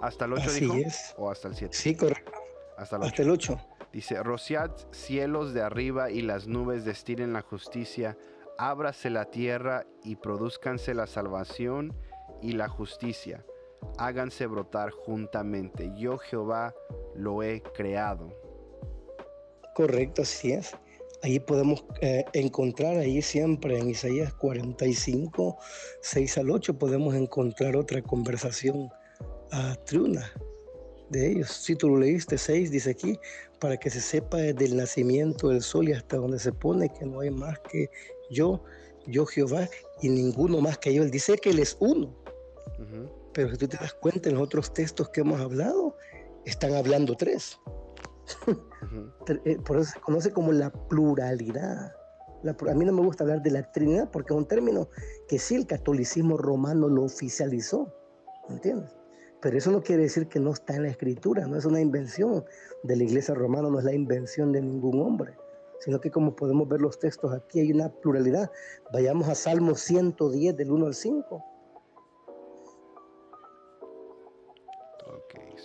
¿Hasta 0.00 0.24
el 0.24 0.32
8 0.32 0.52
dijo? 0.52 0.74
¿O 1.18 1.30
hasta 1.30 1.48
el 1.48 1.54
7? 1.54 1.76
Sí, 1.76 1.94
correcto. 1.94 2.32
Hasta 2.76 2.96
el 2.96 3.30
8. 3.30 3.58
Dice, 3.92 4.22
rociad 4.22 4.70
cielos 4.92 5.52
de 5.52 5.62
arriba 5.62 6.10
y 6.10 6.22
las 6.22 6.46
nubes 6.46 6.84
destilen 6.84 7.32
la 7.32 7.42
justicia, 7.42 8.16
ábrase 8.60 9.08
la 9.08 9.24
tierra 9.24 9.86
y 10.04 10.16
produzcanse 10.16 10.92
la 10.92 11.06
salvación 11.06 11.94
y 12.42 12.52
la 12.52 12.68
justicia. 12.68 13.44
háganse 13.96 14.46
brotar 14.46 14.90
juntamente. 14.90 15.90
Yo 15.96 16.18
Jehová 16.18 16.74
lo 17.14 17.42
he 17.42 17.62
creado. 17.62 18.28
Correcto, 19.74 20.20
así 20.20 20.52
es. 20.52 20.76
Ahí 21.22 21.40
podemos 21.40 21.84
eh, 22.02 22.24
encontrar, 22.34 22.98
ahí 22.98 23.22
siempre 23.22 23.78
en 23.78 23.88
Isaías 23.88 24.34
45, 24.34 25.56
6 26.02 26.38
al 26.38 26.50
8, 26.50 26.78
podemos 26.78 27.14
encontrar 27.14 27.76
otra 27.76 28.02
conversación 28.02 28.90
triuna 29.86 30.30
de 31.08 31.32
ellos. 31.32 31.50
Si 31.50 31.74
tú 31.74 31.88
lo 31.88 31.98
leíste, 31.98 32.36
6 32.36 32.70
dice 32.70 32.90
aquí, 32.90 33.18
para 33.58 33.76
que 33.76 33.90
se 33.90 34.00
sepa 34.00 34.36
desde 34.36 34.66
el 34.66 34.76
nacimiento 34.76 35.48
del 35.48 35.62
sol 35.62 35.88
y 35.88 35.92
hasta 35.92 36.16
donde 36.16 36.38
se 36.38 36.52
pone 36.52 36.88
que 36.88 37.04
no 37.04 37.20
hay 37.20 37.30
más 37.30 37.58
que 37.60 37.90
yo, 38.30 38.62
yo 39.06 39.26
Jehová, 39.26 39.68
y 40.00 40.08
ninguno 40.08 40.60
más 40.60 40.78
que 40.78 40.94
yo. 40.94 41.02
Él 41.02 41.10
dice 41.10 41.36
que 41.38 41.50
Él 41.50 41.58
es 41.58 41.76
uno. 41.80 42.14
Pero 43.32 43.50
si 43.50 43.58
tú 43.58 43.68
te 43.68 43.76
das 43.76 43.92
cuenta 43.94 44.28
en 44.28 44.36
los 44.36 44.44
otros 44.44 44.72
textos 44.72 45.08
que 45.10 45.20
hemos 45.20 45.40
hablado, 45.40 45.96
están 46.44 46.74
hablando 46.74 47.14
tres. 47.16 47.58
Eh, 49.44 49.58
por 49.58 49.76
eso 49.76 49.92
se 49.92 50.00
conoce 50.00 50.32
como 50.32 50.52
la 50.52 50.70
pluralidad. 50.88 51.92
a 52.44 52.74
mí 52.74 52.84
no 52.84 52.92
me 52.92 53.02
gusta 53.02 53.24
hablar 53.24 53.42
de 53.42 53.50
la 53.50 53.70
Trinidad 53.70 54.10
porque 54.10 54.32
es 54.32 54.38
un 54.38 54.46
término 54.46 54.88
que 55.28 55.38
sí 55.38 55.54
el 55.54 55.66
catolicismo 55.66 56.38
romano 56.38 56.88
lo 56.88 57.04
oficializó, 57.04 57.92
¿entiendes? 58.48 58.90
Pero 59.42 59.58
eso 59.58 59.70
no 59.70 59.82
quiere 59.82 60.02
decir 60.02 60.28
que 60.28 60.40
no 60.40 60.52
está 60.52 60.76
en 60.76 60.84
la 60.84 60.88
escritura, 60.88 61.46
no 61.46 61.56
es 61.56 61.64
una 61.66 61.80
invención 61.80 62.44
de 62.82 62.96
la 62.96 63.04
iglesia 63.04 63.34
romana, 63.34 63.68
no 63.68 63.78
es 63.78 63.84
la 63.84 63.92
invención 63.92 64.52
de 64.52 64.62
ningún 64.62 65.00
hombre, 65.00 65.36
sino 65.80 66.00
que 66.00 66.10
como 66.10 66.36
podemos 66.36 66.68
ver 66.68 66.80
los 66.80 66.98
textos 66.98 67.32
aquí 67.32 67.60
hay 67.60 67.72
una 67.72 67.88
pluralidad. 67.88 68.50
Vayamos 68.92 69.28
a 69.28 69.34
Salmo 69.34 69.74
110 69.74 70.56
del 70.56 70.70
1 70.70 70.86
al 70.86 70.94
5. 70.94 71.50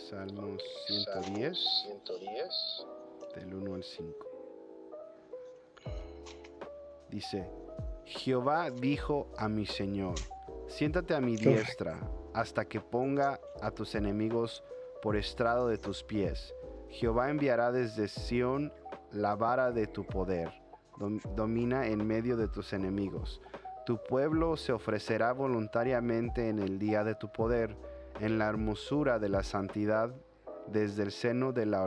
Salmos 0.09 0.61
110, 0.87 1.57
110, 1.83 2.85
del 3.35 3.55
1 3.55 3.73
al 3.73 3.83
5. 3.83 4.13
Dice, 7.09 7.49
Jehová 8.05 8.69
dijo 8.69 9.27
a 9.35 9.49
mi 9.49 9.65
Señor, 9.65 10.13
siéntate 10.67 11.15
a 11.15 11.21
mi 11.21 11.37
diestra 11.37 11.99
hasta 12.33 12.65
que 12.65 12.81
ponga 12.81 13.39
a 13.61 13.71
tus 13.71 13.95
enemigos 13.95 14.63
por 15.01 15.15
estrado 15.15 15.67
de 15.69 15.79
tus 15.79 16.03
pies. 16.03 16.53
Jehová 16.89 17.31
enviará 17.31 17.71
desde 17.71 18.07
Sión 18.07 18.71
la 19.15 19.35
vara 19.35 19.71
de 19.71 19.87
tu 19.87 20.05
poder, 20.05 20.51
domina 21.35 21.87
en 21.87 22.05
medio 22.05 22.35
de 22.37 22.47
tus 22.47 22.73
enemigos. 22.73 23.41
Tu 23.85 23.97
pueblo 24.03 24.57
se 24.57 24.73
ofrecerá 24.73 25.31
voluntariamente 25.31 26.49
en 26.49 26.59
el 26.59 26.79
día 26.79 27.03
de 27.03 27.15
tu 27.15 27.31
poder 27.31 27.77
en 28.19 28.37
la 28.37 28.47
hermosura 28.47 29.19
de 29.19 29.29
la 29.29 29.43
santidad, 29.43 30.13
desde 30.67 31.03
el 31.03 31.11
seno 31.11 31.51
de 31.53 31.65
la, 31.65 31.79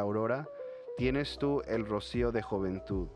aurora, 0.00 0.48
tienes 0.96 1.38
tú 1.38 1.62
el 1.66 1.86
rocío 1.86 2.32
de 2.32 2.42
juventud. 2.42 3.08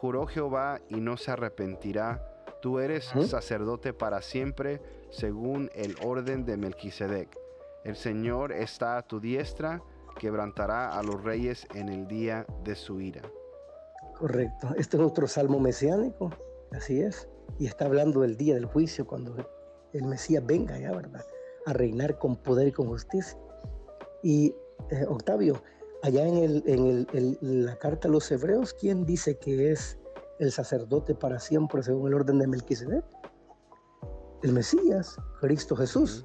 Juró 0.00 0.26
Jehová 0.26 0.80
y 0.88 1.00
no 1.00 1.16
se 1.16 1.30
arrepentirá, 1.30 2.22
tú 2.62 2.78
eres 2.78 3.12
sacerdote 3.26 3.92
para 3.92 4.22
siempre, 4.22 4.80
según 5.10 5.70
el 5.74 5.96
orden 6.02 6.44
de 6.44 6.56
Melquisedec. 6.56 7.36
El 7.84 7.96
Señor 7.96 8.52
está 8.52 8.96
a 8.96 9.02
tu 9.02 9.20
diestra, 9.20 9.82
quebrantará 10.18 10.98
a 10.98 11.02
los 11.02 11.22
reyes 11.22 11.66
en 11.74 11.88
el 11.88 12.06
día 12.06 12.46
de 12.64 12.74
su 12.74 13.00
ira. 13.00 13.22
Correcto. 14.18 14.68
Este 14.76 14.96
es 14.96 15.02
otro 15.02 15.26
salmo 15.26 15.58
mesiánico, 15.60 16.30
así 16.72 17.00
es. 17.00 17.28
Y 17.58 17.66
está 17.66 17.86
hablando 17.86 18.20
del 18.20 18.36
día 18.36 18.54
del 18.54 18.66
juicio, 18.66 19.06
cuando 19.06 19.36
el 19.92 20.04
Mesías 20.04 20.44
venga 20.44 20.78
ya, 20.78 20.92
¿verdad? 20.92 21.24
a 21.66 21.72
reinar 21.72 22.18
con 22.18 22.36
poder 22.36 22.68
y 22.68 22.72
con 22.72 22.88
justicia. 22.88 23.38
Y 24.22 24.54
eh, 24.90 25.04
Octavio, 25.08 25.62
allá 26.02 26.26
en, 26.26 26.36
el, 26.38 26.62
en, 26.66 27.64
la 27.64 27.76
carta 27.76 28.08
a 28.08 28.10
los 28.10 28.30
hebreos, 28.30 28.74
¿quién 28.74 29.04
dice 29.04 29.38
que 29.38 29.72
es 29.72 29.98
el 30.38 30.52
sacerdote 30.52 31.14
para 31.14 31.38
siempre 31.38 31.82
según 31.82 32.08
el 32.08 32.14
orden 32.14 32.38
de 32.38 32.46
Melquisedec? 32.46 33.04
El 34.42 34.52
Mesías, 34.52 35.16
Cristo 35.40 35.76
Jesús. 35.76 36.24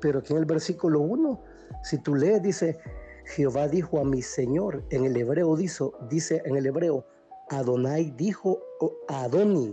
Pero 0.00 0.20
aquí 0.20 0.32
en 0.32 0.40
el 0.40 0.44
versículo 0.44 1.00
1, 1.00 1.42
si 1.82 1.98
tú 1.98 2.14
lees, 2.14 2.42
dice, 2.42 2.78
Jehová 3.24 3.68
dijo 3.68 4.00
a 4.00 4.04
mi 4.04 4.22
Señor, 4.22 4.84
en 4.90 5.04
el 5.04 5.16
hebreo 5.16 5.56
dice, 5.56 5.84
dice 6.08 6.42
en 6.44 6.56
el 6.56 6.66
hebreo, 6.66 7.04
Adonai 7.50 8.10
dijo 8.16 8.60
a 9.08 9.24
Adoni, 9.24 9.72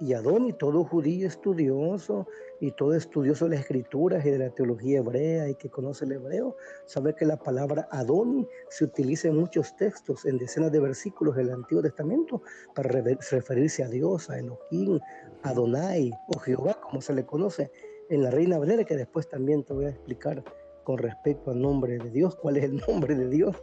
y 0.00 0.12
Adoni, 0.12 0.52
todo 0.52 0.84
judío 0.84 1.28
estudioso 1.28 2.26
y 2.60 2.72
todo 2.72 2.94
estudioso 2.94 3.44
de 3.44 3.52
las 3.52 3.60
escrituras 3.60 4.24
y 4.26 4.30
de 4.30 4.38
la 4.38 4.50
teología 4.50 4.98
hebrea 4.98 5.48
y 5.48 5.54
que 5.54 5.70
conoce 5.70 6.04
el 6.04 6.12
hebreo, 6.12 6.56
sabe 6.84 7.14
que 7.14 7.24
la 7.24 7.36
palabra 7.36 7.88
Adoni 7.90 8.46
se 8.68 8.84
utiliza 8.84 9.28
en 9.28 9.36
muchos 9.36 9.76
textos, 9.76 10.26
en 10.26 10.38
decenas 10.38 10.72
de 10.72 10.80
versículos 10.80 11.36
del 11.36 11.50
Antiguo 11.50 11.82
Testamento, 11.82 12.42
para 12.74 12.90
referirse 12.90 13.84
a 13.84 13.88
Dios, 13.88 14.28
a 14.30 14.38
Elohim, 14.38 14.98
Adonai 15.42 16.10
o 16.34 16.38
Jehová, 16.38 16.78
como 16.82 17.00
se 17.00 17.14
le 17.14 17.24
conoce 17.24 17.70
en 18.10 18.22
la 18.22 18.30
Reina 18.30 18.58
Valera, 18.58 18.84
que 18.84 18.96
después 18.96 19.28
también 19.28 19.64
te 19.64 19.72
voy 19.72 19.86
a 19.86 19.90
explicar 19.90 20.44
con 20.84 20.98
respecto 20.98 21.50
al 21.50 21.60
nombre 21.60 21.98
de 21.98 22.10
Dios, 22.10 22.36
cuál 22.36 22.58
es 22.58 22.64
el 22.64 22.76
nombre 22.88 23.14
de 23.14 23.28
Dios, 23.28 23.56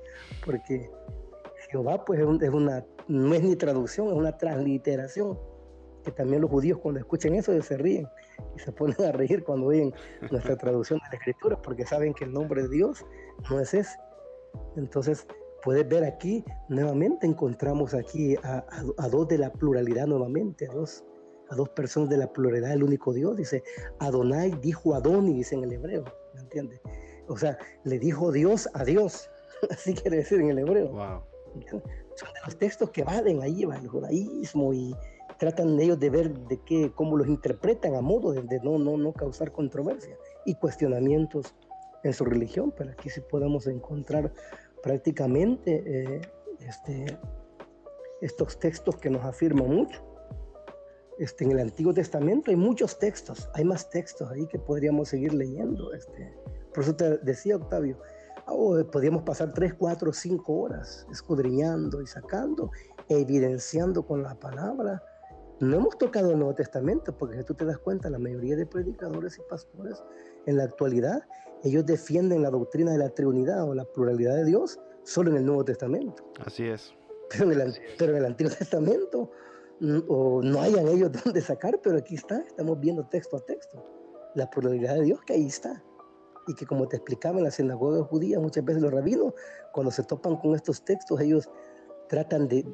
porque 0.46 0.90
Jehová 1.70 2.04
pues 2.04 2.20
es, 2.20 2.50
una, 2.50 2.86
no 3.08 3.34
es 3.34 3.44
ni 3.44 3.56
traducción, 3.56 4.08
es 4.08 4.14
una 4.14 4.38
transliteración 4.38 5.38
que 6.04 6.12
también 6.12 6.42
los 6.42 6.50
judíos 6.50 6.80
cuando 6.80 7.00
escuchen 7.00 7.36
eso 7.36 7.60
se 7.62 7.78
ríen 7.78 8.08
y 8.56 8.60
se 8.60 8.72
ponen 8.72 9.00
a 9.06 9.12
reír 9.12 9.44
cuando 9.44 9.68
oyen 9.68 9.94
nuestra 10.32 10.56
traducción 10.58 11.00
de 11.00 11.06
la 11.12 11.18
escritura 11.18 11.62
porque 11.62 11.86
saben 11.86 12.14
que 12.14 12.26
el 12.26 12.34
nombre 12.34 12.64
de 12.64 12.70
Dios 12.70 13.06
no 13.50 13.60
es 13.60 13.74
ese. 13.74 13.98
Entonces, 14.76 15.28
puedes 15.64 15.88
ver 15.88 16.04
aquí, 16.04 16.44
nuevamente 16.70 17.26
encontramos 17.28 17.94
aquí 17.94 18.36
a, 18.44 18.66
dos 19.10 19.28
de 19.28 19.38
la 19.38 19.52
pluralidad 19.52 20.08
nuevamente, 20.08 20.68
a 20.68 20.74
dos, 20.74 21.04
a 21.50 21.56
dos 21.56 21.70
personas 21.70 22.10
de 22.10 22.18
la 22.18 22.32
pluralidad 22.32 22.70
del 22.70 22.84
único 22.84 23.14
Dios. 23.14 23.38
Dice, 23.38 23.64
Adonai 24.00 24.52
dijo 24.62 24.96
Adoni, 24.96 25.34
dice 25.34 25.56
en 25.56 25.64
el 25.64 25.74
hebreo, 25.74 26.04
¿me 26.34 26.42
entiendes? 26.42 26.82
O 27.28 27.38
sea, 27.38 27.58
le 27.84 28.00
dijo 28.00 28.32
Dios 28.32 28.70
a 28.74 28.84
Dios, 28.84 29.30
así 29.70 29.94
quiere 29.94 30.18
decir 30.18 30.40
en 30.40 30.50
el 30.50 30.60
hebreo. 30.60 30.90
Wow. 30.90 31.24
Son 31.70 32.34
de 32.34 32.40
los 32.46 32.58
textos 32.58 32.90
que 32.92 33.04
valen 33.04 33.42
ahí, 33.42 33.66
va 33.66 33.78
el 33.78 33.88
judaísmo 33.88 34.74
y, 34.74 34.96
tratan 35.42 35.80
ellos 35.80 36.00
de 36.00 36.12
ver 36.12 36.32
de 36.32 36.60
qué, 36.60 36.92
cómo 36.94 37.18
los 37.18 37.28
interpretan 37.28 37.96
a 37.96 38.02
modo 38.02 38.32
de, 38.32 38.60
no, 38.60 38.78
no, 38.78 38.96
no 38.96 39.12
causar 39.12 39.52
controversia 39.52 40.16
y 40.46 40.54
cuestionamientos 40.54 41.56
en 42.04 42.14
su 42.14 42.26
religión, 42.26 42.72
pero 42.78 42.92
aquí 42.92 43.10
sí 43.10 43.22
podemos 43.22 43.66
encontrar 43.66 44.32
prácticamente 44.84 45.84
eh, 45.84 46.22
este, 46.60 47.18
estos 48.22 48.60
textos 48.60 48.98
que 48.98 49.10
nos 49.10 49.26
afirman 49.26 49.68
mucho. 49.68 50.04
Este, 51.18 51.44
en 51.44 51.54
el 51.54 51.60
Antiguo 51.60 51.92
Testamento 51.92 52.52
hay 52.52 52.58
muchos 52.58 53.00
textos, 53.00 53.50
hay 53.56 53.64
más 53.64 53.90
textos 53.90 54.30
ahí 54.30 54.46
que 54.46 54.60
podríamos 54.60 55.10
seguir 55.10 55.34
leyendo. 55.34 55.92
Este. 55.92 56.38
Por 56.74 56.84
eso 56.84 56.96
te 56.96 57.18
decía, 57.20 57.56
Octavio, 57.56 57.98
oh, 58.48 58.84
podríamos 58.92 59.24
pasar 59.24 59.54
tres, 59.54 59.74
cuatro, 59.74 60.14
cinco 60.14 60.54
horas 60.62 61.06
escudriñando 61.12 62.02
y 62.02 62.08
sacando, 62.08 62.72
evidenciando 63.10 64.06
con 64.06 64.24
la 64.24 64.36
palabra 64.36 65.04
no 65.62 65.78
hemos 65.78 65.96
tocado 65.96 66.32
el 66.32 66.40
Nuevo 66.40 66.56
Testamento, 66.56 67.16
porque 67.16 67.38
si 67.38 67.44
tú 67.44 67.54
te 67.54 67.66
das 67.66 67.78
cuenta, 67.78 68.10
la 68.10 68.18
mayoría 68.18 68.56
de 68.56 68.66
predicadores 68.66 69.38
y 69.38 69.42
pastores 69.48 70.04
en 70.48 70.58
la 70.58 70.64
actualidad, 70.64 71.22
ellos 71.64 71.86
defienden 71.86 72.42
la 72.42 72.50
doctrina 72.50 72.92
de 72.92 72.98
la 72.98 73.10
Trinidad 73.10 73.70
o 73.70 73.76
la 73.76 73.86
pluralidad 73.86 74.38
de 74.38 74.46
Dios 74.46 74.80
solo 75.04 75.30
en 75.30 75.38
el 75.38 75.46
Nuevo 75.46 75.64
Testamento. 75.64 76.24
Así 76.44 76.68
es. 76.68 76.96
Pero 77.30 77.52
en 77.52 78.18
el, 78.18 78.26
Antiguo 78.26 78.52
Testamento 78.52 79.30
o 80.08 80.42
no 80.42 80.62
hayan 80.62 80.88
ellos 80.88 81.12
dónde 81.24 81.42
sacar, 81.42 81.80
pero 81.84 82.00
aquí 82.00 82.16
está, 82.16 82.40
estamos 82.40 82.80
viendo 82.80 83.06
texto 83.08 83.38
a 83.38 83.40
texto. 83.42 83.86
La 84.34 84.50
pluralidad 84.50 84.96
de 84.96 85.04
Dios 85.04 85.22
que 85.28 85.34
ahí 85.34 85.46
está. 85.46 85.84
Y 86.48 86.56
que 86.56 86.66
como 86.66 86.88
te 86.88 86.98
explicaba 86.98 87.38
en 87.38 87.44
la 87.44 87.52
sinagoga 87.52 88.04
judía, 88.04 88.40
muchas 88.40 88.66
veces 88.66 88.82
los 88.82 88.92
rabinos, 88.92 89.34
cuando 89.74 89.92
se 89.92 90.04
topan 90.04 90.38
con 90.38 90.56
estos 90.56 90.84
textos, 90.84 91.20
ellos 91.22 91.50
tratan 92.10 92.48
de, 92.48 92.66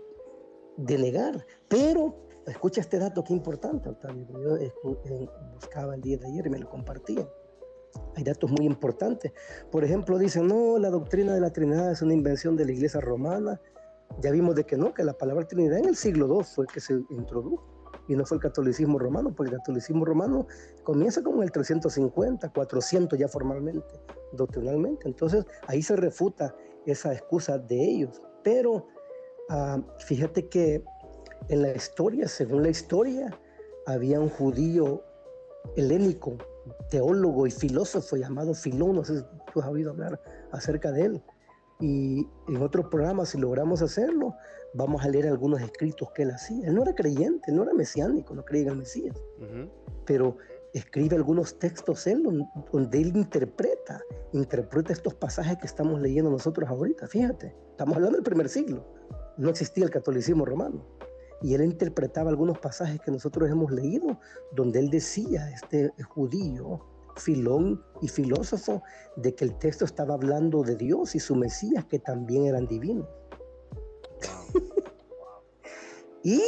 de 0.77 0.97
negar, 0.97 1.45
pero 1.67 2.27
Escucha 2.47 2.79
este 2.79 2.97
dato 2.97 3.23
que 3.23 3.33
importante, 3.33 3.89
Octavio. 3.89 4.25
Yo 4.29 5.27
buscaba 5.53 5.95
el 5.95 6.01
día 6.01 6.17
de 6.17 6.27
ayer 6.27 6.47
y 6.47 6.49
me 6.49 6.59
lo 6.59 6.69
compartía. 6.69 7.27
Hay 8.15 8.23
datos 8.23 8.49
muy 8.49 8.65
importantes. 8.65 9.33
Por 9.69 9.83
ejemplo, 9.83 10.17
dicen, 10.17 10.47
no, 10.47 10.77
la 10.79 10.89
doctrina 10.89 11.33
de 11.33 11.41
la 11.41 11.51
Trinidad 11.51 11.91
es 11.91 12.01
una 12.01 12.13
invención 12.13 12.55
de 12.55 12.65
la 12.65 12.71
iglesia 12.71 13.01
romana. 13.01 13.59
Ya 14.21 14.31
vimos 14.31 14.55
de 14.55 14.63
que 14.63 14.77
no, 14.77 14.93
que 14.93 15.03
la 15.03 15.13
palabra 15.13 15.45
Trinidad 15.45 15.79
en 15.79 15.89
el 15.89 15.97
siglo 15.97 16.27
II 16.27 16.43
fue 16.43 16.65
que 16.67 16.79
se 16.79 16.93
introdujo 17.09 17.76
y 18.07 18.15
no 18.15 18.25
fue 18.25 18.37
el 18.37 18.41
catolicismo 18.41 18.99
romano, 18.99 19.33
porque 19.35 19.51
el 19.51 19.59
catolicismo 19.59 20.05
romano 20.05 20.47
comienza 20.83 21.21
como 21.21 21.37
en 21.37 21.43
el 21.43 21.51
350, 21.51 22.49
400 22.49 23.19
ya 23.19 23.27
formalmente, 23.27 23.99
doctrinalmente. 24.33 25.07
Entonces 25.07 25.45
ahí 25.67 25.81
se 25.81 25.95
refuta 25.95 26.55
esa 26.85 27.13
excusa 27.13 27.57
de 27.57 27.83
ellos. 27.83 28.21
Pero 28.43 28.87
ah, 29.49 29.81
fíjate 29.99 30.47
que 30.47 30.83
en 31.49 31.61
la 31.61 31.75
historia, 31.75 32.27
según 32.27 32.63
la 32.63 32.69
historia, 32.69 33.37
había 33.85 34.19
un 34.19 34.29
judío 34.29 35.03
helénico, 35.75 36.37
teólogo 36.89 37.47
y 37.47 37.51
filósofo 37.51 38.15
llamado 38.17 38.53
Filón, 38.53 38.95
no 38.95 39.03
sé 39.03 39.19
si 39.19 39.25
tú 39.53 39.61
has 39.61 39.67
oído 39.67 39.91
hablar 39.91 40.19
acerca 40.51 40.91
de 40.91 41.05
él. 41.05 41.23
Y 41.79 42.27
en 42.47 42.57
otro 42.57 42.89
programa, 42.89 43.25
si 43.25 43.37
logramos 43.37 43.81
hacerlo, 43.81 44.33
vamos 44.73 45.03
a 45.03 45.09
leer 45.09 45.27
algunos 45.27 45.61
escritos 45.61 46.11
que 46.11 46.23
él 46.23 46.31
hacía. 46.31 46.67
Él 46.67 46.75
no 46.75 46.81
era 46.81 46.95
creyente, 46.95 47.51
no 47.51 47.63
era 47.63 47.73
mesiánico, 47.73 48.33
no 48.33 48.43
creía 48.43 48.63
en 48.63 48.69
el 48.69 48.77
Mesías, 48.77 49.15
pero 50.05 50.37
escribe 50.73 51.15
algunos 51.15 51.57
textos 51.59 52.07
él 52.07 52.23
donde 52.71 53.01
él 53.01 53.15
interpreta, 53.15 54.01
interpreta 54.33 54.93
estos 54.93 55.13
pasajes 55.13 55.57
que 55.57 55.67
estamos 55.67 56.01
leyendo 56.01 56.29
nosotros 56.29 56.69
ahorita. 56.69 57.07
Fíjate, 57.07 57.55
estamos 57.71 57.95
hablando 57.95 58.17
del 58.17 58.23
primer 58.23 58.49
siglo, 58.49 58.85
no 59.37 59.49
existía 59.49 59.85
el 59.85 59.91
catolicismo 59.91 60.45
romano. 60.45 60.85
Y 61.41 61.53
él 61.53 61.63
interpretaba 61.63 62.31
algunos 62.31 62.57
pasajes 62.57 62.99
que 62.99 63.11
nosotros 63.11 63.47
hemos 63.49 63.71
leído, 63.71 64.19
donde 64.53 64.79
él 64.79 64.89
decía, 64.89 65.47
este 65.51 65.91
judío, 66.09 66.81
filón 67.17 67.83
y 68.01 68.07
filósofo, 68.07 68.83
de 69.15 69.35
que 69.35 69.45
el 69.45 69.57
texto 69.57 69.85
estaba 69.85 70.13
hablando 70.13 70.63
de 70.63 70.75
Dios 70.75 71.15
y 71.15 71.19
su 71.19 71.35
Mesías, 71.35 71.85
que 71.85 71.99
también 71.99 72.45
eran 72.45 72.67
divinos. 72.67 73.07
y 76.23 76.41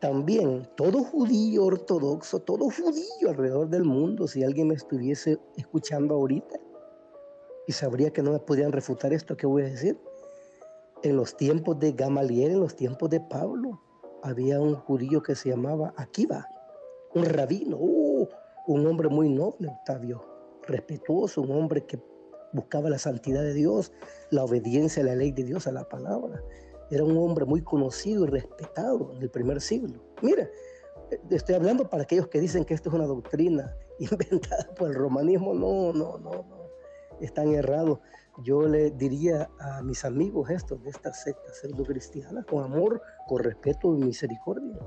también 0.00 0.68
todo 0.76 1.02
judío 1.02 1.64
ortodoxo, 1.64 2.40
todo 2.40 2.70
judío 2.70 3.28
alrededor 3.28 3.68
del 3.68 3.84
mundo, 3.84 4.28
si 4.28 4.44
alguien 4.44 4.68
me 4.68 4.74
estuviese 4.74 5.38
escuchando 5.56 6.14
ahorita 6.14 6.58
y 7.66 7.72
sabría 7.72 8.10
que 8.10 8.22
no 8.22 8.32
me 8.32 8.38
podían 8.38 8.72
refutar 8.72 9.12
esto 9.12 9.36
que 9.36 9.46
voy 9.46 9.62
a 9.62 9.66
decir, 9.66 9.98
en 11.02 11.16
los 11.16 11.36
tiempos 11.36 11.78
de 11.78 11.92
Gamaliel, 11.92 12.52
en 12.52 12.60
los 12.60 12.74
tiempos 12.74 13.10
de 13.10 13.20
Pablo, 13.20 13.80
había 14.22 14.60
un 14.60 14.74
judío 14.74 15.22
que 15.22 15.34
se 15.34 15.50
llamaba 15.50 15.92
Akiva, 15.96 16.48
un 17.14 17.24
rabino, 17.24 17.76
un 18.68 18.86
hombre 18.86 19.08
muy 19.08 19.30
noble, 19.30 19.68
Octavio, 19.68 20.22
respetuoso, 20.66 21.40
un 21.40 21.52
hombre 21.52 21.86
que 21.86 21.98
buscaba 22.52 22.90
la 22.90 22.98
santidad 22.98 23.42
de 23.42 23.54
Dios, 23.54 23.92
la 24.30 24.44
obediencia 24.44 25.02
a 25.02 25.06
la 25.06 25.14
ley 25.14 25.32
de 25.32 25.44
Dios, 25.44 25.66
a 25.66 25.72
la 25.72 25.88
palabra. 25.88 26.42
Era 26.90 27.02
un 27.02 27.16
hombre 27.16 27.46
muy 27.46 27.62
conocido 27.62 28.24
y 28.24 28.28
respetado 28.28 29.12
en 29.14 29.22
el 29.22 29.30
primer 29.30 29.62
siglo. 29.62 30.02
Mira, 30.20 30.50
estoy 31.30 31.54
hablando 31.54 31.88
para 31.88 32.02
aquellos 32.02 32.28
que 32.28 32.40
dicen 32.40 32.66
que 32.66 32.74
esto 32.74 32.90
es 32.90 32.94
una 32.94 33.06
doctrina 33.06 33.74
inventada 33.98 34.68
por 34.74 34.90
el 34.90 34.94
romanismo. 34.94 35.54
No, 35.54 35.94
no, 35.94 36.18
no, 36.18 36.30
no. 36.42 36.68
Están 37.20 37.54
errados. 37.54 38.00
Yo 38.44 38.68
le 38.68 38.90
diría 38.90 39.50
a 39.58 39.82
mis 39.82 40.04
amigos 40.04 40.50
estos 40.50 40.82
de 40.82 40.90
esta 40.90 41.12
secta 41.14 41.54
pseudo 41.54 41.84
cristiana, 41.84 42.44
con 42.44 42.64
amor, 42.64 43.00
con 43.26 43.42
respeto 43.42 43.96
y 43.96 44.04
misericordia 44.04 44.78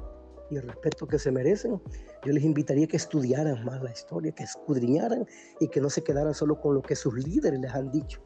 y 0.51 0.57
el 0.57 0.63
respeto 0.63 1.07
que 1.07 1.17
se 1.17 1.31
merecen, 1.31 1.81
yo 2.25 2.33
les 2.33 2.43
invitaría 2.43 2.85
que 2.85 2.97
estudiaran 2.97 3.63
más 3.63 3.81
la 3.81 3.91
historia, 3.91 4.33
que 4.33 4.43
escudriñaran 4.43 5.25
y 5.59 5.69
que 5.69 5.81
no 5.81 5.89
se 5.89 6.03
quedaran 6.03 6.33
solo 6.33 6.59
con 6.59 6.75
lo 6.75 6.81
que 6.81 6.95
sus 6.95 7.13
líderes 7.13 7.59
les 7.59 7.73
han 7.73 7.89
dicho. 7.91 8.21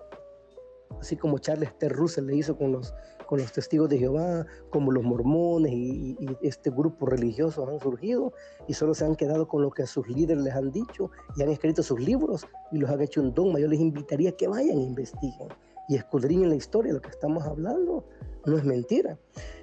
Así 0.99 1.15
como 1.15 1.38
Charles 1.39 1.78
T. 1.78 1.89
Russell 1.89 2.26
le 2.26 2.36
hizo 2.36 2.57
con 2.57 2.71
los, 2.71 2.93
con 3.28 3.39
los 3.39 3.51
testigos 3.51 3.89
de 3.89 3.97
Jehová, 3.97 4.45
como 4.71 4.91
los 4.91 5.03
mormones 5.03 5.71
y, 5.73 6.15
y 6.19 6.38
este 6.41 6.69
grupo 6.69 7.05
religioso 7.05 7.67
han 7.67 7.80
surgido 7.80 8.34
y 8.67 8.73
solo 8.73 8.93
se 8.93 9.05
han 9.05 9.15
quedado 9.15 9.47
con 9.47 9.61
lo 9.61 9.71
que 9.71 9.86
sus 9.86 10.07
líderes 10.07 10.43
les 10.43 10.53
han 10.53 10.71
dicho 10.71 11.11
y 11.36 11.43
han 11.43 11.49
escrito 11.49 11.84
sus 11.84 11.99
libros 11.99 12.47
y 12.71 12.78
los 12.78 12.89
han 12.89 13.01
hecho 13.01 13.21
un 13.21 13.34
dogma. 13.34 13.59
Yo 13.59 13.67
les 13.67 13.80
invitaría 13.80 14.32
que 14.32 14.47
vayan 14.47 14.78
e 14.78 14.84
investiguen 14.84 15.49
y 15.88 15.95
escudriñen 15.95 16.49
la 16.49 16.55
historia. 16.55 16.93
Lo 16.93 17.01
que 17.01 17.09
estamos 17.09 17.43
hablando 17.43 18.05
no 18.45 18.57
es 18.57 18.63
mentira. 18.63 19.17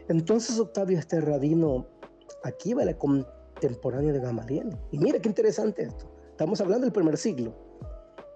Entonces 0.08 0.58
Octavio, 0.58 0.98
este 0.98 1.20
rabino 1.20 1.86
Aquí 2.44 2.74
va 2.74 2.84
la 2.84 2.96
contemporánea 2.98 4.12
de 4.12 4.20
Gamaliel. 4.20 4.76
Y 4.90 4.98
mira 4.98 5.20
qué 5.20 5.28
interesante 5.28 5.82
esto. 5.82 6.10
Estamos 6.30 6.60
hablando 6.60 6.84
del 6.84 6.92
primer 6.92 7.16
siglo. 7.16 7.54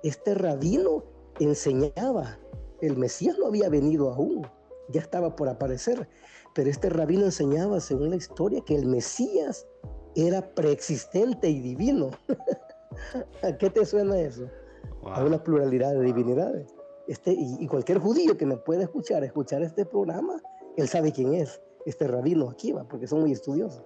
Este 0.03 0.35
rabino 0.35 1.03
enseñaba, 1.41 2.39
el 2.81 2.97
Mesías 2.97 3.37
no 3.39 3.47
había 3.47 3.69
venido 3.69 4.13
aún, 4.13 4.47
ya 4.91 5.01
estaba 5.01 5.35
por 5.35 5.49
aparecer, 5.49 6.09
pero 6.55 6.71
este 6.71 6.89
rabino 6.89 7.25
enseñaba, 7.25 7.81
según 7.81 8.11
la 8.11 8.17
historia, 8.17 8.63
que 8.65 8.77
el 8.77 8.87
Mesías 8.87 9.67
era 10.15 10.55
preexistente 10.55 11.51
y 11.51 11.61
divino. 11.61 12.11
¿A 13.43 13.57
qué 13.59 13.71
te 13.71 13.85
suena 13.85 14.21
eso? 14.21 14.49
A 15.03 15.25
una 15.25 15.43
pluralidad 15.43 15.95
de 15.95 16.03
divinidades. 16.03 16.73
Este, 17.09 17.33
y, 17.33 17.57
y, 17.61 17.67
cualquier 17.67 17.99
judío 17.99 18.37
que 18.37 18.47
me 18.47 18.57
pueda 18.57 18.83
escuchar, 18.85 19.23
escuchar 19.25 19.63
este 19.63 19.85
programa, 19.85 20.41
él 20.77 20.89
sabe 20.89 21.13
quién 21.13 21.35
es, 21.35 21.61
este 21.85 22.07
rabino 22.07 22.51
aquí 22.51 22.73
va, 22.73 22.85
porque 22.85 23.07
son 23.07 23.21
muy 23.21 23.33
estudiosos 23.33 23.85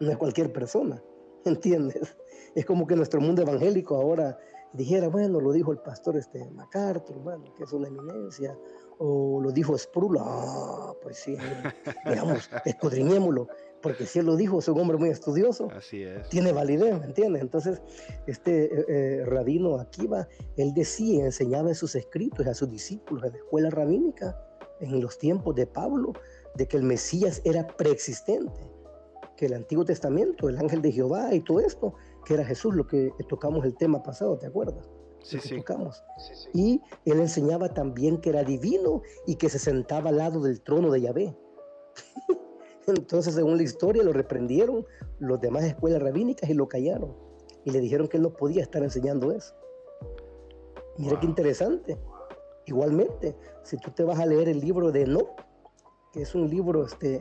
no 0.00 0.10
es 0.10 0.16
cualquier 0.16 0.52
persona, 0.52 1.02
¿entiendes? 1.44 2.16
Es 2.54 2.64
como 2.64 2.86
que 2.86 2.96
nuestro 2.96 3.20
mundo 3.20 3.42
evangélico 3.42 3.96
ahora 3.96 4.38
dijera, 4.72 5.08
bueno, 5.08 5.40
lo 5.40 5.52
dijo 5.52 5.72
el 5.72 5.78
pastor 5.78 6.16
este 6.16 6.44
MacArthur, 6.50 7.18
bueno, 7.18 7.52
que 7.54 7.64
es 7.64 7.72
una 7.72 7.88
eminencia, 7.88 8.56
o 8.98 9.40
lo 9.40 9.50
dijo 9.52 9.76
Sproul, 9.76 10.16
ah, 10.20 10.94
pues 11.02 11.18
sí, 11.18 11.36
digamos, 12.06 12.48
escudriñémoslo, 12.64 13.48
porque 13.80 14.06
si 14.06 14.20
él 14.20 14.26
lo 14.26 14.36
dijo, 14.36 14.60
es 14.60 14.68
un 14.68 14.80
hombre 14.80 14.96
muy 14.96 15.10
estudioso, 15.10 15.68
Así 15.76 16.02
es. 16.02 16.28
tiene 16.28 16.52
validez, 16.52 16.98
¿me 17.00 17.06
entiendes? 17.06 17.42
Entonces, 17.42 17.82
este 18.26 18.64
eh, 18.64 18.84
eh, 18.88 19.24
rabino 19.26 19.78
Akiva, 19.78 20.28
él 20.56 20.72
decía, 20.72 21.24
enseñaba 21.24 21.70
en 21.70 21.74
sus 21.74 21.94
escritos 21.94 22.46
a 22.46 22.54
sus 22.54 22.70
discípulos 22.70 23.24
en 23.24 23.32
la 23.32 23.38
escuela 23.38 23.70
rabínica, 23.70 24.40
en 24.80 25.00
los 25.00 25.18
tiempos 25.18 25.54
de 25.54 25.66
Pablo, 25.66 26.12
de 26.54 26.66
que 26.66 26.76
el 26.76 26.82
Mesías 26.82 27.40
era 27.44 27.66
preexistente 27.66 28.71
el 29.46 29.54
Antiguo 29.54 29.84
Testamento, 29.84 30.48
el 30.48 30.58
ángel 30.58 30.82
de 30.82 30.92
Jehová 30.92 31.34
y 31.34 31.40
todo 31.40 31.60
esto, 31.60 31.94
que 32.24 32.34
era 32.34 32.44
Jesús, 32.44 32.74
lo 32.74 32.86
que 32.86 33.12
tocamos 33.28 33.64
el 33.64 33.76
tema 33.76 34.02
pasado, 34.02 34.38
¿te 34.38 34.46
acuerdas? 34.46 34.88
Sí, 35.22 35.38
sí. 35.38 35.56
Tocamos. 35.56 36.02
Y 36.52 36.80
él 37.04 37.20
enseñaba 37.20 37.72
también 37.72 38.20
que 38.20 38.30
era 38.30 38.42
divino 38.42 39.02
y 39.26 39.36
que 39.36 39.48
se 39.48 39.58
sentaba 39.58 40.10
al 40.10 40.18
lado 40.18 40.40
del 40.40 40.60
trono 40.62 40.90
de 40.90 41.00
Yahvé. 41.00 41.36
Entonces, 42.86 43.34
según 43.34 43.56
la 43.56 43.62
historia, 43.62 44.02
lo 44.02 44.12
reprendieron 44.12 44.84
los 45.20 45.40
demás 45.40 45.64
escuelas 45.64 46.02
rabínicas 46.02 46.50
y 46.50 46.54
lo 46.54 46.68
callaron. 46.68 47.14
Y 47.64 47.70
le 47.70 47.80
dijeron 47.80 48.08
que 48.08 48.16
él 48.16 48.24
no 48.24 48.32
podía 48.32 48.62
estar 48.62 48.82
enseñando 48.82 49.30
eso. 49.30 49.54
Mira 50.98 51.18
qué 51.20 51.26
interesante. 51.26 51.98
Igualmente, 52.66 53.36
si 53.62 53.76
tú 53.76 53.90
te 53.92 54.02
vas 54.02 54.18
a 54.18 54.26
leer 54.26 54.48
el 54.48 54.60
libro 54.60 54.90
de 54.90 55.06
No, 55.06 55.28
que 56.12 56.22
es 56.22 56.34
un 56.34 56.50
libro 56.50 56.84
este, 56.84 57.20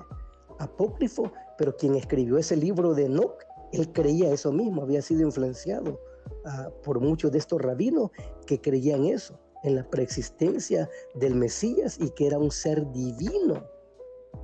apócrifo, 0.60 1.32
pero 1.62 1.78
quien 1.78 1.94
escribió 1.94 2.40
ese 2.40 2.56
libro 2.56 2.96
de 2.96 3.06
Enoch, 3.06 3.36
él 3.72 3.94
creía 3.94 4.34
eso 4.34 4.52
mismo, 4.52 4.82
había 4.82 5.04
sido 5.04 5.22
influenciado 5.22 6.00
uh, 6.44 6.72
por 6.82 7.00
muchos 7.00 7.32
de 7.32 7.38
estos 7.38 7.62
rabinos 7.62 8.10
que 8.48 8.60
creían 8.60 9.06
eso, 9.06 9.40
en 9.62 9.76
la 9.76 9.88
preexistencia 9.88 10.90
del 11.14 11.36
Mesías 11.36 12.00
y 12.00 12.10
que 12.10 12.26
era 12.26 12.40
un 12.40 12.50
ser 12.50 12.92
divino 12.92 13.64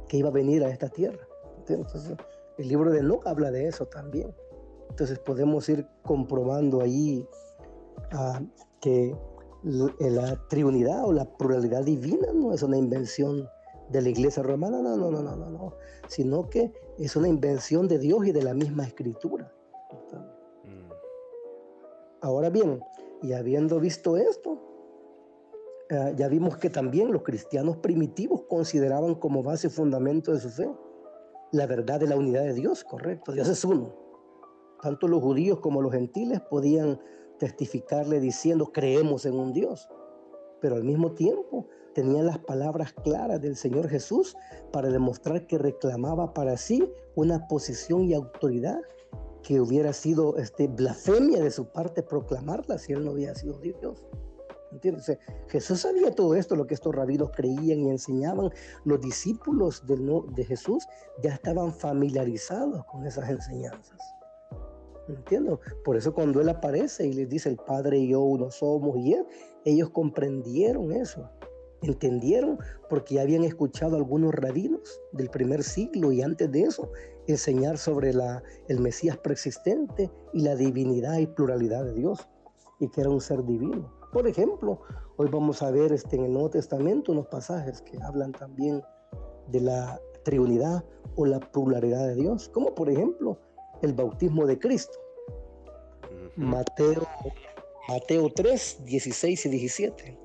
que 0.07 0.17
iba 0.17 0.29
a 0.29 0.31
venir 0.31 0.63
a 0.63 0.69
esta 0.69 0.89
tierra. 0.89 1.27
Entonces, 1.67 2.15
el 2.59 2.67
libro 2.67 2.91
de 2.91 2.99
Enoch 2.99 3.25
habla 3.25 3.49
de 3.49 3.67
eso 3.67 3.87
también. 3.87 4.31
Entonces 4.91 5.17
podemos 5.17 5.67
ir 5.69 5.87
comprobando 6.03 6.81
ahí 6.81 7.27
uh, 8.13 8.45
que 8.79 9.17
la 9.63 10.35
Trinidad 10.49 11.03
o 11.03 11.13
la 11.13 11.25
pluralidad 11.25 11.83
divina 11.83 12.27
no 12.31 12.53
es 12.53 12.61
una 12.61 12.77
invención 12.77 13.49
de 13.89 14.03
la 14.03 14.09
iglesia 14.09 14.43
romana, 14.43 14.83
no, 14.83 14.97
no, 14.97 15.09
no, 15.09 15.23
no, 15.23 15.35
no, 15.35 15.49
no, 15.49 15.73
sino 16.07 16.47
que 16.47 16.71
es 17.05 17.15
una 17.15 17.27
invención 17.27 17.87
de 17.87 17.99
Dios 17.99 18.25
y 18.27 18.31
de 18.31 18.43
la 18.43 18.53
misma 18.53 18.85
escritura. 18.85 19.53
Ahora 22.21 22.49
bien, 22.49 22.81
y 23.21 23.33
habiendo 23.33 23.79
visto 23.79 24.17
esto, 24.17 24.59
eh, 25.89 26.13
ya 26.17 26.27
vimos 26.27 26.57
que 26.57 26.69
también 26.69 27.11
los 27.11 27.23
cristianos 27.23 27.77
primitivos 27.77 28.43
consideraban 28.49 29.15
como 29.15 29.43
base 29.43 29.67
y 29.67 29.69
fundamento 29.69 30.33
de 30.33 30.39
su 30.39 30.49
fe 30.49 30.69
la 31.51 31.65
verdad 31.65 31.99
de 31.99 32.07
la 32.07 32.15
unidad 32.15 32.43
de 32.43 32.53
Dios, 32.53 32.83
correcto, 32.83 33.31
Dios 33.31 33.47
es 33.47 33.63
uno. 33.63 33.93
Tanto 34.81 35.07
los 35.07 35.21
judíos 35.21 35.59
como 35.59 35.81
los 35.81 35.91
gentiles 35.91 36.41
podían 36.41 36.99
testificarle 37.39 38.19
diciendo 38.19 38.71
creemos 38.71 39.25
en 39.25 39.35
un 39.35 39.53
Dios, 39.53 39.87
pero 40.59 40.75
al 40.75 40.83
mismo 40.83 41.13
tiempo 41.13 41.67
tenía 41.97 42.21
las 42.21 42.37
palabras 42.37 42.93
claras 43.03 43.41
del 43.41 43.55
Señor 43.55 43.89
Jesús 43.89 44.37
para 44.71 44.91
demostrar 44.91 45.47
que 45.47 45.57
reclamaba 45.57 46.31
para 46.31 46.55
sí 46.55 46.87
una 47.15 47.47
posición 47.47 48.03
y 48.03 48.13
autoridad 48.13 48.79
que 49.41 49.59
hubiera 49.59 49.91
sido 49.93 50.37
este, 50.37 50.67
blasfemia 50.67 51.41
de 51.41 51.49
su 51.49 51.65
parte 51.65 52.03
proclamarla 52.03 52.77
si 52.77 52.93
él 52.93 53.03
no 53.03 53.09
había 53.09 53.33
sido 53.33 53.57
Dios. 53.57 54.05
¿Entiendes? 54.71 55.17
Jesús 55.47 55.79
sabía 55.79 56.11
todo 56.11 56.35
esto, 56.35 56.55
lo 56.55 56.67
que 56.67 56.75
estos 56.75 56.93
rabinos 56.93 57.31
creían 57.35 57.79
y 57.79 57.89
enseñaban. 57.89 58.51
Los 58.85 59.01
discípulos 59.01 59.83
de, 59.87 59.97
de 60.35 60.45
Jesús 60.45 60.85
ya 61.23 61.33
estaban 61.33 61.73
familiarizados 61.73 62.85
con 62.91 63.07
esas 63.07 63.27
enseñanzas. 63.27 63.97
Entiendo. 65.07 65.61
Por 65.83 65.97
eso 65.97 66.13
cuando 66.13 66.41
Él 66.41 66.49
aparece 66.49 67.07
y 67.07 67.13
les 67.13 67.27
dice, 67.27 67.49
el 67.49 67.57
Padre 67.57 67.97
y 67.97 68.09
yo 68.09 68.21
uno 68.21 68.51
somos, 68.51 68.97
y 68.97 69.13
él, 69.13 69.25
ellos 69.65 69.89
comprendieron 69.89 70.91
eso 70.91 71.27
entendieron 71.81 72.59
porque 72.89 73.15
ya 73.15 73.21
habían 73.21 73.43
escuchado 73.43 73.95
algunos 73.97 74.33
rabinos 74.33 75.01
del 75.11 75.29
primer 75.29 75.63
siglo 75.63 76.11
y 76.11 76.21
antes 76.21 76.51
de 76.51 76.61
eso 76.61 76.91
enseñar 77.27 77.77
sobre 77.77 78.13
la, 78.13 78.41
el 78.67 78.79
Mesías 78.79 79.17
preexistente 79.17 80.11
y 80.33 80.41
la 80.41 80.55
divinidad 80.55 81.17
y 81.17 81.27
pluralidad 81.27 81.85
de 81.85 81.93
Dios 81.93 82.27
y 82.79 82.89
que 82.89 83.01
era 83.01 83.09
un 83.09 83.21
ser 83.21 83.43
divino. 83.43 83.91
Por 84.11 84.27
ejemplo, 84.27 84.81
hoy 85.17 85.27
vamos 85.29 85.61
a 85.61 85.71
ver 85.71 85.91
este, 85.91 86.15
en 86.15 86.25
el 86.25 86.33
Nuevo 86.33 86.49
Testamento 86.49 87.11
unos 87.11 87.27
pasajes 87.27 87.81
que 87.81 87.97
hablan 88.01 88.31
también 88.31 88.81
de 89.47 89.61
la 89.61 89.99
Trinidad 90.23 90.83
o 91.15 91.25
la 91.25 91.39
pluralidad 91.39 92.07
de 92.07 92.15
Dios, 92.15 92.49
como 92.49 92.73
por 92.73 92.89
ejemplo 92.89 93.39
el 93.81 93.93
bautismo 93.93 94.45
de 94.45 94.57
Cristo. 94.57 94.97
Mateo, 96.35 97.07
Mateo 97.87 98.29
3, 98.33 98.85
16 98.85 99.45
y 99.45 99.49
17. 99.49 100.19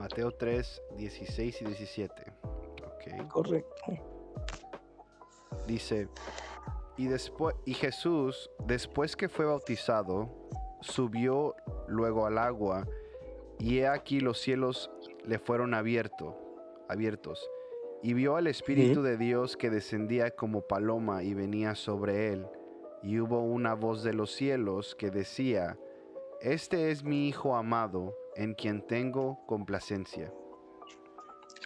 Mateo 0.00 0.30
3, 0.30 0.82
16 0.96 1.60
y 1.60 1.64
17. 1.66 2.32
Correcto. 3.28 3.74
Dice, 5.66 6.08
y, 6.96 7.06
después, 7.06 7.54
y 7.66 7.74
Jesús, 7.74 8.50
después 8.66 9.14
que 9.14 9.28
fue 9.28 9.44
bautizado, 9.44 10.30
subió 10.80 11.54
luego 11.86 12.24
al 12.24 12.38
agua, 12.38 12.88
y 13.58 13.80
he 13.80 13.88
aquí 13.88 14.20
los 14.20 14.40
cielos 14.40 14.90
le 15.26 15.38
fueron 15.38 15.74
abierto, 15.74 16.34
abiertos, 16.88 17.50
y 18.02 18.14
vio 18.14 18.36
al 18.36 18.46
Espíritu 18.46 19.02
de 19.02 19.18
Dios 19.18 19.58
que 19.58 19.68
descendía 19.68 20.30
como 20.30 20.62
paloma 20.62 21.22
y 21.22 21.34
venía 21.34 21.74
sobre 21.74 22.32
él, 22.32 22.46
y 23.02 23.20
hubo 23.20 23.42
una 23.42 23.74
voz 23.74 24.02
de 24.02 24.14
los 24.14 24.32
cielos 24.32 24.94
que 24.94 25.10
decía, 25.10 25.78
Este 26.40 26.90
es 26.90 27.04
mi 27.04 27.28
Hijo 27.28 27.54
amado, 27.54 28.16
en 28.36 28.54
quien 28.54 28.86
tengo 28.86 29.44
complacencia. 29.46 30.32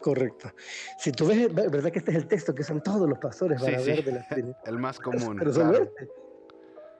Correcto. 0.00 0.50
Si 0.98 1.12
tú 1.12 1.26
ves, 1.26 1.54
¿verdad 1.54 1.90
que 1.90 2.00
este 2.00 2.10
es 2.10 2.16
el 2.16 2.26
texto 2.26 2.54
que 2.54 2.64
son 2.64 2.82
todos 2.82 3.08
los 3.08 3.18
pastores 3.18 3.62
para 3.62 3.80
ver 3.80 4.04
de 4.04 4.12
la 4.12 4.26
Trinidad? 4.28 4.58
El 4.66 4.78
más 4.78 4.98
común. 4.98 5.36
Pero 5.38 5.52
solo 5.52 5.72
este. 5.74 6.08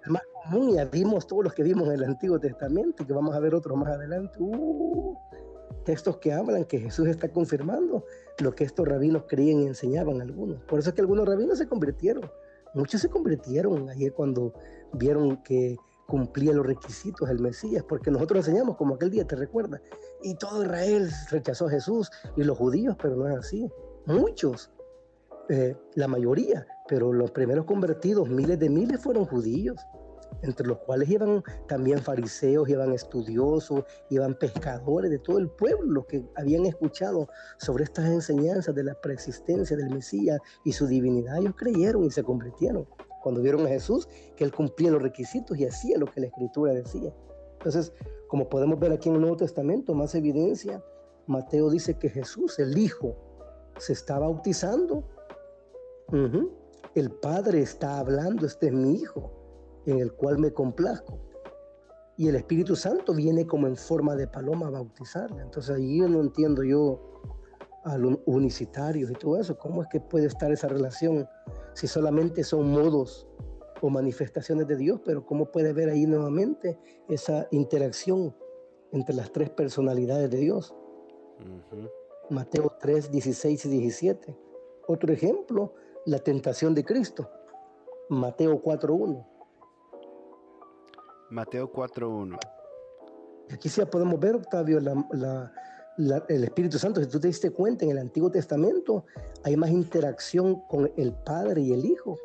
El 0.04 0.12
más 0.12 0.22
común, 0.44 0.74
ya 0.74 0.84
vimos 0.84 1.26
todos 1.26 1.44
los 1.44 1.54
que 1.54 1.62
vimos 1.62 1.88
en 1.88 1.94
el 1.94 2.04
Antiguo 2.04 2.38
Testamento 2.38 3.06
que 3.06 3.12
vamos 3.12 3.34
a 3.34 3.40
ver 3.40 3.54
otros 3.54 3.76
más 3.76 3.88
adelante. 3.88 4.36
Uh, 4.38 5.16
textos 5.84 6.18
que 6.18 6.32
hablan 6.32 6.64
que 6.64 6.78
Jesús 6.78 7.08
está 7.08 7.28
confirmando 7.28 8.04
lo 8.40 8.54
que 8.54 8.64
estos 8.64 8.86
rabinos 8.86 9.24
creían 9.28 9.60
y 9.60 9.66
enseñaban 9.66 10.20
algunos. 10.20 10.62
Por 10.64 10.78
eso 10.78 10.90
es 10.90 10.94
que 10.94 11.00
algunos 11.00 11.26
rabinos 11.26 11.58
se 11.58 11.66
convirtieron. 11.66 12.30
Muchos 12.74 13.00
se 13.00 13.08
convirtieron 13.08 13.88
ayer 13.88 14.12
cuando 14.12 14.52
vieron 14.92 15.42
que 15.42 15.76
cumplía 16.07 16.52
los 16.52 16.66
requisitos 16.66 17.28
del 17.28 17.40
Mesías, 17.40 17.84
porque 17.88 18.11
nosotros 18.11 18.46
enseñamos 18.46 18.76
como 18.76 18.94
aquel 18.94 19.11
día, 19.11 19.26
¿te 19.26 19.36
recuerdas? 19.36 19.80
Y 20.22 20.34
todo 20.36 20.62
Israel 20.62 21.11
rechazó 21.30 21.66
a 21.66 21.70
Jesús 21.70 22.11
y 22.36 22.44
los 22.44 22.59
judíos, 22.59 22.96
pero 23.00 23.16
no 23.16 23.28
es 23.28 23.36
así. 23.36 23.70
Muchos, 24.07 24.70
eh, 25.48 25.76
la 25.94 26.09
mayoría, 26.09 26.66
pero 26.88 27.12
los 27.12 27.30
primeros 27.30 27.64
convertidos, 27.64 28.28
miles 28.28 28.59
de 28.59 28.68
miles, 28.68 29.00
fueron 29.00 29.24
judíos, 29.24 29.76
entre 30.42 30.66
los 30.66 30.78
cuales 30.78 31.09
iban 31.09 31.42
también 31.68 31.98
fariseos, 31.98 32.68
iban 32.68 32.92
estudiosos, 32.92 33.84
iban 34.11 34.34
pescadores 34.34 35.11
de 35.11 35.18
todo 35.18 35.38
el 35.38 35.48
pueblo, 35.48 36.07
que 36.07 36.24
habían 36.36 36.66
escuchado 36.66 37.28
sobre 37.59 37.84
estas 37.84 38.07
enseñanzas 38.07 38.74
de 38.74 38.84
la 38.84 38.94
preexistencia 38.94 39.76
del 39.76 39.90
Mesías 39.90 40.38
y 40.64 40.72
su 40.72 40.86
divinidad, 40.86 41.38
ellos 41.38 41.55
creyeron 41.57 42.05
y 42.05 42.11
se 42.11 42.22
convirtieron 42.22 42.86
cuando 43.25 43.41
vieron 43.41 43.64
a 43.64 43.70
Jesús, 43.70 44.07
que 44.37 44.45
él 44.45 44.53
cumplía 44.53 44.91
los 44.91 45.01
requisitos 45.03 45.57
y 45.57 45.64
hacía 45.64 45.97
lo 45.97 46.05
que 46.05 46.20
la 46.20 46.27
escritura 46.27 46.75
decía. 46.75 47.11
Entonces, 47.55 47.91
como 48.29 48.51
podemos 48.51 48.79
ver 48.79 48.93
aquí 48.93 49.09
en 49.09 49.14
el 49.14 49.22
Nuevo 49.22 49.39
Testamento, 49.39 49.95
más 49.95 50.14
evidencia, 50.14 50.85
Mateo 51.27 51.70
dice 51.70 51.99
que 51.99 52.11
Jesús, 52.11 52.59
el 52.59 52.77
Hijo, 52.77 53.16
se 53.79 53.95
está 53.95 54.18
bautizando. 54.18 55.05
El 56.95 57.11
Padre 57.12 57.62
está 57.62 57.99
hablando, 57.99 58.45
este 58.45 58.66
es 58.66 58.75
mi 58.75 58.97
Hijo, 58.97 59.33
en 59.87 60.01
el 60.01 60.12
cual 60.12 60.39
me 60.39 60.53
complazco. 60.53 61.18
Y 62.18 62.29
el 62.29 62.37
Espíritu 62.37 62.77
Santo 62.77 63.14
viene 63.14 63.47
como 63.47 63.66
en 63.66 63.77
forma 63.77 64.14
de 64.16 64.29
paloma 64.29 64.66
a 64.66 64.70
bautizarle. 64.70 65.41
Entonces 65.41 65.75
ahí 65.75 66.01
yo 66.01 66.09
no 66.09 66.20
entiendo 66.20 66.62
yo 66.62 67.01
a 67.85 67.99
los 67.99 68.18
unicitarios 68.26 69.11
y 69.11 69.14
todo 69.14 69.39
eso, 69.39 69.57
cómo 69.59 69.82
es 69.82 69.89
que 69.89 70.01
puede 70.01 70.26
estar 70.26 70.51
esa 70.51 70.68
relación 70.68 71.28
si 71.74 71.87
solamente 71.87 72.43
son 72.43 72.70
modos 72.70 73.28
o 73.80 73.91
manifestaciones 73.91 74.66
de 74.66 74.76
Dios, 74.76 75.01
pero 75.05 75.26
cómo 75.26 75.51
puede 75.51 75.72
ver 75.72 75.91
ahí 75.91 76.07
nuevamente 76.07 76.78
esa 77.09 77.47
interacción 77.51 78.35
entre 78.93 79.14
las 79.14 79.30
tres 79.32 79.51
personalidades 79.51 80.30
de 80.30 80.39
Dios. 80.39 80.74
Mateo 82.30 82.74
3, 82.80 83.11
16 83.11 83.66
y 83.66 83.68
17. 83.68 84.39
Otro 84.87 85.12
ejemplo, 85.12 85.74
la 86.07 86.18
tentación 86.18 86.74
de 86.74 86.85
Cristo. 86.85 87.30
Mateo 88.09 88.61
4, 88.62 88.95
1. 88.95 89.28
Mateo 91.30 91.70
4, 91.70 92.09
1. 92.09 92.39
Aquí 93.53 93.68
sí 93.68 93.85
podemos 93.85 94.18
ver, 94.18 94.37
Octavio, 94.37 94.80
la, 94.80 95.53
el 95.97 96.45
Espíritu 96.45 96.78
Santo, 96.78 97.01
si 97.01 97.09
tú 97.09 97.20
te 97.20 97.28
diste 97.28 97.51
cuenta 97.51 97.84
en 97.84 97.92
el 97.92 97.99
Antiguo 97.99 98.30
Testamento, 98.30 99.05
hay 99.45 99.57
más 99.57 99.70
interacción 99.70 100.61
con 100.68 100.90
el 100.97 101.12
Padre 101.12 101.61
y 101.61 101.72
el 101.72 101.84
Hijo, 101.84 102.18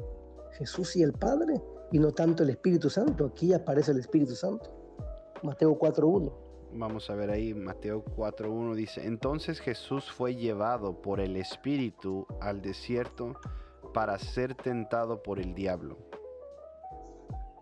Jesús 0.54 0.96
y 0.96 1.04
el 1.04 1.14
Padre, 1.14 1.62
y 1.92 2.00
no 2.00 2.12
tanto 2.12 2.44
el 2.44 2.50
Espíritu 2.50 2.90
Santo. 2.90 3.26
Aquí 3.26 3.54
aparece 3.54 3.92
el 3.92 4.00
Espíritu 4.00 4.36
Santo. 4.36 4.70
Mateo 5.44 5.78
4.1. 5.78 6.32
Vamos 6.74 7.10
a 7.10 7.16
ver 7.16 7.32
ahí, 7.32 7.54
Mateo 7.54 8.04
4.1 8.16 8.76
dice, 8.76 9.06
entonces 9.06 9.60
Jesús 9.60 10.12
fue 10.12 10.36
llevado 10.36 11.02
por 11.02 11.20
el 11.20 11.36
Espíritu 11.36 12.28
al 12.42 12.62
desierto 12.62 13.34
para 13.94 14.20
ser 14.20 14.54
tentado 14.54 15.24
por 15.24 15.40
el 15.40 15.56
diablo. 15.56 15.98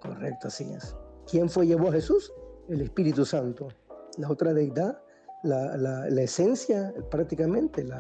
Correcto, 0.01 0.47
así 0.47 0.72
es. 0.74 0.95
¿Quién 1.30 1.49
fue 1.49 1.68
llevó 1.68 1.89
a 1.89 1.93
Jesús? 1.93 2.34
El 2.68 2.82
Espíritu 2.82 3.26
Santo. 3.26 3.70
La 4.18 4.30
otra 4.30 4.53
deidad 4.53 5.01
la, 5.44 6.08
esencia 6.22 6.94
prácticamente, 7.10 7.82
el 7.82 7.92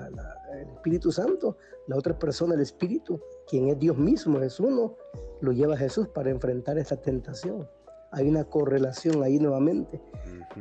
Espíritu 0.75 1.11
Santo, 1.11 1.57
la 1.87 1.95
otra 1.95 2.17
persona, 2.17 2.55
el 2.55 2.61
Espíritu, 2.61 3.21
quien 3.47 3.69
es 3.69 3.79
Dios 3.79 3.97
mismo, 3.97 4.39
es 4.39 4.59
uno, 4.59 4.95
lo 5.41 5.51
lleva 5.51 5.75
a 5.75 5.77
Jesús 5.77 6.07
para 6.09 6.29
enfrentar 6.29 6.77
esta 6.77 6.97
tentación. 6.97 7.67
Hay 8.11 8.27
una 8.27 8.45
correlación 8.45 9.23
ahí 9.23 9.37
nuevamente. 9.39 10.01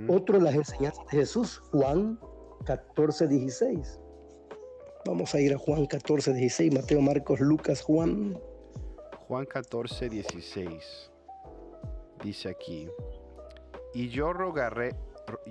Otro 0.09 0.39
de 0.39 0.45
las 0.45 0.55
enseñanzas 0.55 1.05
de 1.07 1.19
Jesús, 1.19 1.59
Juan 1.71 2.19
14, 2.65 3.29
16. 3.29 4.01
Vamos 5.07 5.35
a 5.35 5.41
ir 5.41 5.55
a 5.55 5.59
Juan 5.59 5.87
14, 5.87 6.35
16, 6.35 6.75
Mateo, 6.75 7.01
Marcos, 7.01 7.41
Lucas, 7.41 7.81
Juan. 7.81 8.39
Juan 9.29 9.47
14, 9.47 10.09
16. 10.09 11.13
Dice 12.23 12.49
aquí, 12.49 12.89
y 13.95 14.09
yo 14.09 14.33
rogaré, 14.33 14.95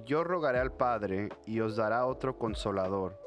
yo 0.05 0.23
rogaré 0.23 0.59
al 0.59 0.71
Padre 0.71 1.29
y 1.45 1.59
os 1.59 1.75
dará 1.75 2.05
otro 2.05 2.37
consolador, 2.37 3.17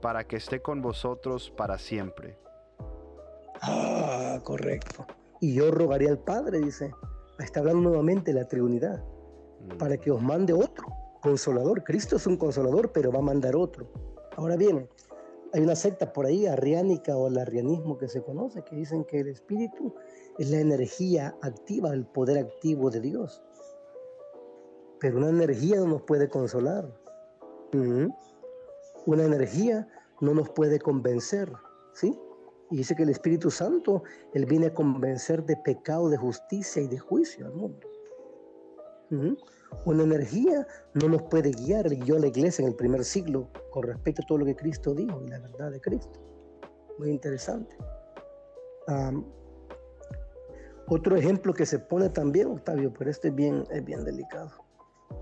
para 0.00 0.24
que 0.24 0.36
esté 0.36 0.60
con 0.60 0.82
vosotros 0.82 1.50
para 1.56 1.78
siempre. 1.78 2.38
Ah, 3.60 4.38
correcto. 4.42 5.06
Y 5.40 5.54
yo 5.54 5.70
rogaré 5.70 6.08
al 6.08 6.18
Padre, 6.18 6.60
dice. 6.60 6.92
Está 7.38 7.60
hablando 7.60 7.88
nuevamente 7.88 8.32
la 8.32 8.46
Trinidad, 8.46 9.02
mm. 9.60 9.78
para 9.78 9.96
que 9.96 10.10
os 10.10 10.22
mande 10.22 10.52
otro 10.52 10.86
consolador. 11.20 11.82
Cristo 11.82 12.16
es 12.16 12.26
un 12.26 12.36
consolador, 12.36 12.92
pero 12.92 13.10
va 13.10 13.18
a 13.18 13.22
mandar 13.22 13.56
otro. 13.56 13.90
Ahora 14.36 14.56
bien, 14.56 14.88
hay 15.52 15.62
una 15.62 15.74
secta 15.74 16.12
por 16.12 16.26
ahí, 16.26 16.46
arriánica 16.46 17.16
o 17.16 17.28
el 17.28 17.38
arrianismo 17.38 17.98
que 17.98 18.08
se 18.08 18.22
conoce, 18.22 18.62
que 18.62 18.76
dicen 18.76 19.04
que 19.04 19.20
el 19.20 19.28
Espíritu 19.28 19.94
es 20.38 20.50
la 20.50 20.58
energía 20.58 21.34
activa, 21.42 21.92
el 21.92 22.06
poder 22.06 22.38
activo 22.38 22.90
de 22.90 23.00
Dios 23.00 23.42
pero 25.00 25.18
una 25.18 25.28
energía 25.28 25.76
no 25.76 25.86
nos 25.86 26.02
puede 26.02 26.28
consolar. 26.28 26.88
Una 29.06 29.24
energía 29.24 29.88
no 30.20 30.34
nos 30.34 30.48
puede 30.50 30.78
convencer, 30.78 31.52
¿sí? 31.92 32.18
Y 32.70 32.78
dice 32.78 32.94
que 32.94 33.02
el 33.02 33.10
Espíritu 33.10 33.50
Santo, 33.50 34.02
Él 34.32 34.46
viene 34.46 34.66
a 34.66 34.74
convencer 34.74 35.44
de 35.44 35.56
pecado, 35.56 36.08
de 36.08 36.16
justicia 36.16 36.82
y 36.82 36.88
de 36.88 36.98
juicio 36.98 37.46
al 37.46 37.54
mundo. 37.54 37.88
Una 39.84 40.02
energía 40.02 40.66
no 40.94 41.08
nos 41.08 41.22
puede 41.24 41.50
guiar, 41.50 41.88
guió 41.88 42.16
a 42.16 42.20
la 42.20 42.28
iglesia 42.28 42.62
en 42.62 42.68
el 42.68 42.74
primer 42.74 43.04
siglo 43.04 43.48
con 43.70 43.84
respecto 43.84 44.22
a 44.22 44.26
todo 44.26 44.38
lo 44.38 44.44
que 44.44 44.56
Cristo 44.56 44.94
dijo 44.94 45.20
y 45.22 45.28
la 45.28 45.38
verdad 45.38 45.70
de 45.70 45.80
Cristo. 45.80 46.20
Muy 46.98 47.10
interesante. 47.10 47.76
otro 50.86 51.16
ejemplo 51.16 51.52
que 51.52 51.66
se 51.66 51.78
pone 51.78 52.08
también, 52.08 52.48
Octavio, 52.48 52.92
pero 52.96 53.10
este 53.10 53.30
bien, 53.30 53.64
es 53.70 53.84
bien 53.84 54.04
delicado 54.04 54.63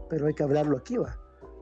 pero 0.08 0.26
hay 0.26 0.34
que 0.34 0.42
hablarlo 0.42 0.76
aquí, 0.76 0.96
va, 0.96 1.18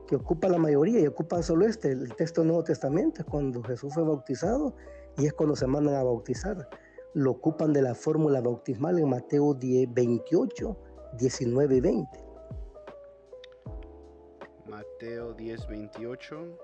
que 0.07 0.15
ocupa 0.15 0.49
la 0.49 0.57
mayoría 0.57 0.99
y 0.99 1.07
ocupa 1.07 1.41
solo 1.41 1.65
este, 1.65 1.91
el 1.91 2.13
texto 2.15 2.41
del 2.41 2.49
Nuevo 2.49 2.63
Testamento, 2.63 3.23
cuando 3.25 3.63
Jesús 3.63 3.93
fue 3.93 4.03
bautizado 4.03 4.75
y 5.17 5.25
es 5.25 5.33
cuando 5.33 5.55
se 5.55 5.67
mandan 5.67 5.95
a 5.95 6.03
bautizar. 6.03 6.67
Lo 7.13 7.31
ocupan 7.31 7.73
de 7.73 7.81
la 7.81 7.95
fórmula 7.95 8.41
bautismal 8.41 8.99
en 8.99 9.09
Mateo 9.09 9.53
10, 9.53 9.93
28, 9.93 10.77
19 11.17 11.75
y 11.75 11.81
20. 11.81 12.09
Mateo 14.67 15.33
10, 15.33 15.67
28. 15.67 16.57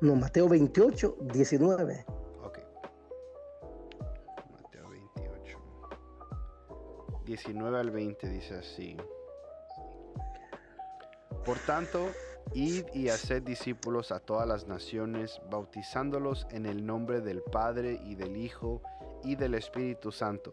No, 0.00 0.14
Mateo 0.14 0.48
28, 0.48 1.16
19. 1.32 2.04
Ok. 2.44 2.58
Mateo 4.52 4.88
28. 4.90 5.58
19 7.24 7.78
al 7.78 7.90
20 7.90 8.28
dice 8.28 8.54
así. 8.54 8.96
Por 11.48 11.56
tanto, 11.60 12.10
id 12.52 12.84
y 12.92 13.08
haced 13.08 13.42
discípulos 13.42 14.12
a 14.12 14.20
todas 14.20 14.46
las 14.46 14.68
naciones, 14.68 15.40
bautizándolos 15.50 16.46
en 16.50 16.66
el 16.66 16.84
nombre 16.84 17.22
del 17.22 17.40
Padre 17.40 17.98
y 18.04 18.16
del 18.16 18.36
Hijo 18.36 18.82
y 19.24 19.34
del 19.34 19.54
Espíritu 19.54 20.12
Santo, 20.12 20.52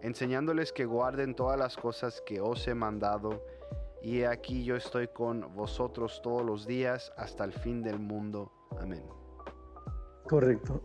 enseñándoles 0.00 0.72
que 0.72 0.84
guarden 0.84 1.36
todas 1.36 1.56
las 1.56 1.76
cosas 1.76 2.20
que 2.26 2.40
os 2.40 2.66
he 2.66 2.74
mandado, 2.74 3.44
y 4.02 4.24
aquí 4.24 4.64
yo 4.64 4.74
estoy 4.74 5.06
con 5.06 5.54
vosotros 5.54 6.20
todos 6.24 6.44
los 6.44 6.66
días 6.66 7.12
hasta 7.16 7.44
el 7.44 7.52
fin 7.52 7.80
del 7.80 8.00
mundo. 8.00 8.50
Amén. 8.80 9.04
Correcto. 10.28 10.82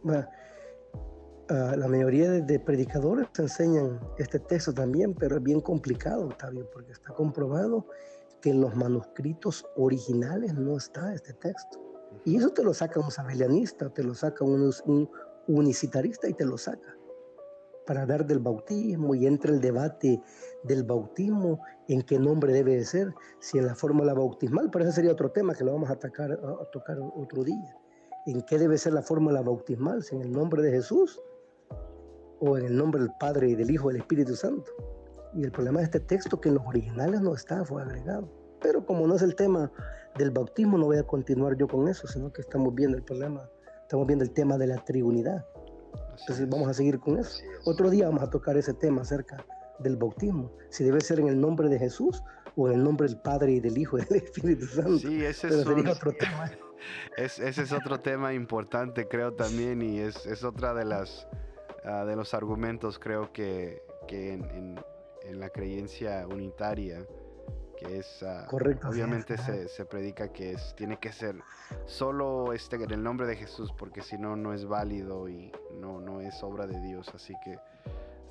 Ah, 1.49 1.73
la 1.75 1.87
mayoría 1.87 2.29
de, 2.29 2.59
predicadores 2.59 3.27
enseñan 3.39 3.99
este 4.19 4.37
texto 4.37 4.71
también, 4.71 5.15
pero 5.15 5.37
es 5.37 5.41
bien 5.41 5.61
complicado, 5.61 6.27
Octavio, 6.27 6.69
porque 6.71 6.91
está 6.91 7.11
comprobado 7.11 7.87
que 8.41 8.51
en 8.51 8.61
los 8.61 8.75
manuscritos 8.75 9.65
originales 9.75 10.53
no 10.53 10.77
está 10.77 11.13
este 11.13 11.33
texto. 11.33 11.79
Y 12.25 12.37
eso 12.37 12.49
te 12.49 12.63
lo 12.63 12.73
saca 12.73 12.99
un 12.99 13.11
sabelianista, 13.11 13.89
te 13.89 14.03
lo 14.03 14.13
saca 14.13 14.43
un, 14.43 14.71
un 14.85 15.09
unicitarista 15.47 16.27
y 16.27 16.33
te 16.33 16.45
lo 16.45 16.57
saca 16.57 16.97
para 17.87 18.05
dar 18.05 18.27
del 18.27 18.39
bautismo 18.39 19.15
y 19.15 19.25
entra 19.25 19.51
el 19.51 19.61
debate 19.61 20.21
del 20.63 20.83
bautismo, 20.83 21.61
en 21.87 22.01
qué 22.03 22.19
nombre 22.19 22.51
debe 22.51 22.75
de 22.75 22.83
ser, 22.83 23.15
si 23.39 23.57
en 23.57 23.65
la 23.65 23.73
fórmula 23.73 24.13
bautismal, 24.13 24.69
pero 24.69 24.83
ese 24.83 24.93
sería 24.93 25.13
otro 25.13 25.31
tema 25.31 25.55
que 25.55 25.63
lo 25.63 25.71
vamos 25.71 25.89
a, 25.89 25.93
atacar, 25.93 26.33
a 26.33 26.65
tocar 26.71 26.99
otro 27.15 27.45
día. 27.45 27.75
¿En 28.27 28.41
qué 28.41 28.59
debe 28.59 28.77
ser 28.77 28.91
la 28.91 29.01
fórmula 29.01 29.41
bautismal? 29.41 30.03
¿Si 30.03 30.13
en 30.15 30.21
el 30.21 30.31
nombre 30.33 30.61
de 30.61 30.71
Jesús 30.71 31.21
o 32.41 32.57
en 32.57 32.65
el 32.65 32.75
nombre 32.75 32.99
del 32.99 33.11
Padre 33.17 33.49
y 33.49 33.55
del 33.55 33.71
Hijo 33.71 33.89
y 33.89 33.93
del 33.93 34.01
Espíritu 34.01 34.35
Santo? 34.35 34.96
Y 35.33 35.43
el 35.43 35.51
problema 35.51 35.79
de 35.79 35.85
este 35.85 35.99
texto 35.99 36.39
que 36.39 36.49
en 36.49 36.55
los 36.55 36.65
originales 36.65 37.21
no 37.21 37.33
está, 37.33 37.63
fue 37.65 37.81
agregado. 37.81 38.29
Pero 38.61 38.85
como 38.85 39.07
no 39.07 39.15
es 39.15 39.21
el 39.21 39.35
tema 39.35 39.71
del 40.17 40.31
bautismo, 40.31 40.77
no 40.77 40.85
voy 40.85 40.97
a 40.97 41.03
continuar 41.03 41.55
yo 41.57 41.67
con 41.67 41.87
eso, 41.87 42.07
sino 42.07 42.31
que 42.31 42.41
estamos 42.41 42.73
viendo 42.73 42.97
el 42.97 43.03
problema, 43.03 43.49
estamos 43.81 44.07
viendo 44.07 44.23
el 44.23 44.31
tema 44.31 44.57
de 44.57 44.67
la 44.67 44.83
triunidad. 44.83 45.45
Entonces 46.19 46.49
vamos 46.49 46.67
a 46.67 46.73
seguir 46.73 46.99
con 46.99 47.17
eso. 47.17 47.43
Otro 47.65 47.89
día 47.89 48.07
vamos 48.07 48.23
a 48.23 48.29
tocar 48.29 48.57
ese 48.57 48.73
tema 48.73 49.01
acerca 49.01 49.45
del 49.79 49.95
bautismo, 49.95 50.51
si 50.69 50.83
debe 50.83 51.01
ser 51.01 51.19
en 51.19 51.27
el 51.27 51.39
nombre 51.39 51.69
de 51.69 51.77
Jesús 51.77 52.23
o 52.55 52.67
en 52.67 52.75
el 52.79 52.83
nombre 52.83 53.07
del 53.07 53.17
Padre 53.17 53.51
y 53.53 53.59
del 53.59 53.77
Hijo 53.77 53.99
y 53.99 54.05
del 54.05 54.23
Espíritu 54.23 54.65
Santo. 54.65 54.97
Sí, 54.97 55.23
ese 55.23 55.47
es 55.47 55.67
otro 55.67 56.11
tema. 56.13 56.51
ese 57.17 57.61
es 57.61 57.71
otro 57.71 57.99
tema 57.99 58.33
importante, 58.33 59.07
creo 59.07 59.33
también, 59.33 59.81
y 59.81 59.99
es, 59.99 60.25
es 60.25 60.43
otra 60.43 60.73
de 60.73 60.85
las 60.85 61.27
ah, 61.83 62.05
de 62.05 62.15
los 62.15 62.33
argumentos, 62.33 62.97
creo 62.97 63.31
que, 63.31 63.83
que 64.07 64.33
en, 64.33 64.43
en, 64.45 64.79
la 65.33 65.49
creencia 65.49 66.27
unitaria 66.27 67.05
que 67.77 67.99
es 67.99 68.23
ah, 68.23 68.45
Correcto, 68.49 68.89
obviamente 68.89 69.37
se, 69.37 69.67
se, 69.67 69.85
predica 69.85 70.33
que 70.33 70.53
es 70.53 70.73
tiene 70.75 70.97
que 70.99 71.11
ser 71.11 71.35
solo 71.85 72.51
este 72.53 72.75
en 72.75 72.91
el 72.91 73.03
nombre 73.03 73.27
de 73.27 73.35
Jesús 73.35 73.71
porque 73.77 74.01
si 74.01 74.17
no 74.17 74.35
no 74.35 74.53
es 74.53 74.65
válido 74.65 75.29
y 75.29 75.51
no 75.79 76.01
no 76.01 76.19
es 76.21 76.41
obra 76.43 76.65
de 76.65 76.79
Dios. 76.81 77.09
Así 77.13 77.33
que 77.43 77.59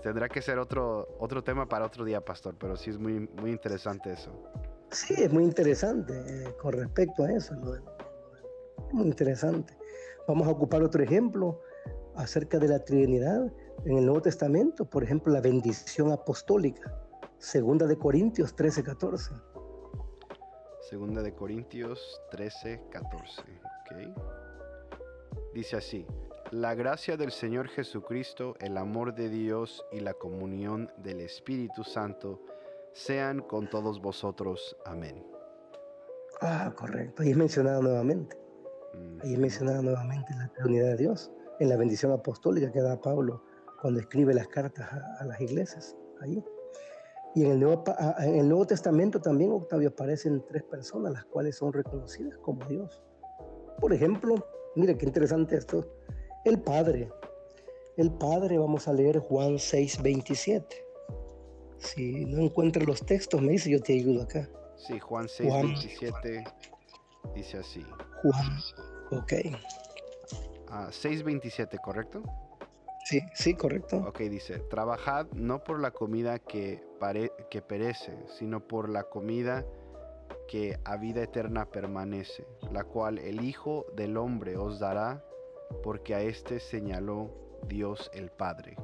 tendrá 0.03 0.28
que 0.28 0.42
ser 0.42 0.59
otro 0.59 1.09
otro 1.18 1.44
tema 1.44 1.68
para 1.68 1.86
otro 1.86 2.05
día 2.05 2.20
pastor 2.20 2.57
pero 2.59 2.76
sí 2.76 2.90
es 2.90 2.99
muy 2.99 3.28
muy 3.40 3.53
interesante 3.53 4.12
eso. 4.12 4.32
Sí 4.90 5.14
es 5.16 5.32
muy 5.32 5.44
interesante 5.44 6.12
eh, 6.26 6.55
con 6.61 6.72
respecto 6.72 7.24
a 7.24 7.32
eso 7.32 7.55
muy 8.92 9.07
interesante. 9.07 9.76
Vamos 10.26 10.49
a 10.49 10.51
ocupar 10.51 10.82
otro 10.82 11.03
ejemplo 11.03 11.61
acerca 12.14 12.59
de 12.59 12.68
la 12.68 12.84
Trinidad 12.84 13.53
en 13.85 13.99
el 13.99 14.07
Nuevo 14.07 14.22
Testamento 14.22 14.85
por 14.85 15.05
ejemplo 15.05 15.33
la 15.33 15.41
bendición 15.41 16.12
apostólica 16.12 16.93
Segunda 17.39 17.87
de 17.87 17.99
Corintios 17.99 18.57
13, 18.57 18.83
14. 18.83 19.35
Segunda 20.81 21.22
de 21.22 21.35
Corintios 21.35 22.20
13, 22.31 22.81
14. 22.91 23.43
Dice 25.53 25.77
así, 25.77 26.07
la 26.51 26.74
gracia 26.74 27.18
del 27.18 27.31
Señor 27.31 27.68
Jesucristo, 27.68 28.57
el 28.59 28.79
amor 28.79 29.14
de 29.14 29.29
Dios 29.29 29.85
y 29.93 30.01
la 30.01 30.14
comunión 30.14 30.91
del 30.97 31.20
Espíritu 31.20 31.85
Santo 31.85 32.41
sean 32.93 33.43
con 33.43 33.68
todos 33.68 34.01
vosotros. 34.01 34.77
Amén. 34.87 35.27
Ah, 36.41 36.72
correcto. 36.74 37.22
Ahí 37.22 37.31
es 37.31 37.37
mencionado 37.37 37.83
nuevamente. 37.83 38.37
Ahí 39.22 39.35
es 39.35 39.39
mencionado 39.39 39.83
nuevamente 39.83 40.33
la 40.35 40.64
unidad 40.64 40.87
de 40.87 40.97
Dios, 40.97 41.31
en 41.61 41.68
la 41.68 41.77
bendición 41.77 42.12
apostólica 42.12 42.72
que 42.72 42.81
da 42.81 42.99
Pablo 42.99 43.45
cuando 43.87 44.01
escribe 44.01 44.34
las 44.34 44.49
cartas 44.49 44.93
a, 44.93 45.16
a 45.20 45.24
las 45.26 45.41
iglesias. 45.41 45.95
Ahí. 46.20 46.43
Y 47.37 47.45
en 47.45 47.53
el, 47.53 47.61
Nuevo, 47.61 47.84
en 48.18 48.34
el 48.34 48.49
Nuevo 48.49 48.66
Testamento 48.66 49.20
también, 49.20 49.53
Octavio, 49.53 49.91
aparecen 49.91 50.45
tres 50.49 50.64
personas, 50.64 51.12
las 51.12 51.24
cuales 51.26 51.55
son 51.55 51.72
reconocidas 51.72 52.37
como 52.39 52.64
Dios. 52.66 53.01
Por 53.80 53.93
ejemplo, 53.93 54.45
mire 54.74 54.99
qué 54.99 55.07
interesante 55.07 55.55
esto, 55.55 55.87
el 56.45 56.61
Padre. 56.61 57.12
El 57.97 58.11
Padre, 58.11 58.59
vamos 58.59 58.89
a 58.89 58.93
leer 58.93 59.20
Juan 59.20 59.57
6, 59.57 60.03
27. 60.03 60.84
Si 61.78 62.24
no 62.24 62.43
encuentras 62.43 62.89
los 62.89 63.07
textos, 63.07 63.41
me 63.41 63.53
dice, 63.53 63.70
yo 63.70 63.80
te 63.80 63.93
ayudo 63.93 64.24
acá. 64.24 64.51
Sí, 64.74 64.99
Juan 64.99 65.28
6, 65.28 65.53
27 65.62 66.45
dice 67.37 67.59
así. 67.59 67.87
Juan, 68.20 68.59
ok. 69.12 69.32
Ah, 70.70 70.89
6, 70.91 71.22
27, 71.22 71.78
¿correcto? 71.78 72.24
Sí, 73.07 73.23
sí, 73.35 73.55
correcto. 73.55 73.99
Ok, 73.99 74.19
dice, 74.23 74.59
trabajad 74.59 75.29
no 75.31 75.63
por 75.63 75.79
la 75.79 75.93
comida 75.93 76.41
que, 76.41 76.83
que 77.51 77.63
perece, 77.63 78.19
sino 78.37 78.67
por 78.67 78.89
la 78.89 79.05
comida 79.05 79.65
que 80.49 80.77
a 80.85 80.97
vida 80.97 81.23
eterna 81.23 81.71
permanece, 81.71 82.45
la 82.73 82.83
cual 82.83 83.21
el 83.21 83.45
Hijo 83.45 83.87
del 83.95 84.17
Hombre 84.17 84.57
os 84.57 84.81
dará, 84.81 85.25
porque 85.85 86.17
a 86.17 86.21
éste 86.21 86.59
señaló 86.59 87.31
Dios 87.69 88.11
el 88.13 88.29
Padre. 88.33 88.75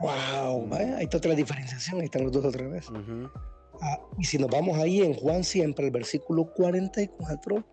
Wow, 0.00 0.68
ahí 0.74 1.04
está 1.04 1.16
otra 1.16 1.34
diferenciación, 1.34 2.00
ahí 2.00 2.04
están 2.04 2.24
los 2.24 2.32
dos 2.32 2.44
otra 2.44 2.68
vez. 2.68 2.88
Ah, 3.80 4.00
y 4.18 4.24
si 4.24 4.36
nos 4.36 4.50
vamos 4.50 4.76
ahí 4.76 5.00
en 5.00 5.14
Juan 5.14 5.44
siempre, 5.44 5.86
el 5.86 5.92
versículo 5.92 6.52
44, 6.52 7.64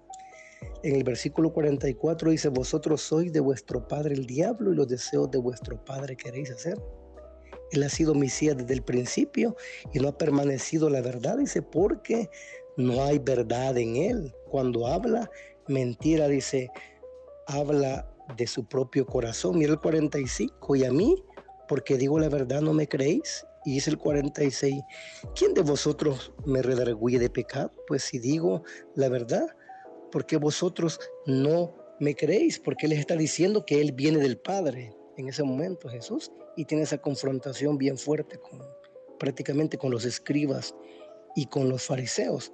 en 0.83 0.95
el 0.95 1.03
versículo 1.03 1.51
44 1.51 2.31
dice, 2.31 2.49
vosotros 2.49 3.01
sois 3.01 3.31
de 3.33 3.39
vuestro 3.39 3.87
padre 3.87 4.15
el 4.15 4.25
diablo 4.25 4.71
y 4.71 4.75
los 4.75 4.87
deseos 4.87 5.29
de 5.31 5.37
vuestro 5.37 5.83
padre 5.83 6.15
queréis 6.15 6.51
hacer. 6.51 6.79
Él 7.71 7.83
ha 7.83 7.89
sido 7.89 8.15
Mesías 8.15 8.57
desde 8.57 8.73
el 8.73 8.83
principio 8.83 9.55
y 9.93 9.99
no 9.99 10.09
ha 10.09 10.17
permanecido 10.17 10.89
la 10.89 11.01
verdad, 11.01 11.37
dice, 11.37 11.61
porque 11.61 12.29
no 12.77 13.03
hay 13.03 13.19
verdad 13.19 13.77
en 13.77 13.97
él. 13.97 14.33
Cuando 14.49 14.87
habla 14.87 15.29
mentira, 15.67 16.27
dice, 16.27 16.69
habla 17.47 18.09
de 18.35 18.47
su 18.47 18.65
propio 18.67 19.05
corazón. 19.05 19.57
Mira 19.57 19.73
el 19.73 19.79
45, 19.79 20.75
y 20.75 20.85
a 20.85 20.91
mí, 20.91 21.23
porque 21.67 21.97
digo 21.97 22.19
la 22.19 22.29
verdad, 22.29 22.61
no 22.61 22.73
me 22.73 22.87
creéis. 22.87 23.45
Y 23.65 23.73
dice 23.73 23.89
el 23.89 23.97
46, 23.97 24.81
¿quién 25.35 25.53
de 25.53 25.61
vosotros 25.61 26.31
me 26.45 26.61
redarguye 26.61 27.19
de 27.19 27.29
pecado? 27.29 27.71
Pues 27.87 28.03
si 28.03 28.17
digo 28.17 28.63
la 28.95 29.09
verdad, 29.09 29.47
porque 30.11 30.37
vosotros 30.37 30.99
no 31.25 31.75
me 31.99 32.15
creéis, 32.15 32.59
porque 32.59 32.85
Él 32.85 32.91
les 32.91 32.99
está 32.99 33.15
diciendo 33.15 33.65
que 33.65 33.81
Él 33.81 33.91
viene 33.91 34.19
del 34.19 34.37
Padre 34.37 34.93
en 35.17 35.29
ese 35.29 35.43
momento, 35.43 35.89
Jesús, 35.89 36.31
y 36.55 36.65
tiene 36.65 36.83
esa 36.83 36.99
confrontación 36.99 37.77
bien 37.77 37.97
fuerte 37.97 38.37
con 38.39 38.61
prácticamente 39.17 39.77
con 39.77 39.91
los 39.91 40.05
escribas 40.05 40.75
y 41.35 41.47
con 41.47 41.69
los 41.69 41.83
fariseos. 41.85 42.51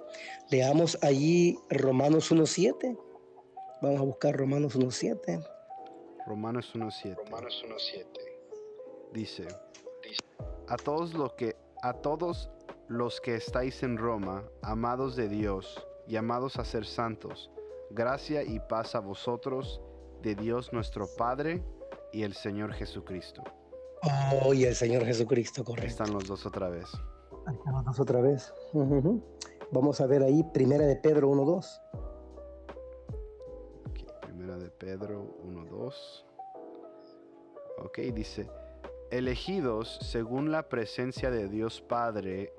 Leamos 0.50 0.98
allí 1.02 1.58
Romanos 1.70 2.32
1.7. 2.32 2.98
Vamos 3.82 4.00
a 4.00 4.04
buscar 4.04 4.36
Romanos 4.36 4.76
1.7. 4.76 5.46
Romanos 6.26 6.72
1.7. 6.74 7.16
Romanos 7.16 7.64
1.7. 7.66 8.06
Dice, 9.12 9.46
a 10.68 10.76
todos 10.76 11.14
los 11.14 11.34
que 11.34 11.56
a 11.82 11.92
todos 11.92 12.50
los 12.88 13.20
que 13.20 13.34
estáis 13.34 13.82
en 13.82 13.98
Roma, 13.98 14.42
amados 14.62 15.16
de 15.16 15.28
Dios, 15.28 15.86
llamados 16.06 16.58
a 16.58 16.64
ser 16.64 16.84
santos. 16.86 17.50
Gracia 17.90 18.42
y 18.42 18.60
paz 18.60 18.94
a 18.94 19.00
vosotros, 19.00 19.80
de 20.22 20.34
Dios 20.34 20.72
nuestro 20.72 21.06
Padre 21.16 21.62
y 22.12 22.22
el 22.22 22.34
Señor 22.34 22.72
Jesucristo. 22.72 23.42
Oh, 24.42 24.52
y 24.52 24.64
el 24.64 24.74
Señor 24.74 25.04
Jesucristo, 25.04 25.64
correcto. 25.64 25.88
Están 25.88 26.12
los 26.12 26.26
dos 26.26 26.44
otra 26.46 26.68
vez. 26.68 26.86
Están 27.50 27.74
los 27.74 27.84
dos 27.84 28.00
otra 28.00 28.20
vez. 28.20 28.52
Vamos 29.70 30.00
a 30.00 30.06
ver 30.06 30.22
ahí, 30.22 30.42
Primera 30.52 30.86
de 30.86 30.96
Pedro 30.96 31.30
1.2. 31.30 31.80
primera 34.22 34.56
de 34.56 34.70
Pedro 34.70 35.36
1.2. 35.44 36.24
Ok, 37.78 37.98
dice, 38.14 38.48
elegidos 39.10 39.98
según 40.00 40.50
la 40.50 40.68
presencia 40.68 41.30
de 41.30 41.48
Dios 41.48 41.80
Padre 41.80 42.52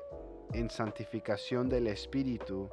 en 0.54 0.70
santificación 0.70 1.70
del 1.70 1.88
Espíritu, 1.88 2.70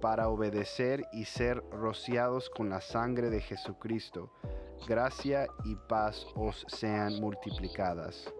para 0.00 0.28
obedecer 0.28 1.04
y 1.12 1.24
ser 1.24 1.62
rociados 1.70 2.50
con 2.50 2.70
la 2.70 2.80
sangre 2.80 3.30
de 3.30 3.40
Jesucristo. 3.40 4.30
Gracia 4.86 5.46
y 5.64 5.74
paz 5.74 6.26
os 6.34 6.64
sean 6.68 7.20
multiplicadas. 7.20 8.32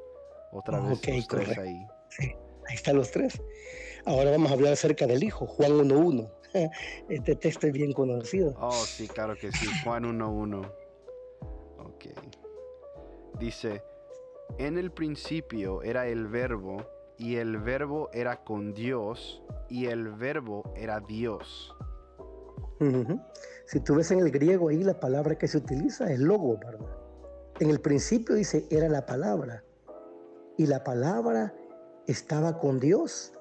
Otra 0.52 0.80
vez 0.80 1.06
los 1.06 1.26
tres 1.28 1.59
ahí. 1.59 1.86
ahí 2.20 2.74
están 2.74 2.96
los 2.96 3.11
tres. 3.11 3.40
Ahora 4.06 4.30
vamos 4.30 4.50
a 4.50 4.54
hablar 4.54 4.72
acerca 4.72 5.06
del 5.06 5.22
Hijo, 5.22 5.46
Juan 5.46 5.72
1.1. 5.72 6.32
Este 7.09 7.36
texto 7.36 7.66
es 7.66 7.72
bien 7.72 7.92
conocido. 7.92 8.54
Oh, 8.59 8.72
sí, 8.72 9.06
claro 9.09 9.36
que 9.36 9.52
sí, 9.52 9.66
Juan 9.84 10.04
1.1. 10.04 10.72
Ok. 11.78 12.06
Dice, 13.38 13.82
en 14.56 14.78
el 14.78 14.90
principio 14.90 15.82
era 15.82 16.06
el 16.06 16.26
verbo, 16.26 16.86
y 17.18 17.36
el 17.36 17.58
verbo 17.58 18.08
era 18.12 18.44
con 18.44 18.72
Dios, 18.72 19.42
y 19.68 19.86
el 19.86 20.08
verbo 20.12 20.72
era 20.76 21.00
Dios. 21.00 21.74
Si 23.66 23.80
tú 23.80 23.96
ves 23.96 24.10
en 24.12 24.20
el 24.20 24.30
griego 24.30 24.68
ahí 24.68 24.84
la 24.84 25.00
palabra 25.00 25.36
que 25.36 25.48
se 25.48 25.58
utiliza 25.58 26.10
es 26.12 26.20
logo, 26.20 26.58
¿verdad? 26.58 26.86
En 27.58 27.70
el 27.70 27.80
principio 27.80 28.36
dice 28.36 28.66
era 28.70 28.88
la 28.88 29.04
palabra, 29.04 29.64
y 30.56 30.66
la 30.66 30.84
palabra 30.84 31.54
estaba 32.06 32.58
con 32.58 32.78
Dios, 32.78 33.32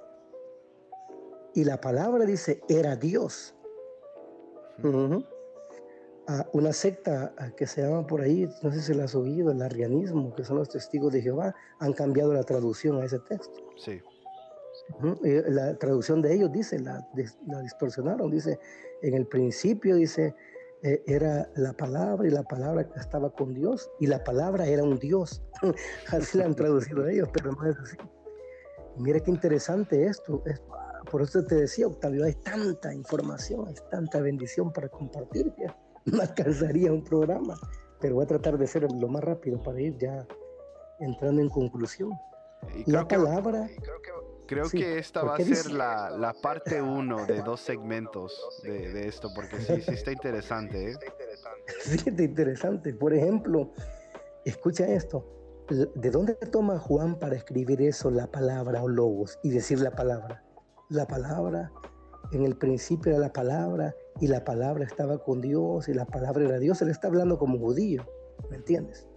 y 1.53 1.63
la 1.63 1.80
palabra 1.80 2.25
dice 2.25 2.61
era 2.67 2.95
Dios 2.95 3.53
una 6.51 6.73
secta 6.73 7.34
que 7.55 7.65
se 7.65 7.82
llama 7.82 8.05
por 8.05 8.21
ahí, 8.21 8.49
no 8.61 8.71
sé 8.71 8.82
si 8.82 8.93
la 8.93 9.05
has 9.05 9.15
oído, 9.15 9.51
el 9.51 9.61
arrianismo, 9.61 10.36
que 10.36 10.43
son 10.43 10.57
los 10.57 10.69
testigos 10.69 11.13
de 11.13 11.21
Jehová, 11.21 11.55
han 11.80 11.93
cambiado 11.93 12.34
la 12.34 12.43
traducción 12.43 13.01
a 13.01 13.05
ese 13.05 13.19
texto. 13.19 13.59
Sí. 13.78 14.01
La 15.21 15.75
traducción 15.78 16.21
de 16.21 16.34
ellos 16.34 16.51
dice, 16.51 16.80
la, 16.80 17.07
distorsionaron, 17.61 18.30
dice, 18.30 18.59
en 19.01 19.13
el 19.13 19.25
principio 19.25 19.95
dice, 19.95 20.36
eh, 20.84 21.01
era 21.07 21.49
la 21.55 21.73
palabra 21.73 22.28
y 22.28 22.32
la 22.32 22.43
palabra 22.43 22.88
que 22.88 22.99
estaba 22.99 23.30
con 23.32 23.53
Dios 23.53 23.89
y 23.99 24.07
la 24.07 24.23
palabra 24.23 24.67
era 24.67 24.84
un 24.84 24.99
Dios. 24.99 25.41
así 26.11 26.38
la 26.38 26.45
han 26.45 26.55
traducido 26.55 27.07
ellos, 27.07 27.30
pero 27.34 27.51
no 27.53 27.69
es 27.69 27.78
así. 27.78 27.97
Mira 28.97 29.19
qué 29.19 29.32
interesante 29.32 30.05
esto. 30.05 30.43
Es, 30.45 30.61
por 31.09 31.21
eso 31.21 31.43
te 31.43 31.55
decía, 31.55 31.88
Octavio, 31.88 32.25
hay 32.25 32.34
tanta 32.34 32.93
información, 32.93 33.67
hay 33.67 33.75
tanta 33.89 34.19
bendición 34.19 34.73
para 34.73 34.89
compartir. 34.89 35.53
¿ya? 35.57 35.75
no 36.12 36.22
alcanzaría 36.22 36.91
un 36.91 37.03
programa, 37.03 37.55
pero 37.99 38.16
voy 38.16 38.24
a 38.24 38.28
tratar 38.28 38.58
de 38.58 38.68
ser 38.68 38.91
lo 38.91 39.08
más 39.08 39.24
rápido 39.24 39.62
para 39.62 39.80
ir 39.80 39.97
ya 39.97 40.26
entrando 40.99 41.41
en 41.41 41.49
conclusión. 41.49 42.12
la 42.86 43.08
palabra... 43.08 43.68
creo 44.47 44.70
que, 44.70 44.97
esta 44.97 45.24
va 45.24 45.36
a 45.36 45.39
ser 45.39 45.72
la, 45.72 46.10
la 46.10 46.34
parte 46.34 46.82
uno 46.82 47.26
de 47.26 47.41
dos 47.41 47.60
segmentos 47.60 48.62
de, 48.64 48.93
de, 48.93 49.08
esto, 49.08 49.30
porque 49.36 49.60
sí, 49.60 49.82
sí 49.82 49.91
está 49.91 50.12
interesante. 50.12 50.91
¿eh? 50.91 50.97
Sí, 51.82 51.97
está 51.97 52.24
interesante. 52.24 52.93
Por 52.93 53.14
ejemplo, 53.14 53.72
escucha 54.45 54.88
esto. 54.88 55.26
¿De 55.95 56.12
dónde 56.12 56.34
toma 56.36 56.80
Juan 56.80 57.20
para 57.20 57.36
escribir 57.36 57.82
eso, 57.82 58.10
la 58.10 58.28
palabra 58.28 58.82
o 58.82 58.88
logos, 58.88 59.38
y 59.43 59.49
decir 59.49 59.82
la 59.82 59.91
palabra? 59.91 60.45
La 60.88 61.05
palabra, 61.05 61.70
en 62.32 62.45
el 62.45 62.55
principio 62.55 63.12
era 63.12 63.20
la 63.20 63.34
palabra, 63.34 63.93
y 64.20 64.28
la 64.28 64.43
palabra 64.43 64.86
estaba 64.86 65.18
con 65.20 65.41
Dios 65.41 65.88
y 65.89 65.93
la 65.93 66.05
palabra 66.05 66.45
era 66.45 66.59
Dios. 66.59 66.82
Él 66.82 66.89
está 66.89 67.07
hablando 67.07 67.38
como 67.38 67.57
judío, 67.59 68.03
¿me 68.49 68.57
entiendes? 68.57 69.07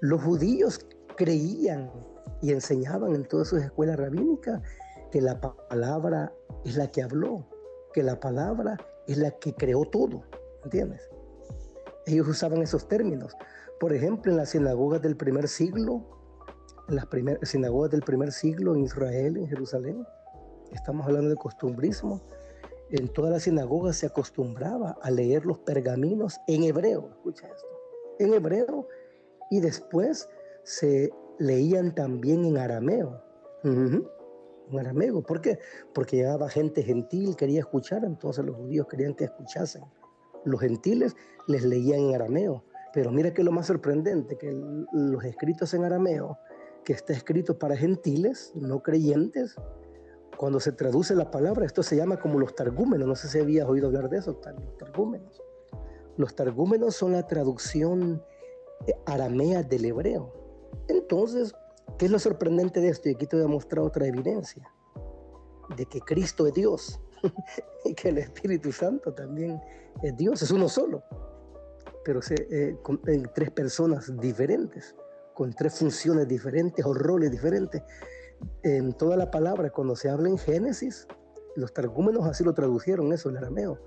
Los 0.00 0.22
judíos 0.22 0.86
creían 1.16 1.90
y 2.42 2.52
enseñaban 2.52 3.14
en 3.14 3.26
todas 3.26 3.48
sus 3.48 3.62
escuelas 3.62 3.98
rabínicas 3.98 4.62
que 5.10 5.20
la 5.20 5.40
palabra 5.40 6.32
es 6.64 6.76
la 6.76 6.90
que 6.90 7.02
habló, 7.02 7.46
que 7.92 8.02
la 8.02 8.20
palabra 8.20 8.76
es 9.06 9.18
la 9.18 9.30
que 9.32 9.54
creó 9.54 9.84
todo, 9.84 10.22
¿entiendes? 10.64 11.08
Ellos 12.06 12.28
usaban 12.28 12.62
esos 12.62 12.88
términos. 12.88 13.36
Por 13.78 13.92
ejemplo, 13.92 14.30
en 14.30 14.38
las 14.38 14.50
sinagogas 14.50 15.02
del 15.02 15.16
primer 15.16 15.48
siglo, 15.48 16.04
en 16.88 16.96
las 16.96 17.06
sinagogas 17.42 17.90
del 17.90 18.02
primer 18.02 18.32
siglo 18.32 18.74
en 18.74 18.82
Israel, 18.82 19.36
en 19.36 19.48
Jerusalén, 19.48 20.06
estamos 20.72 21.06
hablando 21.06 21.30
de 21.30 21.36
costumbrismo, 21.36 22.20
en 22.90 23.08
toda 23.08 23.30
la 23.30 23.40
sinagoga 23.40 23.92
se 23.92 24.06
acostumbraba 24.06 24.96
a 25.02 25.10
leer 25.10 25.46
los 25.46 25.58
pergaminos 25.58 26.38
en 26.46 26.64
hebreo, 26.64 27.10
escucha 27.10 27.48
esto, 27.48 27.68
en 28.18 28.34
hebreo, 28.34 28.88
y 29.50 29.60
después 29.60 30.28
se 30.64 31.10
leían 31.38 31.94
también 31.94 32.44
en 32.44 32.58
arameo. 32.58 33.22
En 33.62 34.78
arameo, 34.78 35.22
¿por 35.22 35.40
qué? 35.40 35.58
Porque 35.92 36.16
llegaba 36.16 36.48
gente 36.48 36.82
gentil, 36.82 37.36
quería 37.36 37.60
escuchar, 37.60 38.04
entonces 38.04 38.44
los 38.44 38.56
judíos 38.56 38.86
querían 38.88 39.14
que 39.14 39.24
escuchasen. 39.24 39.84
Los 40.44 40.60
gentiles 40.60 41.16
les 41.48 41.64
leían 41.64 42.00
en 42.00 42.14
arameo, 42.14 42.64
pero 42.92 43.10
mira 43.10 43.34
que 43.34 43.44
lo 43.44 43.52
más 43.52 43.66
sorprendente, 43.66 44.36
que 44.36 44.52
los 44.92 45.24
escritos 45.24 45.74
en 45.74 45.84
arameo, 45.84 46.38
que 46.84 46.92
está 46.92 47.12
escrito 47.12 47.58
para 47.58 47.76
gentiles, 47.76 48.52
no 48.54 48.82
creyentes, 48.82 49.56
cuando 50.40 50.58
se 50.58 50.72
traduce 50.72 51.14
la 51.14 51.30
palabra, 51.30 51.66
esto 51.66 51.82
se 51.82 51.96
llama 51.96 52.18
como 52.18 52.38
los 52.38 52.54
targúmenos. 52.54 53.06
No 53.06 53.14
sé 53.14 53.28
si 53.28 53.38
habías 53.38 53.68
oído 53.68 53.88
hablar 53.88 54.08
de 54.08 54.16
eso, 54.16 54.40
los 54.40 54.78
targúmenos. 54.78 55.42
Los 56.16 56.34
targúmenos 56.34 56.96
son 56.96 57.12
la 57.12 57.26
traducción 57.26 58.24
eh, 58.86 58.94
aramea 59.04 59.62
del 59.62 59.84
hebreo. 59.84 60.32
Entonces, 60.88 61.52
¿qué 61.98 62.06
es 62.06 62.10
lo 62.10 62.18
sorprendente 62.18 62.80
de 62.80 62.88
esto? 62.88 63.10
Y 63.10 63.16
aquí 63.16 63.26
te 63.26 63.36
voy 63.36 63.44
a 63.44 63.48
mostrar 63.48 63.84
otra 63.84 64.06
evidencia 64.06 64.66
de 65.76 65.84
que 65.84 66.00
Cristo 66.00 66.46
es 66.46 66.54
Dios 66.54 66.98
y 67.84 67.92
que 67.92 68.08
el 68.08 68.16
Espíritu 68.16 68.72
Santo 68.72 69.12
también 69.12 69.60
es 70.02 70.16
Dios, 70.16 70.40
es 70.40 70.50
uno 70.50 70.70
solo, 70.70 71.02
pero 72.02 72.20
eh, 72.30 72.78
con, 72.82 72.98
en 73.08 73.30
tres 73.34 73.50
personas 73.50 74.10
diferentes, 74.18 74.96
con 75.34 75.52
tres 75.52 75.78
funciones 75.78 76.26
diferentes 76.26 76.82
o 76.86 76.94
roles 76.94 77.30
diferentes 77.30 77.82
en 78.62 78.92
toda 78.92 79.16
la 79.16 79.30
palabra, 79.30 79.70
cuando 79.70 79.96
se 79.96 80.08
habla 80.08 80.28
en 80.28 80.38
Génesis, 80.38 81.06
los 81.56 81.72
targúmenos 81.72 82.26
así 82.26 82.44
lo 82.44 82.54
tradujeron 82.54 83.12
eso, 83.12 83.28
el 83.28 83.36
arameo. 83.36 83.78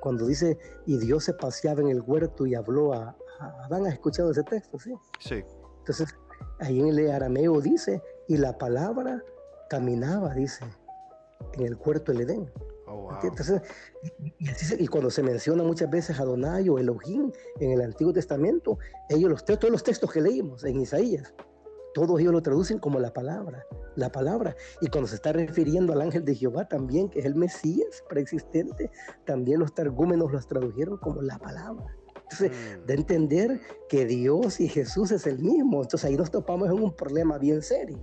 Cuando 0.00 0.26
dice, 0.26 0.58
y 0.86 0.98
Dios 0.98 1.24
se 1.24 1.34
paseaba 1.34 1.80
en 1.80 1.88
el 1.88 2.02
huerto 2.02 2.46
y 2.46 2.54
habló 2.54 2.92
a, 2.92 3.16
Adán, 3.64 3.86
¿has 3.86 3.94
escuchado 3.94 4.30
ese 4.30 4.42
texto? 4.42 4.78
Sí. 4.78 4.92
Sí. 5.20 5.44
Entonces, 5.78 6.14
ahí 6.60 6.80
en 6.80 6.88
el 6.88 7.10
arameo 7.10 7.60
dice, 7.60 8.02
y 8.26 8.36
la 8.36 8.56
palabra 8.58 9.22
caminaba, 9.68 10.34
dice, 10.34 10.64
en 11.54 11.66
el 11.66 11.76
huerto 11.76 12.12
del 12.12 12.22
Edén. 12.22 12.50
Oh, 12.86 13.10
Entonces, 13.22 13.62
y, 14.78 14.86
cuando 14.86 15.10
se 15.10 15.22
menciona 15.22 15.62
muchas 15.62 15.90
veces 15.90 16.18
Adonai 16.18 16.68
o 16.68 16.78
Elohim 16.78 17.30
en 17.60 17.72
el 17.72 17.82
Antiguo 17.82 18.12
Testamento, 18.12 18.78
ellos 19.08 19.30
los 19.30 19.44
todos 19.44 19.70
los 19.70 19.82
textos 19.82 20.10
que 20.10 20.20
leímos 20.20 20.64
en 20.64 20.80
Isaías, 20.80 21.34
todos 22.06 22.20
ellos 22.20 22.32
lo 22.32 22.42
traducen 22.42 22.78
como 22.78 22.98
la 22.98 23.12
palabra, 23.12 23.66
la 23.96 24.10
palabra. 24.10 24.54
Y 24.80 24.88
cuando 24.88 25.08
se 25.08 25.16
está 25.16 25.32
refiriendo 25.32 25.92
al 25.92 26.02
ángel 26.02 26.24
de 26.24 26.34
Jehová 26.34 26.68
también, 26.68 27.08
que 27.08 27.20
es 27.20 27.24
el 27.24 27.34
Mesías 27.34 28.04
preexistente, 28.08 28.90
también 29.24 29.60
los 29.60 29.74
targúmenos 29.74 30.32
los 30.32 30.46
tradujeron 30.46 30.98
como 30.98 31.22
la 31.22 31.38
palabra. 31.38 31.86
Entonces, 32.30 32.50
mm. 32.50 32.86
de 32.86 32.94
entender 32.94 33.60
que 33.88 34.04
Dios 34.04 34.60
y 34.60 34.68
Jesús 34.68 35.10
es 35.12 35.26
el 35.26 35.38
mismo. 35.38 35.82
Entonces 35.82 36.04
ahí 36.04 36.16
nos 36.16 36.30
topamos 36.30 36.68
en 36.68 36.82
un 36.82 36.94
problema 36.94 37.38
bien 37.38 37.62
serio. 37.62 37.98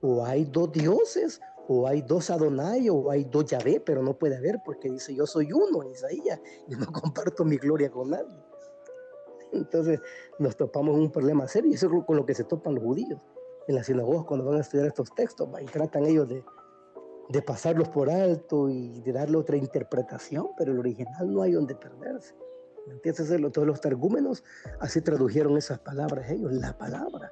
O 0.00 0.26
hay 0.26 0.44
dos 0.44 0.72
dioses, 0.72 1.40
o 1.68 1.86
hay 1.86 2.02
dos 2.02 2.30
Adonai, 2.30 2.88
o 2.90 3.10
hay 3.10 3.24
dos 3.24 3.46
Yahvé, 3.46 3.80
pero 3.80 4.02
no 4.02 4.18
puede 4.18 4.36
haber 4.36 4.60
porque 4.64 4.90
dice 4.90 5.14
yo 5.14 5.26
soy 5.26 5.52
uno 5.52 5.88
Isaías 5.88 6.40
y 6.68 6.74
no 6.74 6.86
comparto 6.92 7.44
mi 7.44 7.56
gloria 7.56 7.90
con 7.90 8.10
nadie. 8.10 8.51
Entonces 9.52 10.00
nos 10.38 10.56
topamos 10.56 10.96
un 10.96 11.10
problema 11.10 11.46
serio 11.46 11.70
y 11.70 11.74
eso 11.74 11.86
es 11.86 12.04
con 12.04 12.16
lo 12.16 12.26
que 12.26 12.34
se 12.34 12.44
topan 12.44 12.74
los 12.74 12.84
judíos 12.84 13.20
en 13.68 13.74
las 13.74 13.86
sinagogas 13.86 14.24
cuando 14.24 14.46
van 14.46 14.58
a 14.58 14.60
estudiar 14.60 14.86
estos 14.86 15.14
textos 15.14 15.48
y 15.60 15.66
tratan 15.66 16.04
ellos 16.06 16.28
de, 16.28 16.44
de 17.28 17.42
pasarlos 17.42 17.88
por 17.88 18.10
alto 18.10 18.68
y 18.68 19.00
de 19.00 19.12
darle 19.12 19.36
otra 19.36 19.56
interpretación, 19.56 20.48
pero 20.56 20.72
el 20.72 20.78
original 20.78 21.32
no 21.32 21.42
hay 21.42 21.52
donde 21.52 21.74
perderse. 21.74 22.34
¿Entiendes? 22.88 23.52
Todos 23.52 23.66
los 23.66 23.80
targúmenos 23.80 24.42
así 24.80 25.00
tradujeron 25.00 25.56
esas 25.56 25.78
palabras 25.78 26.28
ellos, 26.30 26.52
la 26.52 26.76
palabra. 26.76 27.30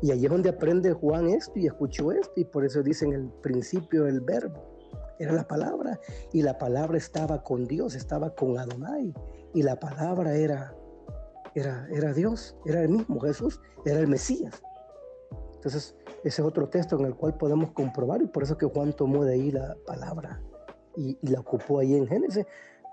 Y 0.00 0.12
allí 0.12 0.26
es 0.26 0.30
donde 0.30 0.50
aprende 0.50 0.92
Juan 0.92 1.28
esto 1.28 1.52
y 1.58 1.66
escuchó 1.66 2.12
esto 2.12 2.32
y 2.36 2.44
por 2.44 2.64
eso 2.64 2.82
dicen 2.82 3.12
el 3.12 3.28
principio 3.42 4.06
el 4.06 4.20
verbo. 4.20 4.62
Era 5.18 5.32
la 5.32 5.46
palabra 5.46 5.98
y 6.32 6.42
la 6.42 6.56
palabra 6.56 6.96
estaba 6.96 7.42
con 7.42 7.66
Dios, 7.66 7.94
estaba 7.94 8.34
con 8.34 8.58
Adonai 8.58 9.12
y 9.54 9.62
la 9.62 9.78
palabra 9.78 10.34
era 10.34 10.74
era, 11.54 11.86
era 11.90 12.12
Dios, 12.12 12.56
era 12.64 12.82
el 12.82 12.88
mismo 12.88 13.20
Jesús, 13.20 13.60
era 13.84 14.00
el 14.00 14.08
Mesías. 14.08 14.62
Entonces, 15.54 15.94
ese 16.24 16.42
es 16.42 16.46
otro 16.46 16.68
texto 16.68 16.98
en 16.98 17.06
el 17.06 17.14
cual 17.14 17.36
podemos 17.36 17.70
comprobar 17.70 18.22
y 18.22 18.26
por 18.26 18.42
eso 18.42 18.58
que 18.58 18.66
Juan 18.66 18.92
tomó 18.92 19.24
de 19.24 19.34
ahí 19.34 19.50
la 19.50 19.76
palabra 19.86 20.40
y, 20.96 21.16
la 21.22 21.40
ocupó 21.40 21.78
ahí 21.78 21.94
en 21.94 22.06
Génesis, 22.06 22.46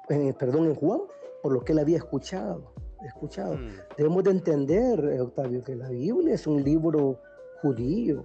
perdón, 0.07 0.65
en 0.65 0.75
Juan, 0.75 1.01
por 1.41 1.51
lo 1.51 1.63
que 1.63 1.73
él 1.73 1.79
había 1.79 1.97
escuchado. 1.97 2.73
escuchado. 3.05 3.55
Mm. 3.55 3.69
Debemos 3.97 4.23
de 4.23 4.31
entender, 4.31 5.21
Octavio, 5.21 5.63
que 5.63 5.75
la 5.75 5.89
Biblia 5.89 6.33
es 6.33 6.47
un 6.47 6.63
libro 6.63 7.19
judío, 7.61 8.23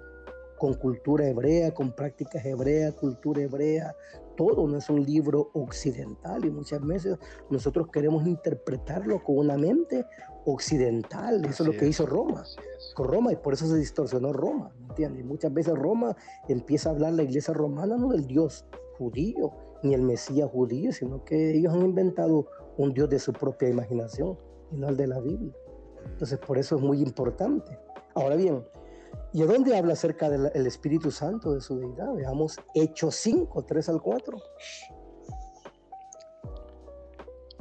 con 0.65 0.73
cultura 0.73 1.29
hebrea, 1.29 1.75
con 1.75 1.93
prácticas 1.93 2.43
hebreas, 2.43 2.95
cultura 2.95 3.43
hebrea, 3.43 3.95
todo 4.35 4.67
no 4.67 4.79
es 4.79 4.89
un 4.89 5.05
libro 5.05 5.51
occidental 5.53 6.43
y 6.43 6.51
muchas 6.51 6.81
veces 6.87 7.19
nosotros 7.51 7.89
queremos 7.93 8.27
interpretarlo 8.27 9.23
con 9.23 9.37
una 9.37 9.59
mente 9.59 10.07
occidental, 10.47 11.45
eso 11.45 11.65
es 11.65 11.69
lo 11.69 11.79
que 11.79 11.87
hizo 11.87 12.07
Roma, 12.07 12.45
con 12.95 13.09
Roma 13.09 13.31
y 13.31 13.37
por 13.37 13.53
eso 13.53 13.67
se 13.67 13.77
distorsionó 13.77 14.33
Roma, 14.33 14.73
¿me 14.81 14.87
entiendes? 14.87 15.27
Muchas 15.27 15.53
veces 15.53 15.75
Roma 15.75 16.17
empieza 16.49 16.89
a 16.89 16.93
hablar 16.93 17.12
la 17.12 17.25
iglesia 17.25 17.53
romana 17.53 17.99
no 17.99 18.09
del 18.09 18.27
Dios 18.27 18.65
judío, 18.97 19.51
ni 19.83 19.93
el 19.93 20.01
Mesías 20.01 20.51
judío, 20.51 20.93
sino 20.93 21.27
que 21.27 21.59
ellos 21.59 21.75
han 21.75 21.83
inventado 21.83 22.47
un 22.79 22.95
Dios 22.95 23.11
de 23.11 23.19
su 23.19 23.35
propia 23.35 23.69
imaginación 23.69 24.39
y 24.73 24.79
no 24.79 24.89
el 24.89 24.97
de 24.97 25.09
la 25.09 25.21
Biblia. 25.21 25.53
Entonces 26.07 26.39
por 26.39 26.57
eso 26.57 26.77
es 26.77 26.81
muy 26.81 27.03
importante. 27.03 27.79
Ahora 28.15 28.37
bien, 28.37 28.65
¿Y 29.33 29.43
a 29.43 29.47
dónde 29.47 29.77
habla 29.77 29.95
acerca 29.95 30.29
del 30.31 30.67
Espíritu 30.67 31.11
Santo, 31.11 31.53
de 31.55 31.61
su 31.61 31.79
deidad? 31.79 32.15
Veamos 32.15 32.61
Hechos 32.75 33.17
5, 33.17 33.65
3 33.65 33.89
al 33.89 34.01
4. 34.01 34.39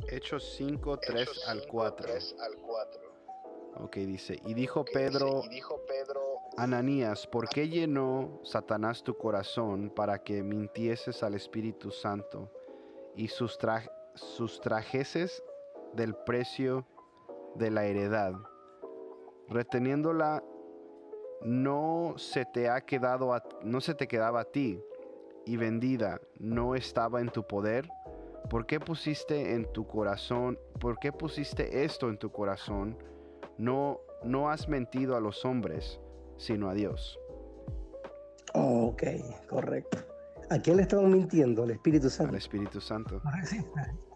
Hechos 0.09 0.53
5, 0.57 0.99
3 0.99 1.47
al 1.47 1.65
4. 1.67 2.07
Ok, 3.77 3.95
dice, 3.97 4.39
y 4.45 4.53
dijo 4.53 4.85
Pedro, 4.85 5.41
Ananías, 6.57 7.25
¿por 7.25 7.49
qué 7.49 7.67
llenó 7.67 8.39
Satanás 8.43 9.01
tu 9.01 9.17
corazón 9.17 9.89
para 9.89 10.19
que 10.19 10.43
mintieses 10.43 11.23
al 11.23 11.33
Espíritu 11.33 11.89
Santo 11.89 12.51
y 13.15 13.29
sustrajeses 14.15 15.43
del 15.93 16.15
precio 16.15 16.85
de 17.55 17.71
la 17.71 17.85
heredad, 17.85 18.33
reteniéndola 19.49 20.43
no 21.43 22.13
se 22.17 22.45
te 22.45 22.69
ha 22.69 22.81
quedado 22.81 23.33
no 23.63 23.81
se 23.81 23.93
te 23.93 24.07
quedaba 24.07 24.41
a 24.41 24.45
ti 24.45 24.81
y 25.45 25.57
vendida 25.57 26.21
no 26.39 26.75
estaba 26.75 27.21
en 27.21 27.29
tu 27.29 27.45
poder? 27.45 27.89
¿Por 28.49 28.65
qué 28.65 28.79
pusiste 28.79 29.53
en 29.53 29.71
tu 29.71 29.87
corazón, 29.87 30.59
por 30.79 30.99
qué 30.99 31.11
pusiste 31.11 31.83
esto 31.83 32.09
en 32.09 32.17
tu 32.17 32.31
corazón? 32.31 32.97
No 33.57 33.99
no 34.23 34.49
has 34.49 34.67
mentido 34.67 35.15
a 35.15 35.19
los 35.19 35.43
hombres, 35.45 35.99
sino 36.37 36.69
a 36.69 36.73
Dios. 36.73 37.19
Ok, 38.53 39.03
correcto. 39.49 39.97
¿A 40.49 40.59
quién 40.59 40.77
le 40.77 40.83
estaban 40.83 41.11
mintiendo? 41.11 41.63
Al 41.63 41.71
Espíritu 41.71 42.09
Santo. 42.09 42.31
Al 42.31 42.37
Espíritu 42.37 42.79
Santo. 42.79 43.19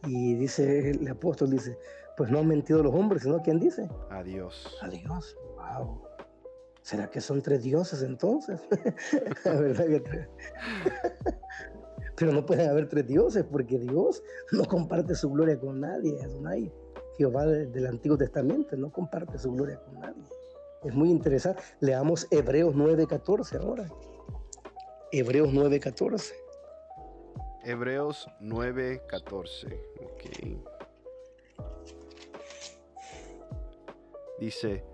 Y 0.05 0.35
dice 0.35 0.91
el 0.91 1.07
apóstol 1.07 1.49
dice, 1.49 1.77
pues 2.15 2.29
no 2.29 2.39
han 2.39 2.47
mentido 2.47 2.81
a 2.81 2.83
los 2.83 2.93
hombres, 2.93 3.23
sino 3.23 3.37
a 3.37 3.41
quién 3.41 3.59
dice? 3.59 3.89
A 4.09 4.23
Dios. 4.23 4.77
A 4.81 4.89
Dios. 4.89 5.35
Wow. 5.55 6.01
¿Será 6.87 7.09
que 7.09 7.19
son 7.19 7.41
tres 7.41 7.63
dioses 7.63 8.01
entonces? 8.01 8.61
Pero 12.15 12.31
no 12.31 12.45
pueden 12.45 12.69
haber 12.69 12.87
tres 12.87 13.05
dioses 13.05 13.43
porque 13.43 13.77
Dios 13.77 14.23
no 14.53 14.63
comparte 14.63 15.13
su 15.13 15.29
gloria 15.29 15.59
con 15.59 15.81
nadie. 15.81 16.17
Jehová 17.17 17.45
del 17.45 17.87
Antiguo 17.87 18.17
Testamento 18.17 18.77
no 18.77 18.89
comparte 18.89 19.37
su 19.37 19.51
gloria 19.51 19.77
con 19.81 19.99
nadie. 19.99 20.23
Es 20.85 20.93
muy 20.93 21.09
interesante. 21.09 21.61
Leamos 21.81 22.25
Hebreos 22.31 22.73
9:14 22.73 23.57
ahora. 23.57 23.89
Hebreos 25.11 25.49
9:14. 25.49 26.35
Hebreos 27.65 28.29
9:14. 28.39 29.77
Ok. 30.05 30.23
Dice 34.39 34.85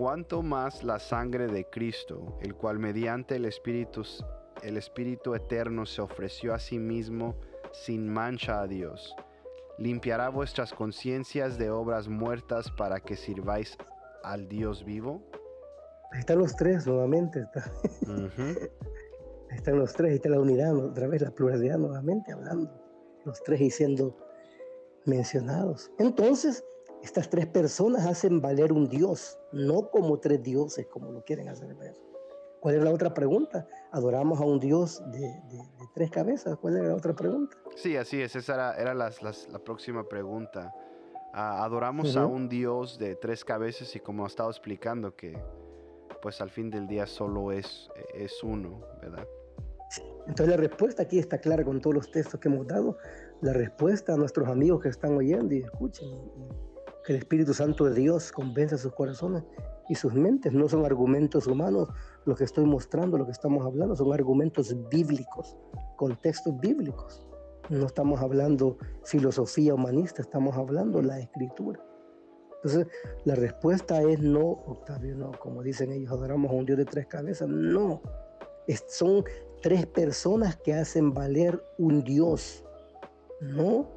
cuanto 0.00 0.40
más 0.40 0.82
la 0.82 0.98
sangre 0.98 1.46
de 1.46 1.66
Cristo, 1.68 2.38
el 2.40 2.54
cual 2.54 2.78
mediante 2.78 3.36
el 3.36 3.44
Espíritu, 3.44 4.02
el 4.62 4.78
Espíritu 4.78 5.34
eterno 5.34 5.84
se 5.84 6.00
ofreció 6.00 6.54
a 6.54 6.58
sí 6.58 6.78
mismo 6.78 7.34
sin 7.72 8.08
mancha 8.08 8.62
a 8.62 8.66
Dios, 8.66 9.14
limpiará 9.76 10.30
vuestras 10.30 10.72
conciencias 10.72 11.58
de 11.58 11.68
obras 11.68 12.08
muertas 12.08 12.70
para 12.70 13.00
que 13.00 13.14
sirváis 13.14 13.76
al 14.24 14.48
Dios 14.48 14.86
vivo. 14.86 15.20
Ahí 16.12 16.20
están 16.20 16.38
los 16.38 16.56
tres 16.56 16.86
nuevamente. 16.86 17.46
están 19.50 19.78
los 19.78 19.92
tres, 19.92 20.12
ahí 20.12 20.16
está 20.16 20.30
la 20.30 20.40
unidad, 20.40 20.74
otra 20.76 21.08
vez 21.08 21.20
la 21.20 21.30
pluralidad 21.30 21.76
nuevamente 21.76 22.32
hablando. 22.32 22.70
Los 23.26 23.42
tres 23.42 23.60
y 23.60 23.70
siendo 23.70 24.16
mencionados. 25.04 25.90
Entonces, 25.98 26.64
estas 27.02 27.30
tres 27.30 27.46
personas 27.46 28.06
hacen 28.06 28.40
valer 28.40 28.72
un 28.72 28.88
Dios, 28.88 29.38
no 29.52 29.90
como 29.90 30.18
tres 30.18 30.42
dioses, 30.42 30.86
como 30.86 31.12
lo 31.12 31.24
quieren 31.24 31.48
hacer 31.48 31.74
ver. 31.74 31.94
¿Cuál 32.60 32.74
es 32.74 32.82
la 32.82 32.90
otra 32.90 33.14
pregunta? 33.14 33.66
¿Adoramos 33.90 34.38
a 34.40 34.44
un 34.44 34.60
Dios 34.60 35.02
de, 35.10 35.42
tres 35.94 36.10
cabezas? 36.10 36.58
¿Cuál 36.58 36.76
era 36.76 36.88
la 36.88 36.94
otra 36.94 37.14
pregunta? 37.14 37.56
Sí, 37.74 37.96
así 37.96 38.20
es. 38.20 38.36
Esa 38.36 38.74
era, 38.76 38.94
la 38.94 39.10
próxima 39.64 40.06
pregunta. 40.06 40.74
Ah, 41.32 41.64
adoramos 41.64 42.16
a 42.16 42.26
un 42.26 42.48
Dios 42.48 42.98
de 42.98 43.14
tres 43.16 43.44
cabezas 43.44 43.94
y 43.96 44.00
como 44.00 44.24
ha 44.24 44.26
estado 44.26 44.50
explicando 44.50 45.14
que 45.14 45.40
pues 46.20 46.40
al 46.42 46.50
fin 46.50 46.68
del 46.68 46.86
día 46.86 47.06
solo 47.06 47.50
es, 47.50 47.88
es 48.12 48.42
uno, 48.42 48.80
¿verdad? 49.00 49.26
Entonces 50.26 50.48
la 50.48 50.56
respuesta 50.56 51.02
aquí 51.02 51.18
está 51.18 51.38
clara 51.38 51.64
con 51.64 51.80
todos 51.80 51.94
los 51.94 52.10
textos 52.10 52.38
que 52.40 52.48
hemos 52.48 52.66
dado. 52.66 52.98
La 53.40 53.52
respuesta 53.52 54.12
a 54.12 54.16
nuestros 54.16 54.48
amigos 54.48 54.82
que 54.82 54.88
están 54.88 55.16
oyendo 55.16 55.54
y 55.54 55.60
escuchen 55.60 56.08
el 57.10 57.16
Espíritu 57.16 57.52
Santo 57.52 57.86
de 57.86 57.94
Dios 57.94 58.30
convence 58.30 58.78
sus 58.78 58.92
corazones 58.92 59.42
y 59.88 59.96
sus 59.96 60.14
mentes. 60.14 60.52
No 60.52 60.68
son 60.68 60.84
argumentos 60.84 61.48
humanos 61.48 61.88
lo 62.24 62.36
que 62.36 62.44
estoy 62.44 62.64
mostrando, 62.64 63.18
lo 63.18 63.26
que 63.26 63.32
estamos 63.32 63.66
hablando, 63.66 63.96
son 63.96 64.12
argumentos 64.12 64.76
bíblicos, 64.88 65.56
contextos 65.96 66.56
bíblicos. 66.60 67.26
No 67.68 67.86
estamos 67.86 68.20
hablando 68.20 68.78
filosofía 69.02 69.74
humanista, 69.74 70.22
estamos 70.22 70.56
hablando 70.56 71.02
la 71.02 71.18
escritura. 71.18 71.84
Entonces, 72.62 72.86
la 73.24 73.34
respuesta 73.34 74.00
es 74.02 74.20
no, 74.20 74.48
Octavio, 74.48 75.16
no, 75.16 75.32
como 75.32 75.64
dicen 75.64 75.90
ellos, 75.90 76.12
adoramos 76.12 76.52
a 76.52 76.54
un 76.54 76.64
Dios 76.64 76.78
de 76.78 76.84
tres 76.84 77.08
cabezas. 77.08 77.48
No, 77.48 78.02
son 78.86 79.24
tres 79.62 79.84
personas 79.84 80.54
que 80.58 80.74
hacen 80.74 81.12
valer 81.12 81.60
un 81.76 82.04
Dios, 82.04 82.64
no 83.40 83.88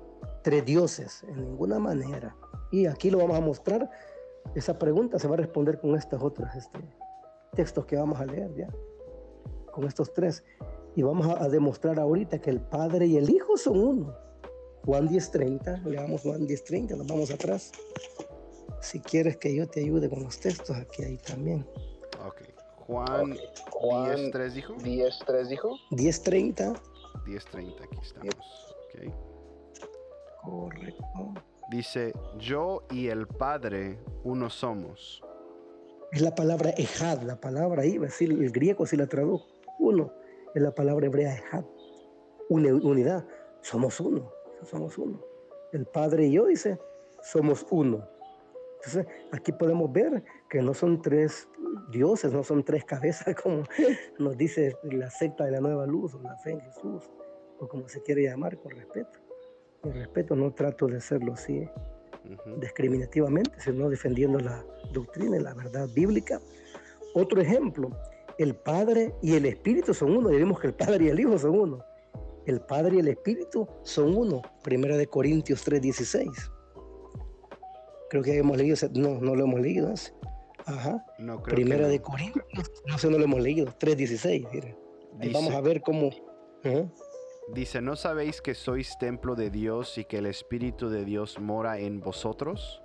tres 0.41 0.65
dioses, 0.65 1.23
en 1.27 1.41
ninguna 1.41 1.77
manera. 1.77 2.35
Y 2.73 2.87
aquí 2.87 3.11
lo 3.11 3.19
vamos 3.19 3.37
a 3.37 3.39
mostrar. 3.39 3.87
Esa 4.55 4.79
pregunta 4.79 5.19
se 5.19 5.27
va 5.27 5.35
a 5.35 5.37
responder 5.37 5.79
con 5.79 5.95
estos 5.95 6.23
otros 6.23 6.49
este, 6.55 6.79
textos 7.55 7.85
que 7.85 7.95
vamos 7.95 8.19
a 8.19 8.25
leer 8.25 8.51
ya. 8.55 8.67
Con 9.71 9.85
estos 9.85 10.11
tres. 10.11 10.43
Y 10.95 11.03
vamos 11.03 11.27
a, 11.27 11.47
demostrar 11.49 11.99
ahorita 11.99 12.41
que 12.41 12.49
el 12.49 12.61
Padre 12.61 13.05
y 13.05 13.17
el 13.17 13.29
Hijo 13.29 13.57
son 13.57 13.77
uno. 13.77 14.15
Juan 14.85 15.07
10.30, 15.07 15.83
leamos 15.83 16.21
Juan 16.23 16.47
10.30, 16.47 16.97
nos 16.97 17.05
vamos 17.05 17.29
atrás. 17.29 17.71
Si 18.81 18.99
quieres 18.99 19.37
que 19.37 19.55
yo 19.55 19.67
te 19.67 19.81
ayude 19.81 20.09
con 20.09 20.23
los 20.23 20.39
textos, 20.39 20.75
aquí 20.75 21.03
hay 21.03 21.17
también. 21.17 21.67
Ok. 22.25 22.41
Juan, 22.87 23.33
okay. 23.33 24.31
10.3 24.31 24.51
dijo. 24.51 24.73
10.3 24.77 25.47
dijo. 25.47 25.77
10.30. 25.91 26.81
10.30, 27.27 27.83
aquí 27.83 27.97
estamos. 28.01 28.35
Ok. 28.87 29.13
Correcto. 30.41 31.33
Dice, 31.69 32.13
yo 32.37 32.83
y 32.91 33.07
el 33.07 33.27
Padre 33.27 33.97
uno 34.23 34.49
somos. 34.49 35.23
Es 36.11 36.21
la 36.21 36.35
palabra 36.35 36.71
ejad, 36.71 37.21
la 37.21 37.39
palabra 37.39 37.83
ahí, 37.83 37.97
decir, 37.97 38.31
el 38.31 38.51
griego 38.51 38.85
si 38.85 38.97
la 38.97 39.07
tradujo. 39.07 39.47
Uno, 39.79 40.13
es 40.53 40.61
la 40.61 40.75
palabra 40.75 41.05
hebrea 41.05 41.33
ejad. 41.33 41.63
unidad, 42.49 43.25
somos 43.61 43.99
uno, 43.99 44.31
somos 44.63 44.97
uno. 44.97 45.21
El 45.71 45.85
Padre 45.85 46.27
y 46.27 46.33
yo, 46.33 46.45
dice, 46.47 46.77
somos 47.21 47.65
uno. 47.71 48.07
Entonces, 48.75 49.07
aquí 49.31 49.53
podemos 49.53 49.91
ver 49.91 50.23
que 50.49 50.61
no 50.61 50.73
son 50.73 51.01
tres 51.01 51.47
dioses, 51.89 52.33
no 52.33 52.43
son 52.43 52.63
tres 52.63 52.83
cabezas, 52.83 53.35
como 53.41 53.63
nos 54.19 54.37
dice 54.37 54.75
la 54.83 55.09
secta 55.09 55.45
de 55.45 55.51
la 55.51 55.61
nueva 55.61 55.87
luz, 55.87 56.13
o 56.13 56.21
la 56.21 56.35
fe 56.37 56.51
en 56.51 56.59
Jesús, 56.59 57.09
o 57.59 57.67
como 57.67 57.87
se 57.87 58.01
quiere 58.03 58.23
llamar 58.23 58.59
con 58.59 58.71
respeto 58.71 59.22
respeto, 59.91 60.35
no 60.35 60.51
trato 60.51 60.87
de 60.87 60.97
hacerlo 60.97 61.33
así 61.33 61.67
discriminativamente, 62.57 63.51
sino 63.59 63.89
defendiendo 63.89 64.39
la 64.39 64.63
doctrina 64.93 65.37
y 65.37 65.41
la 65.41 65.53
verdad 65.53 65.89
bíblica. 65.93 66.39
Otro 67.15 67.41
ejemplo, 67.41 67.89
el 68.37 68.55
Padre 68.55 69.13
y 69.21 69.35
el 69.35 69.45
Espíritu 69.45 69.93
son 69.93 70.15
uno, 70.15 70.31
y 70.31 70.37
vemos 70.37 70.59
que 70.59 70.67
el 70.67 70.73
Padre 70.73 71.05
y 71.05 71.09
el 71.09 71.19
Hijo 71.19 71.37
son 71.37 71.59
uno. 71.59 71.83
El 72.45 72.61
Padre 72.61 72.97
y 72.97 72.99
el 72.99 73.07
Espíritu 73.09 73.67
son 73.83 74.15
uno, 74.15 74.41
Primera 74.63 74.97
de 74.97 75.07
Corintios 75.07 75.65
3:16. 75.65 76.51
Creo 78.09 78.23
que 78.23 78.37
hemos 78.37 78.57
leído, 78.57 78.75
no, 78.93 79.19
no 79.19 79.35
lo 79.35 79.43
hemos 79.45 79.61
leído. 79.61 79.93
Ajá. 80.65 81.05
Primera 81.43 81.87
de 81.87 82.01
Corintios, 82.01 82.71
no 82.87 82.97
sé, 82.97 83.09
no 83.09 83.17
lo 83.17 83.25
hemos 83.25 83.41
leído, 83.41 83.65
3:16. 83.65 84.75
Vamos 85.31 85.53
a 85.53 85.61
ver 85.61 85.81
cómo... 85.81 86.09
Dice, 87.49 87.81
¿no 87.81 87.95
sabéis 87.95 88.41
que 88.41 88.55
sois 88.55 88.97
templo 88.97 89.35
de 89.35 89.49
Dios 89.49 89.97
y 89.97 90.05
que 90.05 90.17
el 90.17 90.27
Espíritu 90.27 90.89
de 90.89 91.03
Dios 91.03 91.39
mora 91.39 91.77
en 91.77 91.99
vosotros? 91.99 92.81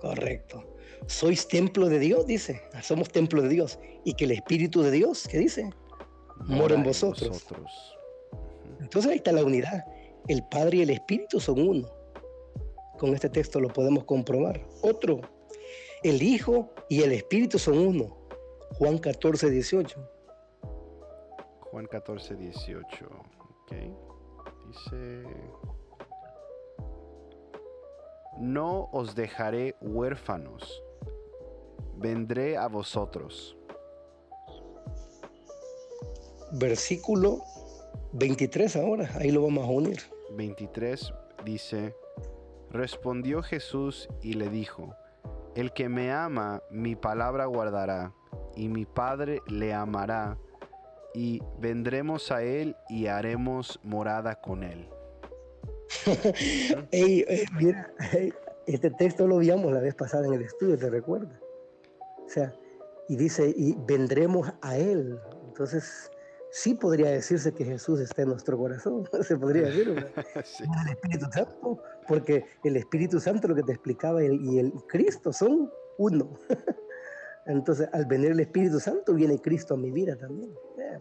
Correcto. 0.00 0.62
Sois 1.06 1.48
templo 1.48 1.88
de 1.88 1.98
Dios, 1.98 2.26
dice. 2.26 2.60
Somos 2.82 3.08
templo 3.08 3.40
de 3.40 3.48
Dios. 3.48 3.78
Y 4.04 4.14
que 4.14 4.26
el 4.26 4.32
Espíritu 4.32 4.82
de 4.82 4.90
Dios, 4.90 5.26
¿qué 5.30 5.38
dice? 5.38 5.70
Mora, 6.46 6.74
en 6.74 6.82
vosotros. 6.82 7.46
Entonces 8.80 9.10
ahí 9.10 9.16
está 9.16 9.32
la 9.32 9.44
unidad. 9.44 9.84
El 10.28 10.42
Padre 10.50 10.78
y 10.78 10.82
el 10.82 10.90
Espíritu 10.90 11.40
son 11.40 11.60
uno. 11.60 11.88
Con 12.98 13.14
este 13.14 13.30
texto 13.30 13.60
lo 13.60 13.68
podemos 13.68 14.04
comprobar. 14.04 14.60
Otro, 14.82 15.22
el 16.02 16.22
Hijo 16.22 16.74
y 16.90 17.02
el 17.02 17.12
Espíritu 17.12 17.58
son 17.58 17.78
uno. 17.78 18.18
Juan 18.78 18.98
14, 18.98 19.50
18. 19.50 20.13
Juan 21.74 21.86
14, 21.86 22.36
18. 22.36 23.04
Ok. 23.04 23.72
Dice... 24.68 25.24
No 28.38 28.88
os 28.92 29.16
dejaré 29.16 29.74
huérfanos, 29.80 30.84
vendré 31.96 32.56
a 32.56 32.68
vosotros. 32.68 33.56
Versículo 36.52 37.42
23 38.12 38.76
ahora, 38.76 39.10
ahí 39.18 39.32
lo 39.32 39.42
vamos 39.42 39.64
a 39.66 39.72
unir. 39.72 39.98
23 40.36 41.12
dice, 41.44 41.96
respondió 42.70 43.42
Jesús 43.42 44.08
y 44.22 44.34
le 44.34 44.48
dijo, 44.48 44.94
el 45.56 45.72
que 45.72 45.88
me 45.88 46.12
ama, 46.12 46.62
mi 46.70 46.94
palabra 46.94 47.46
guardará, 47.46 48.14
y 48.54 48.68
mi 48.68 48.84
Padre 48.84 49.40
le 49.48 49.74
amará, 49.74 50.38
y 51.14 51.40
vendremos 51.60 52.30
a 52.30 52.42
él 52.42 52.76
y 52.88 53.06
haremos 53.06 53.80
morada 53.82 54.40
con 54.40 54.62
él. 54.62 54.88
Eh, 56.90 57.44
mira, 57.58 57.92
este 58.66 58.90
texto 58.90 59.26
lo 59.26 59.38
vimos 59.38 59.72
la 59.72 59.80
vez 59.80 59.94
pasada 59.94 60.26
en 60.26 60.34
el 60.34 60.42
estudio, 60.42 60.76
¿te 60.76 60.90
recuerdas? 60.90 61.40
O 62.24 62.28
sea, 62.28 62.54
y 63.08 63.16
dice, 63.16 63.52
y 63.56 63.74
vendremos 63.86 64.52
a 64.62 64.76
Él. 64.76 65.18
Entonces, 65.46 66.10
sí 66.50 66.74
podría 66.74 67.10
decirse 67.10 67.52
que 67.52 67.64
Jesús 67.64 68.00
está 68.00 68.22
en 68.22 68.28
nuestro 68.28 68.56
corazón, 68.56 69.04
se 69.22 69.36
podría 69.36 69.66
decir, 69.66 69.88
el 70.84 70.90
Espíritu 70.90 71.26
Santo, 71.32 71.82
porque 72.08 72.44
el 72.64 72.76
Espíritu 72.76 73.20
Santo, 73.20 73.48
lo 73.48 73.54
que 73.54 73.62
te 73.62 73.72
explicaba, 73.72 74.22
y 74.24 74.58
el 74.58 74.72
Cristo 74.88 75.32
son 75.32 75.70
uno. 75.98 76.38
Entonces, 77.46 77.88
al 77.92 78.06
venir 78.06 78.30
el 78.30 78.40
Espíritu 78.40 78.80
Santo, 78.80 79.12
viene 79.12 79.38
Cristo 79.38 79.74
a 79.74 79.76
mi 79.76 79.90
vida 79.90 80.16
también. 80.16 80.50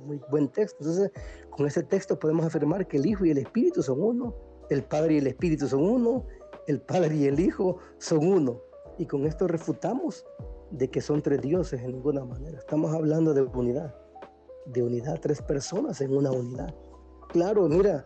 Muy 0.06 0.22
buen 0.30 0.50
texto. 0.50 0.78
Entonces, 0.82 1.12
con 1.50 1.66
ese 1.66 1.84
texto 1.84 2.20
podemos 2.20 2.46
afirmar 2.46 2.88
que 2.88 2.98
el 2.98 3.06
Hijo 3.06 3.26
y 3.26 3.32
el 3.32 3.38
Espíritu 3.38 3.82
son 3.82 4.02
uno, 4.02 4.36
el 4.70 4.84
Padre 4.84 5.16
y 5.16 5.18
el 5.18 5.28
Espíritu 5.28 5.68
son 5.68 5.84
uno, 5.84 6.26
el 6.68 6.82
Padre 6.82 7.16
y 7.16 7.26
el 7.26 7.40
Hijo 7.40 7.78
son 7.98 8.28
uno. 8.28 8.62
Y 8.98 9.06
con 9.06 9.26
esto 9.26 9.48
refutamos 9.48 10.26
de 10.72 10.90
que 10.90 11.02
son 11.02 11.22
tres 11.22 11.42
dioses 11.42 11.82
en 11.82 11.92
ninguna 11.92 12.26
manera. 12.26 12.58
Estamos 12.58 12.94
hablando 12.94 13.34
de 13.34 13.42
unidad, 13.42 13.96
de 14.66 14.84
unidad, 14.84 15.20
tres 15.22 15.42
personas 15.42 16.02
en 16.02 16.16
una 16.16 16.32
unidad. 16.32 16.74
Claro, 17.30 17.68
mira, 17.68 18.06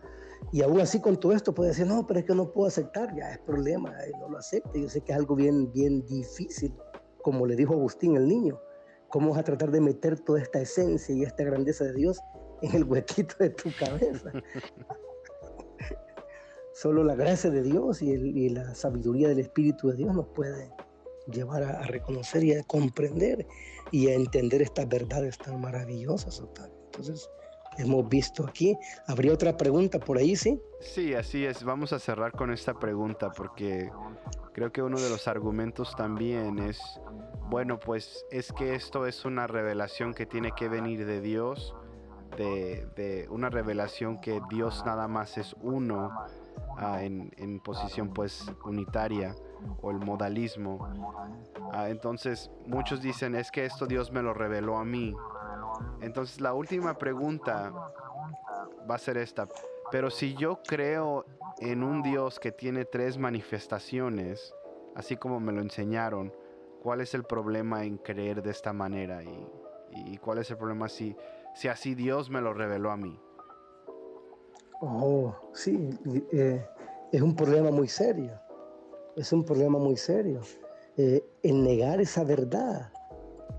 y 0.52 0.62
aún 0.62 0.80
así 0.80 1.00
con 1.00 1.18
todo 1.18 1.32
esto 1.32 1.54
puede 1.54 1.70
decir, 1.70 1.86
no, 1.86 2.06
pero 2.06 2.20
es 2.20 2.26
que 2.26 2.34
no 2.34 2.52
puedo 2.52 2.68
aceptar, 2.68 3.14
ya 3.14 3.32
es 3.32 3.38
problema, 3.38 3.92
eh, 4.04 4.12
no 4.18 4.28
lo 4.28 4.38
acepte. 4.38 4.80
Yo 4.80 4.88
sé 4.88 5.00
que 5.00 5.12
es 5.12 5.18
algo 5.18 5.34
bien, 5.34 5.70
bien 5.72 6.04
difícil, 6.06 6.74
como 7.22 7.46
le 7.46 7.56
dijo 7.56 7.74
Agustín 7.74 8.16
el 8.16 8.26
niño. 8.26 8.58
¿Cómo 9.08 9.30
vas 9.30 9.38
a 9.38 9.44
tratar 9.44 9.70
de 9.70 9.80
meter 9.80 10.20
toda 10.20 10.40
esta 10.40 10.60
esencia 10.60 11.14
y 11.14 11.22
esta 11.22 11.44
grandeza 11.44 11.84
de 11.84 11.94
Dios 11.94 12.20
en 12.62 12.74
el 12.74 12.84
huequito 12.84 13.34
de 13.38 13.50
tu 13.50 13.70
cabeza? 13.78 14.32
Solo 16.74 17.02
la 17.02 17.16
gracia 17.16 17.50
de 17.50 17.62
Dios 17.62 18.02
y, 18.02 18.48
la 18.50 18.74
sabiduría 18.74 19.28
del 19.28 19.40
Espíritu 19.40 19.88
de 19.88 19.96
Dios 19.96 20.14
nos 20.14 20.28
puede 20.28 20.70
llevar 21.26 21.62
a, 21.64 21.82
reconocer 21.82 22.44
y 22.44 22.52
a 22.54 22.62
comprender 22.62 23.46
y 23.90 24.08
a 24.08 24.14
entender 24.14 24.62
estas 24.62 24.88
verdades 24.88 25.38
tan 25.38 25.60
maravillosas, 25.60 26.40
Entonces, 26.86 27.28
hemos 27.78 28.08
visto 28.08 28.46
aquí. 28.46 28.76
¿Habría 29.06 29.32
otra 29.32 29.56
pregunta 29.56 29.98
por 29.98 30.18
ahí, 30.18 30.36
sí? 30.36 30.60
Sí, 30.80 31.14
así 31.14 31.44
es. 31.44 31.64
Vamos 31.64 31.92
a 31.92 31.98
cerrar 31.98 32.32
con 32.32 32.52
esta 32.52 32.74
pregunta 32.74 33.30
porque 33.30 33.90
creo 34.52 34.70
que 34.72 34.82
uno 34.82 35.00
de 35.00 35.08
los 35.08 35.26
argumentos 35.28 35.94
también 35.96 36.58
es, 36.58 36.78
bueno, 37.48 37.78
pues 37.78 38.24
es 38.30 38.52
que 38.52 38.74
esto 38.74 39.06
es 39.06 39.24
una 39.24 39.46
revelación 39.46 40.14
que 40.14 40.26
tiene 40.26 40.52
que 40.52 40.68
venir 40.68 41.06
de 41.06 41.20
Dios, 41.20 41.74
de, 42.36 43.26
una 43.30 43.50
revelación 43.50 44.20
que 44.20 44.40
Dios 44.50 44.84
nada 44.86 45.08
más 45.08 45.38
es 45.38 45.56
uno 45.60 46.10
Ah, 46.80 47.02
en, 47.02 47.58
posición 47.58 48.14
pues 48.14 48.52
unitaria 48.64 49.34
o 49.82 49.90
el 49.90 49.98
modalismo. 49.98 50.88
Ah, 51.72 51.88
entonces 51.88 52.52
muchos 52.66 53.02
dicen 53.02 53.34
es 53.34 53.50
que 53.50 53.64
esto 53.64 53.86
Dios 53.86 54.12
me 54.12 54.22
lo 54.22 54.32
reveló 54.32 54.78
a 54.78 54.84
mí. 54.84 55.12
Entonces 56.00 56.40
la 56.40 56.54
última 56.54 56.94
pregunta 56.94 57.72
va 58.88 58.94
a 58.94 58.98
ser 58.98 59.16
esta. 59.16 59.48
Pero 59.90 60.08
si 60.08 60.34
yo 60.34 60.60
creo 60.62 61.24
en 61.58 61.82
un 61.82 62.02
Dios 62.02 62.38
que 62.38 62.52
tiene 62.52 62.84
tres 62.84 63.18
manifestaciones, 63.18 64.54
así 64.94 65.16
como 65.16 65.40
me 65.40 65.52
lo 65.52 65.60
enseñaron, 65.60 66.32
¿cuál 66.82 67.00
es 67.00 67.14
el 67.14 67.24
problema 67.24 67.84
en 67.84 67.98
creer 67.98 68.42
de 68.42 68.50
esta 68.50 68.72
manera? 68.72 69.22
¿Y, 69.22 69.46
y 69.90 70.18
cuál 70.18 70.38
es 70.38 70.50
el 70.50 70.56
problema 70.56 70.88
si, 70.88 71.16
si 71.54 71.68
así 71.68 71.94
Dios 71.94 72.30
me 72.30 72.40
lo 72.40 72.52
reveló 72.52 72.90
a 72.90 72.96
mí? 72.96 73.20
Oh, 74.80 75.34
sí, 75.52 75.90
eh, 76.32 76.64
es 77.10 77.20
un 77.20 77.34
problema 77.34 77.70
muy 77.70 77.88
serio. 77.88 78.40
Es 79.16 79.32
un 79.32 79.44
problema 79.44 79.78
muy 79.78 79.96
serio. 79.96 80.40
Eh, 80.96 81.24
el 81.42 81.64
negar 81.64 82.00
esa 82.00 82.22
verdad 82.22 82.92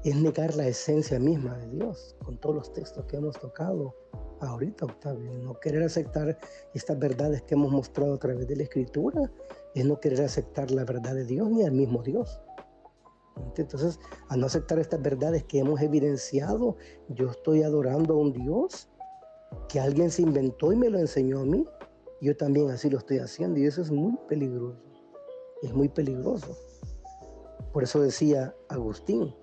es 0.05 0.15
negar 0.15 0.55
la 0.55 0.67
esencia 0.67 1.19
misma 1.19 1.57
de 1.57 1.67
Dios, 1.71 2.15
con 2.23 2.37
todos 2.37 2.55
los 2.55 2.73
textos 2.73 3.05
que 3.05 3.17
hemos 3.17 3.37
tocado 3.37 3.93
ahorita, 4.39 4.85
Octavio. 4.85 5.33
No 5.33 5.59
querer 5.59 5.83
aceptar 5.83 6.37
estas 6.73 6.97
verdades 6.97 7.41
que 7.41 7.55
hemos 7.55 7.71
mostrado 7.71 8.13
a 8.13 8.17
través 8.17 8.47
de 8.47 8.55
la 8.55 8.63
Escritura 8.63 9.29
es 9.75 9.85
no 9.85 9.99
querer 9.99 10.21
aceptar 10.21 10.71
la 10.71 10.85
verdad 10.85 11.15
de 11.15 11.25
Dios 11.25 11.49
ni 11.49 11.63
al 11.63 11.73
mismo 11.73 12.01
Dios. 12.01 12.39
Entonces, 13.57 13.99
al 14.29 14.39
no 14.39 14.45
aceptar 14.45 14.79
estas 14.79 15.01
verdades 15.01 15.43
que 15.43 15.59
hemos 15.59 15.81
evidenciado, 15.81 16.77
yo 17.09 17.29
estoy 17.29 17.63
adorando 17.63 18.13
a 18.13 18.17
un 18.17 18.33
Dios 18.33 18.89
que 19.67 19.79
alguien 19.79 20.11
se 20.11 20.21
inventó 20.21 20.71
y 20.71 20.75
me 20.75 20.89
lo 20.89 20.99
enseñó 20.99 21.39
a 21.39 21.45
mí. 21.45 21.65
Yo 22.21 22.35
también 22.35 22.69
así 22.69 22.89
lo 22.89 22.97
estoy 22.97 23.19
haciendo 23.19 23.59
y 23.59 23.65
eso 23.65 23.81
es 23.81 23.91
muy 23.91 24.17
peligroso. 24.27 24.79
Es 25.61 25.73
muy 25.73 25.89
peligroso. 25.89 26.55
Por 27.73 27.83
eso 27.83 28.01
decía 28.01 28.55
Agustín, 28.69 29.33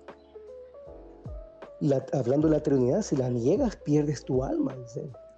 hablando 2.13 2.47
de 2.47 2.55
la 2.55 2.63
Trinidad, 2.63 3.01
si 3.01 3.15
la 3.15 3.29
niegas 3.29 3.75
pierdes 3.77 4.25
tu 4.25 4.43
alma. 4.43 4.75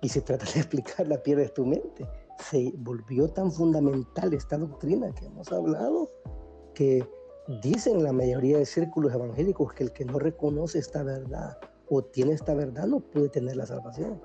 Y 0.02 0.10
si 0.10 0.22
tratas 0.22 0.54
de 0.54 0.60
explicarla, 0.62 1.22
pierdes 1.22 1.54
tu 1.54 1.66
mente. 1.66 2.08
Se 2.50 2.72
volvió 2.78 3.28
tan 3.30 3.52
fundamental 3.52 4.34
esta 4.34 4.58
doctrina 4.58 5.14
que 5.14 5.26
hemos 5.26 5.52
hablado 5.52 6.10
que 6.74 7.06
dicen 7.62 8.04
la 8.04 8.14
mayoría 8.14 8.60
de 8.60 8.66
círculos 8.66 9.14
evangélicos 9.14 9.74
que 9.74 9.84
el 9.84 9.92
que 9.92 10.06
no 10.06 10.20
reconoce 10.20 10.78
esta 10.78 11.02
verdad 11.02 11.58
o 11.90 12.04
tiene 12.04 12.34
esta 12.34 12.54
verdad 12.54 12.86
no 12.86 13.00
puede 13.00 13.30
tener 13.30 13.56
la 13.56 13.66
salvación. 13.66 14.22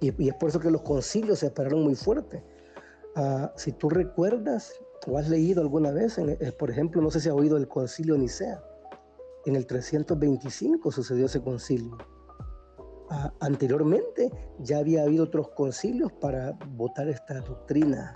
Y, 0.00 0.28
es 0.28 0.34
por 0.34 0.50
eso 0.50 0.60
que 0.60 0.70
los 0.70 0.82
concilios 0.82 1.40
se 1.40 1.50
pararon 1.50 1.82
muy 1.82 1.96
fuerte. 1.96 2.44
Ah, 3.16 3.52
si 3.56 3.72
tú 3.72 3.88
recuerdas 3.88 4.72
o 5.08 5.18
has 5.18 5.28
leído 5.28 5.62
alguna 5.62 5.90
vez, 5.90 6.18
eh, 6.18 6.52
por 6.58 6.70
ejemplo, 6.70 7.02
no 7.02 7.10
sé 7.10 7.20
si 7.20 7.28
has 7.28 7.34
oído 7.34 7.56
el 7.56 7.66
concilio 7.66 8.16
Nicea. 8.16 8.62
En 9.46 9.56
el 9.56 9.66
325 9.66 10.92
sucedió 10.92 11.26
ese 11.26 11.42
concilio. 11.42 11.98
Ah, 13.10 13.32
anteriormente 13.40 14.30
ya 14.60 14.78
había 14.78 15.02
habido 15.02 15.24
otros 15.24 15.48
concilios 15.50 16.12
para 16.12 16.52
votar 16.68 17.08
esta 17.08 17.40
doctrina 17.40 18.12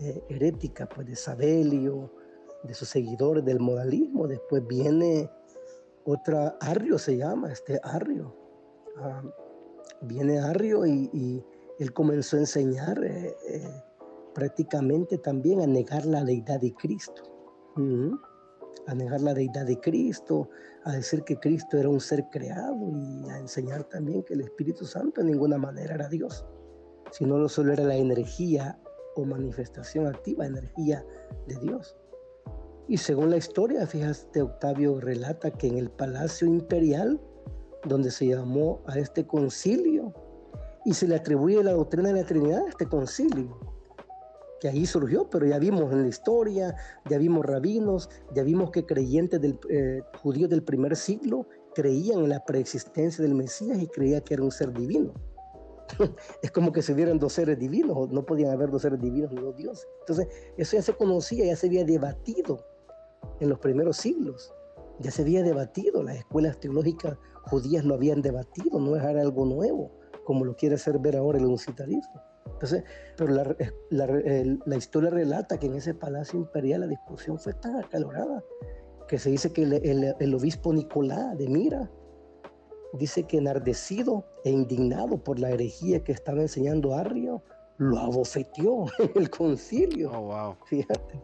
eh, 0.00 0.22
herética, 0.28 0.86
pues 0.88 1.06
de 1.06 1.16
Sabelio, 1.16 2.12
de 2.62 2.74
sus 2.74 2.88
seguidores 2.88 3.44
del 3.44 3.60
modalismo. 3.60 4.26
Después 4.26 4.66
viene 4.66 5.30
otra, 6.04 6.56
Arrio 6.60 6.98
se 6.98 7.16
llama, 7.16 7.50
este 7.50 7.80
Arrio. 7.82 8.36
Ah, 8.98 9.22
viene 10.02 10.38
Arrio 10.38 10.86
y, 10.86 11.44
él 11.78 11.92
comenzó 11.92 12.36
a 12.36 12.40
enseñar 12.40 13.04
eh, 13.04 13.36
eh, 13.48 13.82
prácticamente 14.34 15.18
también 15.18 15.60
a 15.60 15.66
negar 15.66 16.06
la 16.06 16.24
deidad 16.24 16.60
de 16.60 16.72
Cristo. 16.74 17.22
A 18.86 18.94
negar 18.94 19.20
la 19.20 19.34
deidad 19.34 19.66
de 19.66 19.78
Cristo, 19.78 20.48
a 20.84 20.92
decir 20.92 21.22
que 21.24 21.36
Cristo 21.38 21.76
era 21.76 21.90
un 21.90 22.00
ser 22.00 22.24
creado 22.30 22.90
y 22.94 23.28
a 23.28 23.38
enseñar 23.38 23.84
también 23.84 24.22
que 24.22 24.32
el 24.32 24.40
Espíritu 24.40 24.86
Santo 24.86 25.20
en 25.20 25.26
ninguna 25.26 25.58
manera 25.58 25.96
era 25.96 26.08
Dios, 26.08 26.46
sino 27.10 27.36
no 27.36 27.48
solo 27.50 27.74
era 27.74 27.84
la 27.84 27.96
energía 27.96 28.78
o 29.16 29.24
manifestación 29.24 30.06
activa, 30.06 30.46
energía 30.46 31.04
de 31.46 31.56
Dios. 31.56 31.96
Y 32.88 32.98
según 32.98 33.30
la 33.30 33.36
historia, 33.36 33.86
fíjate, 33.86 34.42
Octavio 34.42 35.00
relata 35.00 35.50
que 35.50 35.66
en 35.66 35.78
el 35.78 35.90
palacio 35.90 36.46
imperial 36.46 37.20
donde 37.84 38.10
se 38.10 38.26
llamó 38.28 38.80
a 38.86 38.98
este 38.98 39.26
concilio 39.26 40.14
y 40.84 40.94
se 40.94 41.08
le 41.08 41.16
atribuye 41.16 41.62
la 41.64 41.72
doctrina 41.72 42.12
de 42.12 42.20
la 42.20 42.26
Trinidad 42.26 42.64
a 42.64 42.68
este 42.68 42.86
concilio. 42.86 43.58
que 44.58 44.68
ahí 44.68 44.86
surgió, 44.86 45.28
pero 45.28 45.44
ya 45.44 45.58
vimos 45.58 45.92
en 45.92 46.00
la 46.00 46.08
historia, 46.08 46.74
ya 47.10 47.18
vimos 47.18 47.44
rabinos, 47.44 48.08
ya 48.34 48.42
vimos 48.42 48.70
que 48.70 48.86
creyentes 48.86 49.38
del, 49.38 49.58
eh, 49.68 50.00
judíos 50.22 50.48
del 50.48 50.62
primer 50.62 50.96
siglo 50.96 51.46
creían 51.74 52.20
en 52.20 52.30
la 52.30 52.42
preexistencia 52.42 53.22
del 53.22 53.34
Mesías 53.34 53.78
y 53.78 53.86
creían 53.86 54.22
que 54.22 54.32
era 54.32 54.42
un 54.42 54.50
ser 54.50 54.72
divino. 54.72 55.12
es 56.42 56.50
como 56.50 56.72
que 56.72 56.82
se 56.82 56.94
vieran 56.94 57.18
dos 57.18 57.34
seres 57.34 57.58
divinos, 57.58 58.10
no 58.10 58.24
podían 58.24 58.50
haber 58.50 58.70
dos 58.70 58.82
seres 58.82 59.00
divinos 59.00 59.32
ni 59.32 59.40
dos 59.40 59.56
dioses. 59.56 59.86
Entonces, 60.00 60.28
eso 60.56 60.76
ya 60.76 60.82
se 60.82 60.92
conocía, 60.94 61.44
ya 61.44 61.56
se 61.56 61.66
había 61.66 61.84
debatido 61.84 62.64
en 63.40 63.48
los 63.48 63.58
primeros 63.58 63.96
siglos, 63.96 64.52
ya 64.98 65.10
se 65.10 65.22
había 65.22 65.42
debatido, 65.42 66.02
las 66.02 66.16
escuelas 66.16 66.58
teológicas 66.58 67.18
judías 67.44 67.84
lo 67.84 67.94
habían 67.94 68.22
debatido, 68.22 68.80
no 68.80 68.96
era 68.96 69.20
algo 69.20 69.44
nuevo, 69.44 69.92
como 70.24 70.44
lo 70.44 70.56
quiere 70.56 70.76
hacer 70.76 70.98
ver 70.98 71.16
ahora 71.16 71.38
el 71.38 71.46
uncitarismo. 71.46 72.22
Entonces, 72.46 72.84
pero 73.16 73.32
la, 73.32 73.56
la, 74.64 74.76
historia 74.76 75.10
relata 75.10 75.58
que 75.58 75.66
en 75.66 75.74
ese 75.74 75.94
palacio 75.94 76.38
imperial 76.38 76.82
la 76.82 76.86
discusión 76.86 77.38
fue 77.38 77.52
tan 77.52 77.76
acalorada 77.76 78.42
que 79.08 79.18
se 79.18 79.30
dice 79.30 79.52
que 79.52 79.62
el, 79.62 80.14
el 80.18 80.34
obispo 80.34 80.72
Nicolás 80.72 81.36
de 81.36 81.48
Mira 81.48 81.90
dice 82.92 83.24
que 83.24 83.38
enardecido 83.38 84.24
e 84.44 84.50
indignado 84.50 85.18
por 85.18 85.38
la 85.38 85.50
herejía 85.50 86.02
que 86.02 86.12
estaba 86.12 86.40
enseñando 86.40 86.94
Arrio, 86.94 87.42
lo 87.78 87.98
abofeteó 87.98 88.86
en 88.98 89.10
el 89.14 89.30
concilio. 89.30 90.10
Oh, 90.12 90.22
wow. 90.22 90.56
Fíjate. 90.66 91.22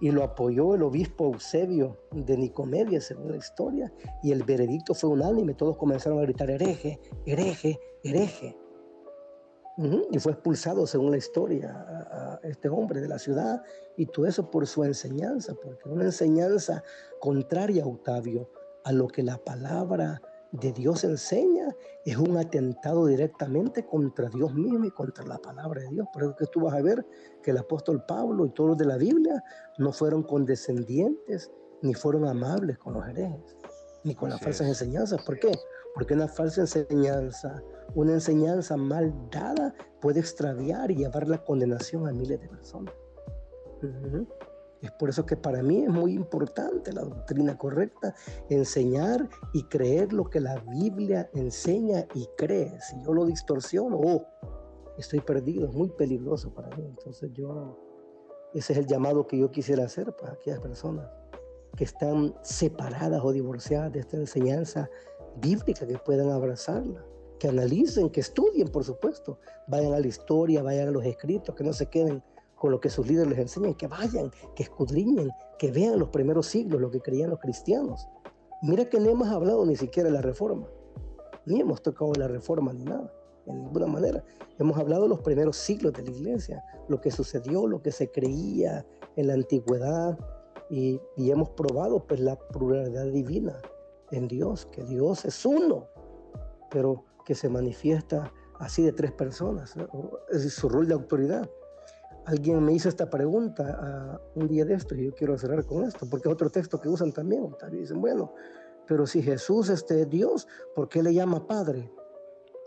Y 0.00 0.12
lo 0.12 0.22
apoyó 0.22 0.74
el 0.74 0.82
obispo 0.84 1.26
Eusebio 1.26 1.96
de 2.12 2.36
Nicomedia, 2.36 3.00
según 3.00 3.32
la 3.32 3.36
historia, 3.36 3.92
y 4.22 4.30
el 4.30 4.44
veredicto 4.44 4.94
fue 4.94 5.10
unánime, 5.10 5.54
todos 5.54 5.76
comenzaron 5.76 6.20
a 6.20 6.22
gritar 6.22 6.50
hereje, 6.50 7.00
hereje, 7.26 7.80
hereje. 8.04 8.56
Y 10.10 10.18
fue 10.18 10.32
expulsado, 10.32 10.86
según 10.86 11.12
la 11.12 11.18
historia, 11.18 11.70
a, 11.72 12.40
este 12.42 12.68
hombre 12.68 13.00
de 13.00 13.08
la 13.08 13.18
ciudad, 13.18 13.62
y 13.96 14.06
todo 14.06 14.26
eso 14.26 14.50
por 14.50 14.66
su 14.66 14.84
enseñanza, 14.84 15.54
porque 15.54 15.88
una 15.88 16.04
enseñanza 16.04 16.82
contraria 17.20 17.84
a 17.84 17.86
Octavio, 17.86 18.50
a 18.84 18.92
lo 18.92 19.08
que 19.08 19.22
la 19.22 19.38
palabra 19.38 20.20
de 20.52 20.72
Dios 20.72 21.04
enseña 21.04 21.68
es 22.04 22.16
un 22.16 22.36
atentado 22.36 23.06
directamente 23.06 23.84
contra 23.84 24.28
Dios 24.30 24.54
mismo 24.54 24.84
y 24.86 24.90
contra 24.90 25.24
la 25.24 25.38
palabra 25.38 25.82
de 25.82 25.88
Dios. 25.88 26.06
Por 26.12 26.22
eso 26.22 26.36
que 26.36 26.46
tú 26.46 26.60
vas 26.60 26.74
a 26.74 26.82
ver 26.82 27.04
que 27.42 27.50
el 27.50 27.58
apóstol 27.58 28.04
Pablo 28.06 28.46
y 28.46 28.50
todos 28.50 28.70
los 28.70 28.78
de 28.78 28.86
la 28.86 28.96
Biblia 28.96 29.42
no 29.78 29.92
fueron 29.92 30.22
condescendientes 30.22 31.50
ni 31.82 31.94
fueron 31.94 32.26
amables 32.26 32.78
con 32.78 32.94
los 32.94 33.06
herejes, 33.06 33.56
ni 34.04 34.14
con 34.14 34.30
las 34.30 34.40
falsas 34.40 34.68
enseñanzas. 34.68 35.22
¿Por 35.22 35.38
qué? 35.38 35.52
Porque 35.94 36.14
una 36.14 36.28
falsa 36.28 36.62
enseñanza, 36.62 37.62
una 37.94 38.14
enseñanza 38.14 38.76
mal 38.76 39.12
dada 39.30 39.74
puede 40.00 40.20
extraviar 40.20 40.90
y 40.90 40.96
llevar 40.96 41.28
la 41.28 41.44
condenación 41.44 42.08
a 42.08 42.12
miles 42.12 42.40
de 42.40 42.48
personas. 42.48 42.94
Es 44.82 44.92
por 44.92 45.08
eso 45.08 45.26
que 45.26 45.36
para 45.36 45.62
mí 45.62 45.82
es 45.82 45.88
muy 45.88 46.12
importante 46.12 46.92
la 46.92 47.02
doctrina 47.02 47.58
correcta, 47.58 48.14
enseñar 48.48 49.28
y 49.52 49.64
creer 49.64 50.12
lo 50.12 50.30
que 50.30 50.40
la 50.40 50.60
Biblia 50.60 51.28
enseña 51.34 52.06
y 52.14 52.26
cree. 52.36 52.78
Si 52.80 53.02
yo 53.02 53.12
lo 53.12 53.26
distorsiono, 53.26 53.98
oh, 53.98 54.26
estoy 54.96 55.20
perdido, 55.20 55.66
es 55.66 55.74
muy 55.74 55.90
peligroso 55.90 56.54
para 56.54 56.74
mí. 56.76 56.84
Entonces 56.86 57.30
yo, 57.32 57.76
ese 58.54 58.72
es 58.72 58.78
el 58.78 58.86
llamado 58.86 59.26
que 59.26 59.38
yo 59.38 59.50
quisiera 59.50 59.84
hacer 59.84 60.14
para 60.14 60.34
aquellas 60.34 60.60
personas 60.60 61.08
que 61.76 61.84
están 61.84 62.34
separadas 62.42 63.20
o 63.22 63.32
divorciadas 63.32 63.92
de 63.92 64.00
esta 64.00 64.16
enseñanza 64.16 64.88
bíblica, 65.36 65.86
que 65.86 65.98
puedan 65.98 66.30
abrazarla, 66.30 67.04
que 67.38 67.48
analicen, 67.48 68.10
que 68.10 68.20
estudien, 68.20 68.68
por 68.68 68.84
supuesto, 68.84 69.38
vayan 69.68 69.92
a 69.94 70.00
la 70.00 70.06
historia, 70.06 70.62
vayan 70.62 70.88
a 70.88 70.90
los 70.90 71.04
escritos, 71.04 71.54
que 71.54 71.64
no 71.64 71.72
se 71.72 71.86
queden 71.86 72.22
con 72.58 72.72
lo 72.72 72.80
que 72.80 72.90
sus 72.90 73.06
líderes 73.06 73.30
les 73.30 73.38
enseñan, 73.38 73.74
que 73.74 73.86
vayan, 73.86 74.30
que 74.54 74.64
escudriñen, 74.64 75.30
que 75.58 75.70
vean 75.70 75.98
los 75.98 76.08
primeros 76.08 76.46
siglos, 76.46 76.80
lo 76.80 76.90
que 76.90 77.00
creían 77.00 77.30
los 77.30 77.38
cristianos. 77.38 78.08
Mira 78.62 78.84
que 78.86 78.98
no 78.98 79.10
hemos 79.10 79.28
hablado 79.28 79.64
ni 79.64 79.76
siquiera 79.76 80.08
de 80.08 80.14
la 80.14 80.22
reforma, 80.22 80.66
ni 81.46 81.60
hemos 81.60 81.82
tocado 81.82 82.12
la 82.14 82.28
reforma 82.28 82.72
ni 82.72 82.84
nada, 82.84 83.12
en 83.46 83.58
ninguna 83.64 83.86
manera. 83.86 84.24
Hemos 84.58 84.76
hablado 84.76 85.04
de 85.04 85.08
los 85.10 85.20
primeros 85.20 85.56
siglos 85.56 85.92
de 85.92 86.02
la 86.02 86.10
iglesia, 86.10 86.64
lo 86.88 87.00
que 87.00 87.10
sucedió, 87.10 87.66
lo 87.66 87.80
que 87.80 87.92
se 87.92 88.10
creía 88.10 88.84
en 89.16 89.28
la 89.28 89.34
antigüedad, 89.34 90.18
y, 90.70 91.00
y 91.16 91.30
hemos 91.30 91.50
probado 91.50 92.06
pues 92.06 92.20
la 92.20 92.36
pluralidad 92.36 93.06
divina 93.06 93.56
en 94.10 94.28
Dios, 94.28 94.66
que 94.66 94.84
Dios 94.84 95.24
es 95.24 95.46
uno, 95.46 95.86
pero 96.70 97.04
que 97.24 97.34
se 97.34 97.48
manifiesta 97.48 98.32
así 98.58 98.82
de 98.82 98.92
tres 98.92 99.12
personas, 99.12 99.74
es 100.30 100.52
su 100.52 100.68
rol 100.68 100.88
de 100.88 100.94
autoridad 100.94 101.48
alguien 102.28 102.62
me 102.62 102.74
hizo 102.74 102.88
esta 102.88 103.08
pregunta 103.08 103.78
ah, 103.80 104.20
un 104.34 104.46
día 104.46 104.64
de 104.64 104.74
esto 104.74 104.94
y 104.94 105.06
yo 105.06 105.14
quiero 105.14 105.38
cerrar 105.38 105.64
con 105.64 105.84
esto, 105.84 106.06
porque 106.08 106.28
otro 106.28 106.50
texto 106.50 106.78
que 106.78 106.88
usan 106.88 107.12
también. 107.12 107.48
Dicen, 107.70 108.00
bueno, 108.00 108.34
pero 108.86 109.06
si 109.06 109.22
Jesús 109.22 109.70
este, 109.70 110.02
es 110.02 110.10
Dios, 110.10 110.46
¿por 110.74 110.88
qué 110.88 111.02
le 111.02 111.14
llama 111.14 111.46
Padre 111.46 111.90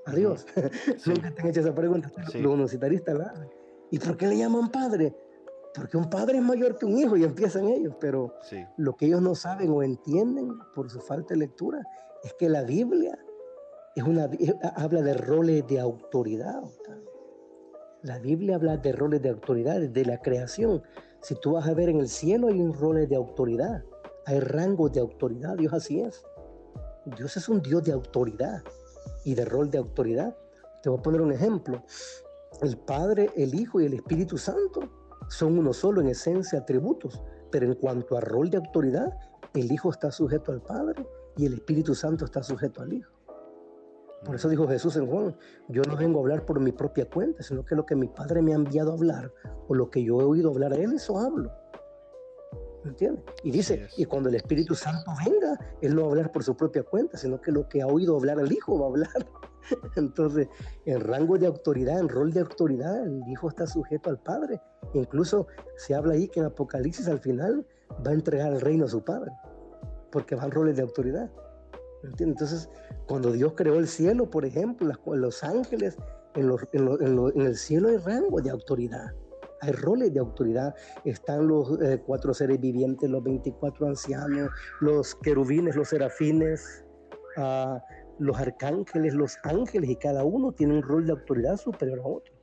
a 0.06 0.14
Dios? 0.14 0.46
Nunca 1.06 1.34
te 1.34 1.42
han 1.42 1.48
hecho 1.50 1.62
esa 1.62 1.76
pregunta, 1.76 2.12
sí. 2.32 2.42
los 2.42 2.54
universitaristas 2.54 3.34
¿Y 3.92 4.00
por 4.00 4.18
qué 4.18 4.28
le 4.28 4.38
llaman 4.38 4.72
Padre? 4.72 5.16
Porque 5.76 5.96
un 5.96 6.10
padre 6.10 6.38
es 6.38 6.44
mayor 6.44 6.78
que 6.78 6.86
un 6.86 6.98
hijo 6.98 7.16
y 7.16 7.24
empiezan 7.24 7.68
ellos, 7.68 7.96
pero 8.00 8.34
lo 8.78 8.96
que 8.98 9.06
ellos 9.06 9.22
no 9.22 9.36
saben 9.36 9.70
o 9.72 9.84
entienden 9.84 10.50
por 10.76 10.90
su 10.90 11.00
falta 11.00 11.34
de 11.34 11.42
lectura 11.42 11.80
es 12.24 12.34
que 12.34 12.50
la 12.50 12.64
Biblia 12.64 13.18
es 13.96 14.04
una, 14.04 14.30
habla 14.76 15.02
de 15.02 15.14
roles 15.14 15.66
de 15.68 15.80
autoridad. 15.80 16.62
La 18.04 18.18
Biblia 18.18 18.56
habla 18.56 18.78
de 18.78 18.94
roles 18.94 19.22
de 19.22 19.30
autoridad, 19.30 19.80
de 19.80 20.06
la 20.06 20.20
creación. 20.20 20.82
Si 21.22 21.36
tú 21.36 21.52
vas 21.52 21.68
a 21.68 21.76
ver 21.76 21.88
en 21.88 22.00
el 22.00 22.08
cielo 22.08 22.48
hay 22.48 22.60
un 22.60 22.74
rol 22.74 23.08
de 23.08 23.16
autoridad, 23.16 23.84
hay 24.26 24.40
rangos 24.40 24.92
de 24.92 25.02
autoridad, 25.02 25.56
Dios 25.56 25.72
así 25.72 26.02
es. 26.02 26.24
Dios 27.16 27.38
es 27.38 27.48
un 27.48 27.62
Dios 27.62 27.84
de 27.84 27.92
autoridad 27.92 28.64
y 29.24 29.36
de 29.36 29.46
rol 29.46 29.70
de 29.70 29.78
autoridad. 29.78 30.36
Te 30.82 30.90
voy 30.90 30.98
a 30.98 31.02
poner 31.04 31.22
un 31.22 31.32
ejemplo. 31.32 31.84
El 32.64 32.76
Padre, 32.76 33.30
el 33.36 33.54
Hijo 33.54 33.80
y 33.80 33.86
el 33.86 33.94
Espíritu 33.94 34.36
Santo 34.36 34.82
son 35.30 35.60
uno 35.60 35.72
solo 35.72 36.02
en 36.02 36.08
esencia, 36.08 36.58
atributos, 36.58 37.22
pero 37.52 37.68
en 37.68 37.76
cuanto 37.76 38.18
a 38.18 38.22
rol 38.22 38.50
de 38.50 38.58
autoridad, 38.58 39.16
el 39.54 39.72
Hijo 39.72 39.92
está 39.92 40.12
sujeto 40.12 40.52
al 40.52 40.62
Padre 40.64 41.06
y 41.38 41.46
el 41.46 41.54
Espíritu 41.54 41.94
Santo 41.94 42.26
está 42.26 42.42
sujeto 42.42 42.82
al 42.82 42.94
Hijo. 42.94 43.12
Por 44.26 44.36
eso 44.36 44.50
dijo 44.50 44.68
Jesús 44.68 44.96
en 44.98 45.08
Juan, 45.08 45.36
yo 45.68 45.82
no 45.84 45.96
vengo 45.96 46.20
a 46.20 46.22
hablar 46.22 46.46
por 46.46 46.60
mi 46.60 46.72
propia 46.72 47.10
cuenta, 47.10 47.42
sino 47.42 47.66
que 47.66 47.76
lo 47.76 47.86
que 47.86 47.96
mi 47.96 48.08
Padre 48.08 48.42
me 48.42 48.52
ha 48.52 48.56
enviado 48.56 48.92
a 48.92 48.94
hablar 48.94 49.34
o 49.68 49.74
lo 49.74 49.90
que 49.90 50.04
yo 50.04 50.22
he 50.22 50.24
oído 50.24 50.52
hablar 50.52 50.74
a 50.74 50.76
Él, 50.76 50.94
eso 50.94 51.18
hablo. 51.18 51.52
¿Me 52.84 52.92
entiendes? 52.92 53.24
Y 53.44 53.52
dice, 53.52 53.88
y 53.98 54.06
cuando 54.06 54.30
el 54.30 54.36
Espíritu 54.36 54.76
Santo 54.76 55.12
venga, 55.24 55.60
Él 55.82 55.96
no 55.96 56.02
va 56.02 56.08
a 56.08 56.10
hablar 56.12 56.32
por 56.32 56.44
su 56.44 56.56
propia 56.56 56.84
cuenta, 56.84 57.18
sino 57.18 57.42
que 57.42 57.52
lo 57.52 57.68
que 57.68 57.82
ha 57.82 57.88
oído 57.88 58.16
hablar 58.16 58.40
al 58.40 58.52
Hijo 58.52 58.80
va 58.80 58.86
a 58.86 58.90
hablar. 58.90 59.28
Entonces, 59.96 60.48
en 60.86 61.00
rango 61.00 61.38
de 61.38 61.48
autoridad, 61.48 62.00
en 62.00 62.10
rol 62.10 62.32
de 62.32 62.42
autoridad, 62.42 63.06
el 63.06 63.22
Hijo 63.28 63.50
está 63.50 63.68
sujeto 63.68 64.10
al 64.10 64.20
Padre. 64.20 64.62
Incluso 64.94 65.48
se 65.78 65.94
habla 65.94 66.14
ahí 66.14 66.28
que 66.28 66.40
en 66.40 66.48
Apocalipsis 66.48 67.08
al 67.08 67.20
final 67.20 67.66
va 68.06 68.12
a 68.12 68.16
entregar 68.16 68.52
el 68.54 68.62
reino 68.62 68.86
a 68.86 68.90
su 68.90 69.04
Padre, 69.04 69.32
porque 70.12 70.36
van 70.36 70.52
roles 70.52 70.76
de 70.76 70.82
autoridad. 70.82 71.32
Entonces, 72.04 72.70
cuando 73.08 73.32
Dios 73.32 73.54
creó 73.56 73.76
el 73.76 73.88
cielo, 73.88 74.30
por 74.30 74.46
ejemplo, 74.46 74.94
los 75.06 75.44
ángeles, 75.44 75.98
en, 76.36 76.50
el 77.36 77.56
cielo 77.56 77.90
hay 77.90 77.98
rango 77.98 78.42
de 78.42 78.50
autoridad, 78.50 79.14
hay 79.62 79.72
roles 79.74 80.14
de 80.14 80.20
autoridad. 80.20 80.74
Están 81.06 81.48
los 81.48 81.80
eh, 81.82 82.02
cuatro 82.06 82.34
seres 82.34 82.60
vivientes, 82.60 83.10
los 83.10 83.24
24 83.24 83.88
ancianos, 83.88 84.50
los 84.80 85.16
querubines, 85.16 85.76
los 85.76 85.90
serafines, 85.90 86.86
ah, 87.38 87.82
los 88.20 88.40
arcángeles, 88.40 89.14
los 89.14 89.38
ángeles, 89.44 89.90
y 89.90 89.96
cada 89.96 90.24
uno 90.24 90.52
tiene 90.52 90.76
un 90.76 90.84
rol 90.84 91.06
de 91.06 91.14
autoridad 91.14 91.58
superior 91.58 92.00
a 92.00 92.08
otro. 92.08 92.34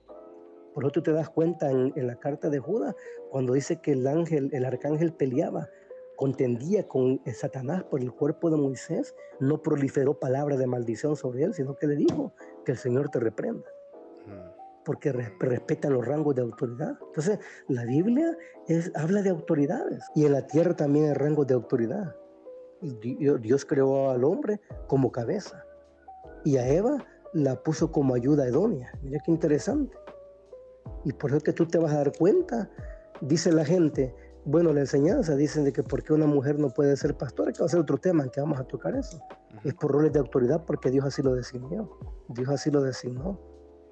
Por 0.74 0.84
eso 0.84 1.02
te 1.02 1.12
das 1.12 1.28
cuenta 1.30 1.70
en, 1.70 1.92
en 1.96 2.06
la 2.06 2.16
carta 2.16 2.50
de 2.50 2.60
Judas, 2.60 2.94
cuando 3.30 3.54
dice 3.54 3.80
que 3.80 3.92
el 3.92 4.06
ángel, 4.06 4.50
el 4.52 4.64
arcángel 4.64 5.12
peleaba 5.12 5.68
contendía 6.18 6.88
con 6.88 7.20
Satanás 7.32 7.84
por 7.84 8.00
el 8.00 8.12
cuerpo 8.12 8.50
de 8.50 8.56
Moisés, 8.56 9.14
no 9.38 9.62
proliferó 9.62 10.18
palabra 10.18 10.56
de 10.56 10.66
maldición 10.66 11.14
sobre 11.14 11.44
él, 11.44 11.54
sino 11.54 11.76
que 11.76 11.86
le 11.86 11.94
dijo 11.94 12.32
que 12.64 12.72
el 12.72 12.78
Señor 12.78 13.08
te 13.08 13.20
reprenda, 13.20 13.64
porque 14.84 15.12
respeta 15.12 15.88
los 15.88 16.04
rangos 16.04 16.34
de 16.34 16.42
autoridad. 16.42 16.98
Entonces, 17.06 17.38
la 17.68 17.84
Biblia 17.84 18.36
es, 18.66 18.90
habla 18.96 19.22
de 19.22 19.30
autoridades 19.30 20.02
y 20.16 20.26
en 20.26 20.32
la 20.32 20.44
tierra 20.44 20.74
también 20.74 21.04
hay 21.04 21.14
rangos 21.14 21.46
de 21.46 21.54
autoridad. 21.54 22.16
Dios 22.80 23.64
creó 23.64 24.10
al 24.10 24.24
hombre 24.24 24.60
como 24.88 25.12
cabeza 25.12 25.64
y 26.44 26.56
a 26.56 26.66
Eva 26.68 27.06
la 27.32 27.62
puso 27.62 27.92
como 27.92 28.14
ayuda 28.14 28.48
idónea. 28.48 28.92
Mira 29.02 29.20
qué 29.24 29.30
interesante. 29.30 29.96
Y 31.04 31.12
por 31.12 31.30
eso 31.30 31.40
que 31.40 31.52
tú 31.52 31.64
te 31.64 31.78
vas 31.78 31.92
a 31.92 31.98
dar 31.98 32.12
cuenta, 32.18 32.68
dice 33.20 33.52
la 33.52 33.64
gente, 33.64 34.12
bueno, 34.44 34.72
la 34.72 34.80
enseñanza 34.80 35.36
dicen 35.36 35.64
de 35.64 35.72
que 35.72 35.82
por 35.82 36.02
qué 36.02 36.12
una 36.12 36.26
mujer 36.26 36.58
no 36.58 36.70
puede 36.70 36.96
ser 36.96 37.16
pastora, 37.16 37.52
que 37.52 37.60
va 37.60 37.66
a 37.66 37.68
ser 37.68 37.80
otro 37.80 37.98
tema 37.98 38.24
en 38.24 38.30
que 38.30 38.40
vamos 38.40 38.58
a 38.58 38.64
tocar 38.64 38.94
eso. 38.94 39.20
Es 39.64 39.74
por 39.74 39.92
roles 39.92 40.12
de 40.12 40.20
autoridad 40.20 40.64
porque 40.64 40.90
Dios 40.90 41.04
así 41.04 41.22
lo 41.22 41.34
designó. 41.34 41.90
Dios 42.28 42.48
así 42.48 42.70
lo 42.70 42.82
designó. 42.82 43.38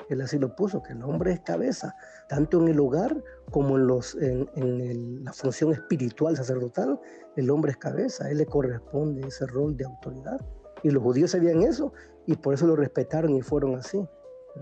Él 0.08 0.20
así 0.20 0.38
lo 0.38 0.54
puso, 0.54 0.82
que 0.82 0.92
el 0.92 1.02
hombre 1.02 1.32
es 1.32 1.40
cabeza, 1.40 1.94
tanto 2.28 2.60
en 2.60 2.68
el 2.68 2.78
hogar 2.78 3.22
como 3.50 3.76
en, 3.76 3.88
los, 3.88 4.14
en, 4.14 5.24
la 5.24 5.32
función 5.32 5.72
espiritual 5.72 6.36
sacerdotal, 6.36 7.00
el 7.34 7.50
hombre 7.50 7.72
es 7.72 7.76
cabeza, 7.76 8.26
a 8.26 8.30
él 8.30 8.38
le 8.38 8.46
corresponde 8.46 9.26
ese 9.26 9.46
rol 9.46 9.76
de 9.76 9.84
autoridad. 9.84 10.40
Y 10.82 10.90
los 10.90 11.02
judíos 11.02 11.32
sabían 11.32 11.62
eso 11.62 11.92
y 12.26 12.36
por 12.36 12.54
eso 12.54 12.66
lo 12.66 12.76
respetaron 12.76 13.34
y 13.34 13.42
fueron 13.42 13.74
así, 13.74 14.06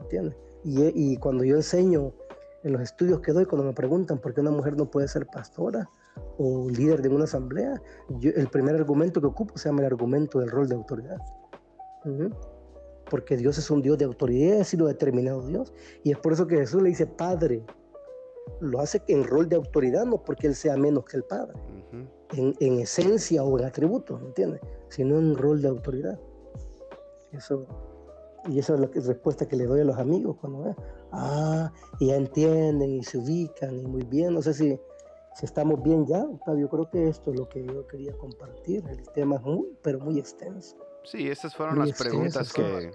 ¿entiendes? 0.00 0.34
Y, 0.62 1.12
y 1.12 1.16
cuando 1.18 1.44
yo 1.44 1.56
enseño 1.56 2.14
en 2.64 2.72
los 2.72 2.82
estudios 2.82 3.20
que 3.20 3.32
doy, 3.32 3.44
cuando 3.44 3.66
me 3.66 3.72
preguntan 3.72 4.18
por 4.18 4.34
qué 4.34 4.40
una 4.40 4.50
mujer 4.50 4.76
no 4.76 4.90
puede 4.90 5.06
ser 5.06 5.26
pastora 5.26 5.88
o 6.38 6.68
líder 6.68 7.02
de 7.02 7.08
una 7.08 7.24
asamblea, 7.24 7.80
yo, 8.18 8.30
el 8.34 8.48
primer 8.48 8.74
argumento 8.74 9.20
que 9.20 9.26
ocupo 9.28 9.56
se 9.56 9.68
llama 9.68 9.80
el 9.80 9.86
argumento 9.86 10.40
del 10.40 10.50
rol 10.50 10.68
de 10.68 10.74
autoridad 10.74 11.18
porque 13.10 13.36
Dios 13.36 13.58
es 13.58 13.70
un 13.70 13.82
Dios 13.82 13.98
de 13.98 14.04
autoridad, 14.04 14.60
así 14.60 14.76
lo 14.76 14.86
ha 14.86 14.88
determinado 14.88 15.46
Dios. 15.46 15.72
Y 16.02 16.10
es 16.10 16.18
por 16.18 16.32
eso 16.32 16.46
que 16.46 16.56
Jesús 16.56 16.82
le 16.82 16.88
dice 16.88 17.06
Padre. 17.06 17.64
Lo 18.60 18.80
hace 18.80 19.02
en 19.08 19.24
rol 19.24 19.48
de 19.48 19.56
autoridad, 19.56 20.04
no 20.04 20.22
porque 20.22 20.46
Él 20.46 20.54
sea 20.54 20.76
menos 20.76 21.04
que 21.04 21.16
el 21.16 21.24
Padre, 21.24 21.54
en, 22.32 22.78
esencia 22.78 23.42
o 23.42 23.58
en 23.58 23.64
atributos, 23.64 24.20
¿me 24.20 24.26
entiendes? 24.28 24.60
Sino 24.88 25.18
en 25.18 25.36
rol 25.36 25.62
de 25.62 25.68
autoridad. 25.68 26.18
Eso, 27.32 27.66
y 28.46 28.58
esa 28.58 28.74
es 28.74 28.80
la 28.80 28.86
respuesta 28.86 29.46
que 29.46 29.56
le 29.56 29.64
doy 29.64 29.80
a 29.80 29.84
los 29.84 29.96
amigos 29.96 30.36
cuando 30.40 30.64
ven, 30.64 30.76
ah, 31.12 31.72
y 31.98 32.08
ya 32.08 32.16
entienden 32.16 32.94
y 32.94 33.04
se 33.04 33.18
ubican 33.18 33.78
y 33.78 33.86
muy 33.86 34.02
bien. 34.04 34.34
No 34.34 34.42
sé 34.42 34.54
si, 34.54 34.78
si 35.34 35.46
estamos 35.46 35.82
bien 35.82 36.06
ya, 36.06 36.22
Octavio. 36.22 36.68
Creo 36.68 36.90
que 36.90 37.08
esto 37.08 37.32
es 37.32 37.38
lo 37.38 37.48
que 37.48 37.64
yo 37.64 37.86
quería 37.86 38.16
compartir. 38.16 38.84
El 38.88 39.08
tema 39.10 39.36
es 39.36 39.42
muy, 39.42 39.76
pero 39.82 39.98
muy 40.00 40.18
extenso. 40.18 40.76
Sí, 41.04 41.28
estas 41.28 41.54
fueron 41.54 41.78
las 41.78 41.92
preguntas 41.98 42.52
que, 42.52 42.90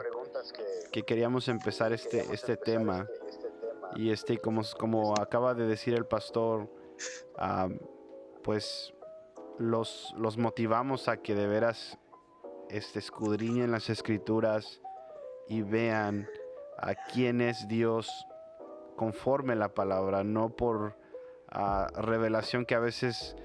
que 0.91 1.03
queríamos 1.03 1.47
empezar 1.47 1.93
este, 1.93 2.25
este 2.33 2.57
tema. 2.57 3.07
Y 3.95 4.11
este, 4.11 4.37
como, 4.37 4.61
como 4.77 5.13
acaba 5.19 5.53
de 5.55 5.65
decir 5.65 5.95
el 5.95 6.05
pastor, 6.05 6.69
pues 8.43 8.93
los, 9.57 10.13
los 10.17 10.37
motivamos 10.37 11.07
a 11.07 11.17
que 11.17 11.33
de 11.33 11.47
veras 11.47 11.97
este, 12.69 12.99
escudriñen 12.99 13.71
las 13.71 13.89
escrituras 13.89 14.81
y 15.49 15.63
vean 15.63 16.29
a 16.77 16.93
quién 16.95 17.41
es 17.41 17.67
Dios 17.67 18.25
conforme 18.95 19.55
la 19.55 19.69
palabra, 19.69 20.23
no 20.23 20.49
por 20.49 20.95
revelación 21.95 22.65
que 22.65 22.75
a 22.75 22.79
veces 22.79 23.35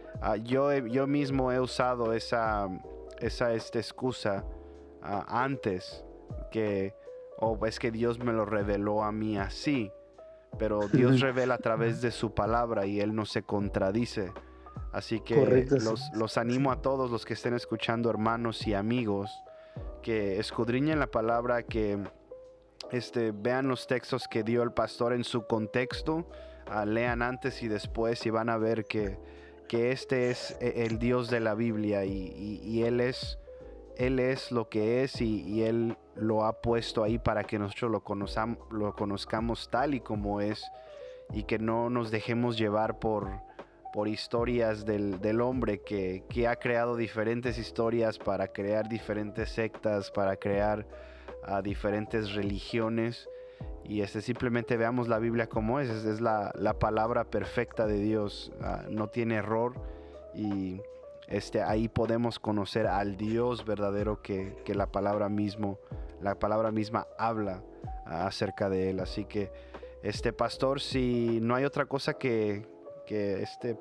yo, 0.42 0.72
yo 0.72 1.06
mismo 1.06 1.50
he 1.50 1.58
usado 1.58 2.12
esa, 2.12 2.68
esa 3.18 3.54
esta 3.54 3.78
excusa 3.78 4.44
antes 5.02 6.04
que, 6.50 6.94
oh, 7.38 7.58
es 7.66 7.78
que 7.78 7.90
Dios 7.90 8.18
me 8.18 8.32
lo 8.32 8.44
reveló 8.44 9.02
a 9.02 9.12
mí 9.12 9.38
así, 9.38 9.90
pero 10.58 10.88
Dios 10.92 11.20
revela 11.20 11.54
a 11.54 11.58
través 11.58 12.00
de 12.00 12.10
su 12.10 12.34
palabra 12.34 12.86
y 12.86 13.00
Él 13.00 13.14
no 13.14 13.24
se 13.24 13.42
contradice. 13.42 14.32
Así 14.92 15.20
que 15.20 15.66
los, 15.80 16.10
los, 16.14 16.38
animo 16.38 16.70
a 16.70 16.80
todos 16.80 17.10
los 17.10 17.24
que 17.24 17.34
estén 17.34 17.54
escuchando, 17.54 18.10
hermanos 18.10 18.64
y 18.66 18.74
amigos, 18.74 19.30
que 20.04 20.38
escudriñen 20.38 21.00
la 21.00 21.06
palabra, 21.06 21.62
que 21.62 21.98
este, 22.92 23.32
vean 23.32 23.68
los 23.68 23.86
textos 23.86 24.28
que 24.28 24.42
dio 24.42 24.62
el 24.62 24.70
pastor 24.70 25.14
en 25.14 25.24
su 25.24 25.46
contexto, 25.46 26.28
ah, 26.66 26.84
lean 26.84 27.22
antes 27.22 27.62
y 27.62 27.68
después 27.68 28.26
y 28.26 28.30
van 28.30 28.50
a 28.50 28.58
ver 28.58 28.84
que, 28.84 29.16
que 29.66 29.92
este 29.92 30.30
es 30.30 30.58
e, 30.60 30.84
el 30.84 30.98
Dios 30.98 31.30
de 31.30 31.40
la 31.40 31.54
Biblia 31.54 32.04
y, 32.04 32.60
y 32.62 32.82
Él 32.82 33.00
es 33.00 33.38
él 33.96 34.18
es 34.18 34.52
lo 34.52 34.68
que 34.68 35.04
es 35.04 35.20
y, 35.22 35.62
Él 35.62 35.96
lo 36.16 36.44
ha 36.44 36.60
puesto 36.60 37.02
ahí 37.02 37.18
para 37.18 37.44
que 37.44 37.58
nosotros 37.58 37.90
lo, 37.90 38.76
lo 38.76 38.94
conozcamos 38.94 39.70
tal 39.70 39.94
y 39.94 40.00
como 40.00 40.42
es 40.42 40.64
y 41.32 41.44
que 41.44 41.58
no 41.58 41.88
nos 41.88 42.10
dejemos 42.10 42.58
llevar 42.58 42.98
por, 42.98 43.30
por 43.94 44.08
historias 44.08 44.84
del, 44.84 45.40
hombre 45.40 45.78
que, 45.78 46.48
ha 46.48 46.56
creado 46.56 46.96
diferentes 46.96 47.58
historias 47.58 48.18
para 48.18 48.48
crear 48.48 48.88
diferentes 48.88 49.50
sectas, 49.50 50.10
para 50.10 50.36
crear 50.36 50.84
a 51.44 51.62
diferentes 51.62 52.34
religiones. 52.34 53.28
Y 53.84 54.00
este, 54.00 54.20
simplemente 54.20 54.76
veamos 54.76 55.06
la 55.06 55.20
Biblia 55.20 55.48
como 55.48 55.78
es, 55.78 55.90
es, 55.90 56.20
la, 56.20 56.50
palabra 56.80 57.22
perfecta 57.22 57.86
de 57.86 58.00
Dios, 58.00 58.50
ah, 58.60 58.82
no 58.90 59.10
tiene 59.10 59.36
error 59.36 59.74
y 60.34 60.80
este, 61.28 61.62
ahí 61.62 61.88
podemos 61.88 62.40
conocer 62.40 62.88
al 62.88 63.16
Dios 63.16 63.64
verdadero 63.64 64.22
que, 64.22 64.56
la 64.74 64.90
palabra 64.90 65.28
mismo, 65.28 65.78
la 66.20 66.34
palabra 66.34 66.72
misma 66.72 67.06
habla 67.16 67.62
acerca 68.06 68.68
de 68.68 68.90
él. 68.90 68.98
Así 68.98 69.24
que, 69.24 69.52
este 70.02 70.32
pastor, 70.32 70.80
si 70.80 71.38
no 71.40 71.54
hay 71.54 71.64
otra 71.64 71.86
cosa 71.86 72.14
que, 72.14 72.73
que 73.06 73.42
este, 73.42 73.78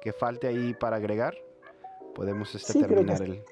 que 0.00 0.12
falte 0.12 0.46
ahí 0.46 0.74
para 0.74 0.96
agregar, 0.96 1.34
podemos 2.14 2.54
este, 2.54 2.80
terminar 2.80 3.22
el, 3.22 3.42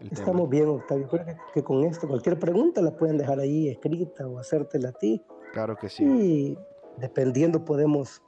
Estamos 0.00 0.48
bien, 0.50 0.68
Octavio. 0.68 1.08
Creo 1.08 1.24
que, 1.54 1.64
con 1.64 1.84
esto, 1.84 2.06
cualquier 2.06 2.38
pregunta 2.38 2.82
la 2.82 2.94
pueden 2.94 3.16
dejar 3.16 3.40
ahí 3.40 3.68
escrita 3.68 4.26
o 4.28 4.38
hacértela 4.38 4.90
a 4.90 4.92
ti. 4.92 5.24
Claro 5.52 5.76
que 5.76 5.88
sí. 5.88 6.04
Y 6.04 6.58
dependiendo 6.98 7.64
podemos 7.64 8.22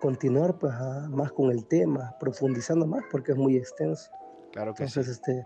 continuar 0.00 0.58
pues 0.58 0.72
más 1.10 1.32
con 1.32 1.50
el 1.50 1.66
tema, 1.66 2.16
profundizando 2.20 2.86
más 2.86 3.02
porque 3.10 3.32
es 3.32 3.38
muy 3.38 3.56
extenso. 3.56 4.10
Claro 4.52 4.74
que 4.74 4.84
Entonces, 4.84 5.08
este, 5.08 5.44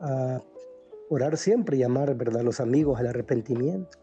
a 0.00 0.42
orar 1.08 1.36
siempre, 1.36 1.78
llamar 1.78 2.14
¿verdad? 2.14 2.40
a 2.40 2.44
los 2.44 2.60
amigos 2.60 2.98
al 3.00 3.06
arrepentimiento, 3.06 3.98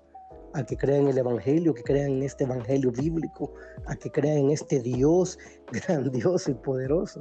a 0.53 0.63
que 0.63 0.77
crean 0.77 1.01
en 1.01 1.07
el 1.09 1.17
Evangelio, 1.17 1.73
que 1.73 1.83
crean 1.83 2.11
en 2.11 2.23
este 2.23 2.43
Evangelio 2.43 2.91
bíblico, 2.91 3.53
a 3.85 3.95
que 3.95 4.11
crean 4.11 4.37
en 4.37 4.51
este 4.51 4.79
Dios 4.79 5.37
grandioso 5.87 6.51
y 6.51 6.53
poderoso. 6.55 7.19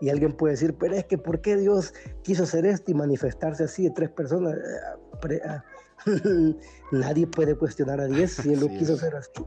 Y 0.00 0.10
alguien 0.10 0.36
puede 0.36 0.52
decir, 0.52 0.76
pero 0.78 0.94
es 0.94 1.04
que 1.04 1.16
¿por 1.16 1.40
qué 1.40 1.56
Dios 1.56 1.94
quiso 2.22 2.42
hacer 2.42 2.66
esto 2.66 2.90
y 2.90 2.94
manifestarse 2.94 3.64
así 3.64 3.84
de 3.84 3.90
tres 3.90 4.10
personas? 4.10 4.54
Eh, 4.54 5.40
ah, 5.46 5.64
nadie 6.92 7.26
puede 7.26 7.54
cuestionar 7.54 8.00
a 8.00 8.06
Dios 8.06 8.32
si 8.32 8.52
Él 8.52 8.60
lo 8.60 8.68
quiso 8.68 8.94
hacer 8.94 9.14
así. 9.16 9.44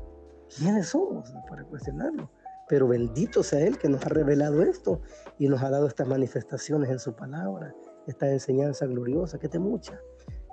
¿Quiénes 0.57 0.87
somos 0.87 1.31
para 1.47 1.63
cuestionarlo? 1.65 2.31
Pero 2.67 2.87
bendito 2.87 3.43
sea 3.43 3.59
Él 3.59 3.77
que 3.77 3.89
nos 3.89 4.03
ha 4.05 4.09
revelado 4.09 4.63
esto 4.63 5.01
y 5.37 5.47
nos 5.47 5.61
ha 5.61 5.69
dado 5.69 5.87
estas 5.87 6.07
manifestaciones 6.07 6.89
en 6.89 6.99
su 6.99 7.15
palabra, 7.15 7.75
esta 8.07 8.29
enseñanza 8.31 8.87
gloriosa 8.87 9.37
que 9.37 9.45
es 9.47 9.51
de 9.51 9.59
mucha 9.59 9.99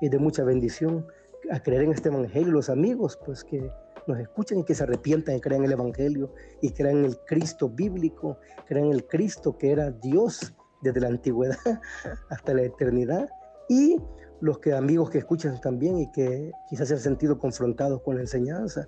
y 0.00 0.10
de 0.10 0.18
mucha 0.18 0.44
bendición 0.44 1.06
a 1.50 1.60
creer 1.60 1.82
en 1.82 1.92
este 1.92 2.08
evangelio. 2.08 2.52
Los 2.52 2.68
amigos, 2.68 3.18
pues 3.24 3.44
que 3.44 3.70
nos 4.06 4.18
escuchen 4.18 4.60
y 4.60 4.64
que 4.64 4.74
se 4.74 4.84
arrepientan 4.84 5.36
y 5.36 5.40
crean 5.40 5.62
en 5.62 5.66
el 5.66 5.72
evangelio 5.72 6.32
y 6.60 6.70
crean 6.70 6.98
en 6.98 7.04
el 7.06 7.18
Cristo 7.26 7.68
bíblico, 7.68 8.38
crean 8.66 8.86
en 8.86 8.92
el 8.92 9.06
Cristo 9.06 9.58
que 9.58 9.72
era 9.72 9.90
Dios 9.90 10.54
desde 10.82 11.00
la 11.00 11.08
antigüedad 11.08 11.56
hasta 12.30 12.54
la 12.54 12.62
eternidad 12.62 13.28
y 13.68 13.96
los 14.40 14.58
que 14.58 14.74
amigos 14.74 15.10
que 15.10 15.18
escuchan 15.18 15.60
también 15.60 15.98
y 15.98 16.10
que 16.12 16.52
quizás 16.68 16.88
se 16.88 16.94
han 16.94 17.00
sentido 17.00 17.38
confrontados 17.38 18.02
con 18.02 18.16
la 18.16 18.20
enseñanza 18.20 18.86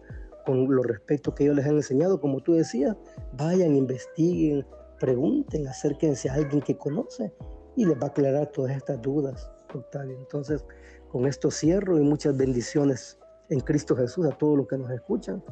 con 0.48 0.74
los 0.74 0.86
respetos 0.86 1.34
que 1.34 1.44
ellos 1.44 1.56
les 1.56 1.66
han 1.66 1.76
enseñado, 1.76 2.22
como 2.22 2.40
tú 2.40 2.54
decías, 2.54 2.96
vayan, 3.34 3.76
investiguen, 3.76 4.66
pregunten, 4.98 5.68
acérquense 5.68 6.30
a 6.30 6.34
alguien 6.36 6.62
que 6.62 6.74
conoce 6.74 7.34
y 7.76 7.84
les 7.84 7.94
va 7.98 8.04
a 8.04 8.06
aclarar 8.06 8.46
todas 8.46 8.74
estas 8.74 9.02
dudas, 9.02 9.50
Octavio. 9.74 10.16
Entonces, 10.18 10.64
con 11.10 11.26
esto 11.26 11.50
cierro 11.50 11.98
y 11.98 12.02
muchas 12.02 12.36
bendiciones 12.36 13.18
en 13.48 13.60
Cristo 13.60 13.96
Jesús 13.96 14.26
a 14.26 14.30
todos 14.30 14.56
los 14.56 14.68
que 14.68 14.76
nos 14.76 14.90
escuchan 14.90 15.42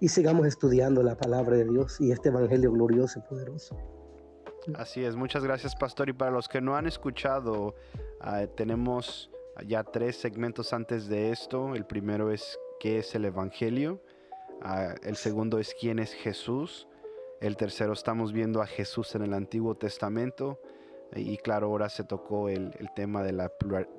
y 0.00 0.08
sigamos 0.08 0.46
estudiando 0.46 1.02
la 1.02 1.16
palabra 1.16 1.56
de 1.56 1.64
Dios 1.64 2.00
y 2.00 2.12
este 2.12 2.28
evangelio 2.28 2.72
glorioso 2.72 3.18
y 3.18 3.22
poderoso. 3.22 3.76
Así 4.74 5.04
es, 5.04 5.16
muchas 5.16 5.42
gracias 5.42 5.74
Pastor. 5.74 6.08
Y 6.08 6.12
para 6.12 6.30
los 6.30 6.48
que 6.48 6.60
no 6.60 6.76
han 6.76 6.86
escuchado, 6.86 7.74
ah, 8.20 8.46
tenemos 8.56 9.30
ya 9.66 9.82
tres 9.82 10.16
segmentos 10.16 10.72
antes 10.72 11.08
de 11.08 11.30
esto. 11.30 11.74
El 11.74 11.86
primero 11.86 12.30
es 12.30 12.58
¿qué 12.78 12.98
es 12.98 13.14
el 13.14 13.24
Evangelio? 13.24 14.02
Ah, 14.62 14.94
el 15.02 15.16
segundo 15.16 15.58
es 15.58 15.74
quién 15.80 15.98
es 15.98 16.12
Jesús. 16.12 16.86
El 17.40 17.56
tercero 17.56 17.92
estamos 17.92 18.32
viendo 18.32 18.60
a 18.60 18.66
Jesús 18.66 19.14
en 19.14 19.22
el 19.22 19.32
Antiguo 19.32 19.76
Testamento. 19.76 20.60
Y 21.14 21.38
claro, 21.38 21.68
ahora 21.68 21.88
se 21.88 22.04
tocó 22.04 22.48
el, 22.48 22.72
tema 22.94 23.22
de 23.22 23.32
la 23.32 23.50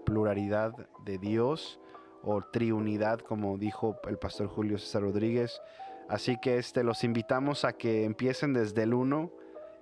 pluralidad 0.06 0.74
de 1.06 1.18
Dios 1.18 1.80
o 2.24 2.42
triunidad, 2.42 3.20
como 3.20 3.58
dijo 3.58 3.98
el 4.08 4.18
pastor 4.18 4.48
Julio 4.48 4.78
César 4.78 5.02
Rodríguez. 5.02 5.62
Así 6.08 6.38
que 6.42 6.58
este, 6.58 6.84
los 6.84 7.04
invitamos 7.04 7.66
a 7.66 7.74
que 7.74 8.04
empiecen 8.04 8.54
desde 8.54 8.84
el 8.84 8.94
1 8.94 9.32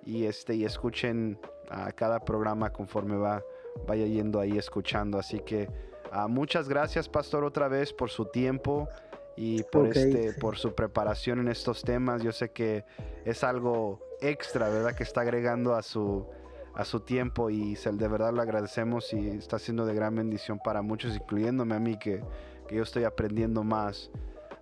y, 0.04 0.24
este, 0.24 0.54
y 0.54 0.64
escuchen 0.64 1.38
a 1.70 1.92
cada 1.92 2.20
programa 2.20 2.70
conforme 2.70 3.16
va, 3.16 3.42
vaya 3.86 4.06
yendo 4.06 4.40
ahí 4.40 4.56
escuchando. 4.56 5.18
Así 5.18 5.40
que 5.40 5.68
ah, 6.12 6.28
muchas 6.28 6.68
gracias, 6.68 7.08
pastor, 7.08 7.44
otra 7.44 7.68
vez 7.68 7.92
por 7.92 8.10
su 8.10 8.26
tiempo 8.26 8.88
y 9.36 9.62
por 9.64 9.86
este 9.86 10.32
por 10.32 10.58
su 10.58 10.74
preparación 10.74 11.38
en 11.38 11.48
estos 11.48 11.82
temas. 11.82 12.22
Yo 12.22 12.32
sé 12.32 12.50
que 12.50 12.84
es 13.24 13.44
algo 13.44 14.00
extra, 14.20 14.68
¿verdad? 14.68 14.94
Que 14.94 15.04
está 15.04 15.20
agregando 15.20 15.74
a 15.74 15.82
su 15.82 16.26
a 16.74 16.84
su 16.84 17.00
tiempo 17.00 17.50
y 17.50 17.74
de 17.74 18.08
verdad 18.08 18.32
lo 18.32 18.42
agradecemos 18.42 19.12
y 19.12 19.28
está 19.30 19.58
siendo 19.58 19.86
de 19.86 19.94
gran 19.94 20.14
bendición 20.14 20.60
para 20.62 20.82
muchos, 20.82 21.16
incluyéndome 21.16 21.74
a 21.74 21.80
mí 21.80 21.98
que, 21.98 22.22
que 22.66 22.76
yo 22.76 22.82
estoy 22.82 23.04
aprendiendo 23.04 23.64
más 23.64 24.10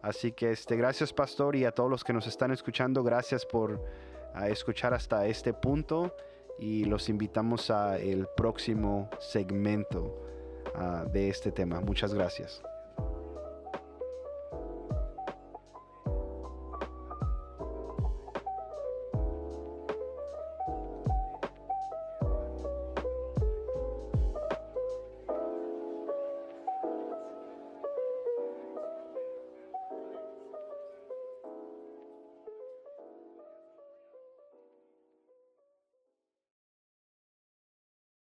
Así 0.06 0.30
que 0.30 0.52
este, 0.52 0.76
gracias 0.76 1.12
pastor 1.12 1.56
y 1.56 1.64
a 1.64 1.72
todos 1.72 1.90
los 1.90 2.04
que 2.04 2.12
nos 2.12 2.28
están 2.28 2.52
escuchando, 2.52 3.02
gracias 3.02 3.44
por 3.44 3.84
escuchar 4.48 4.94
hasta 4.94 5.26
este 5.26 5.52
punto 5.52 6.14
y 6.60 6.84
los 6.84 7.08
invitamos 7.08 7.70
a 7.72 7.98
el 7.98 8.28
próximo 8.36 9.10
segmento 9.18 10.22
de 11.10 11.28
este 11.28 11.50
tema. 11.50 11.80
Muchas 11.80 12.14
gracias. 12.14 12.62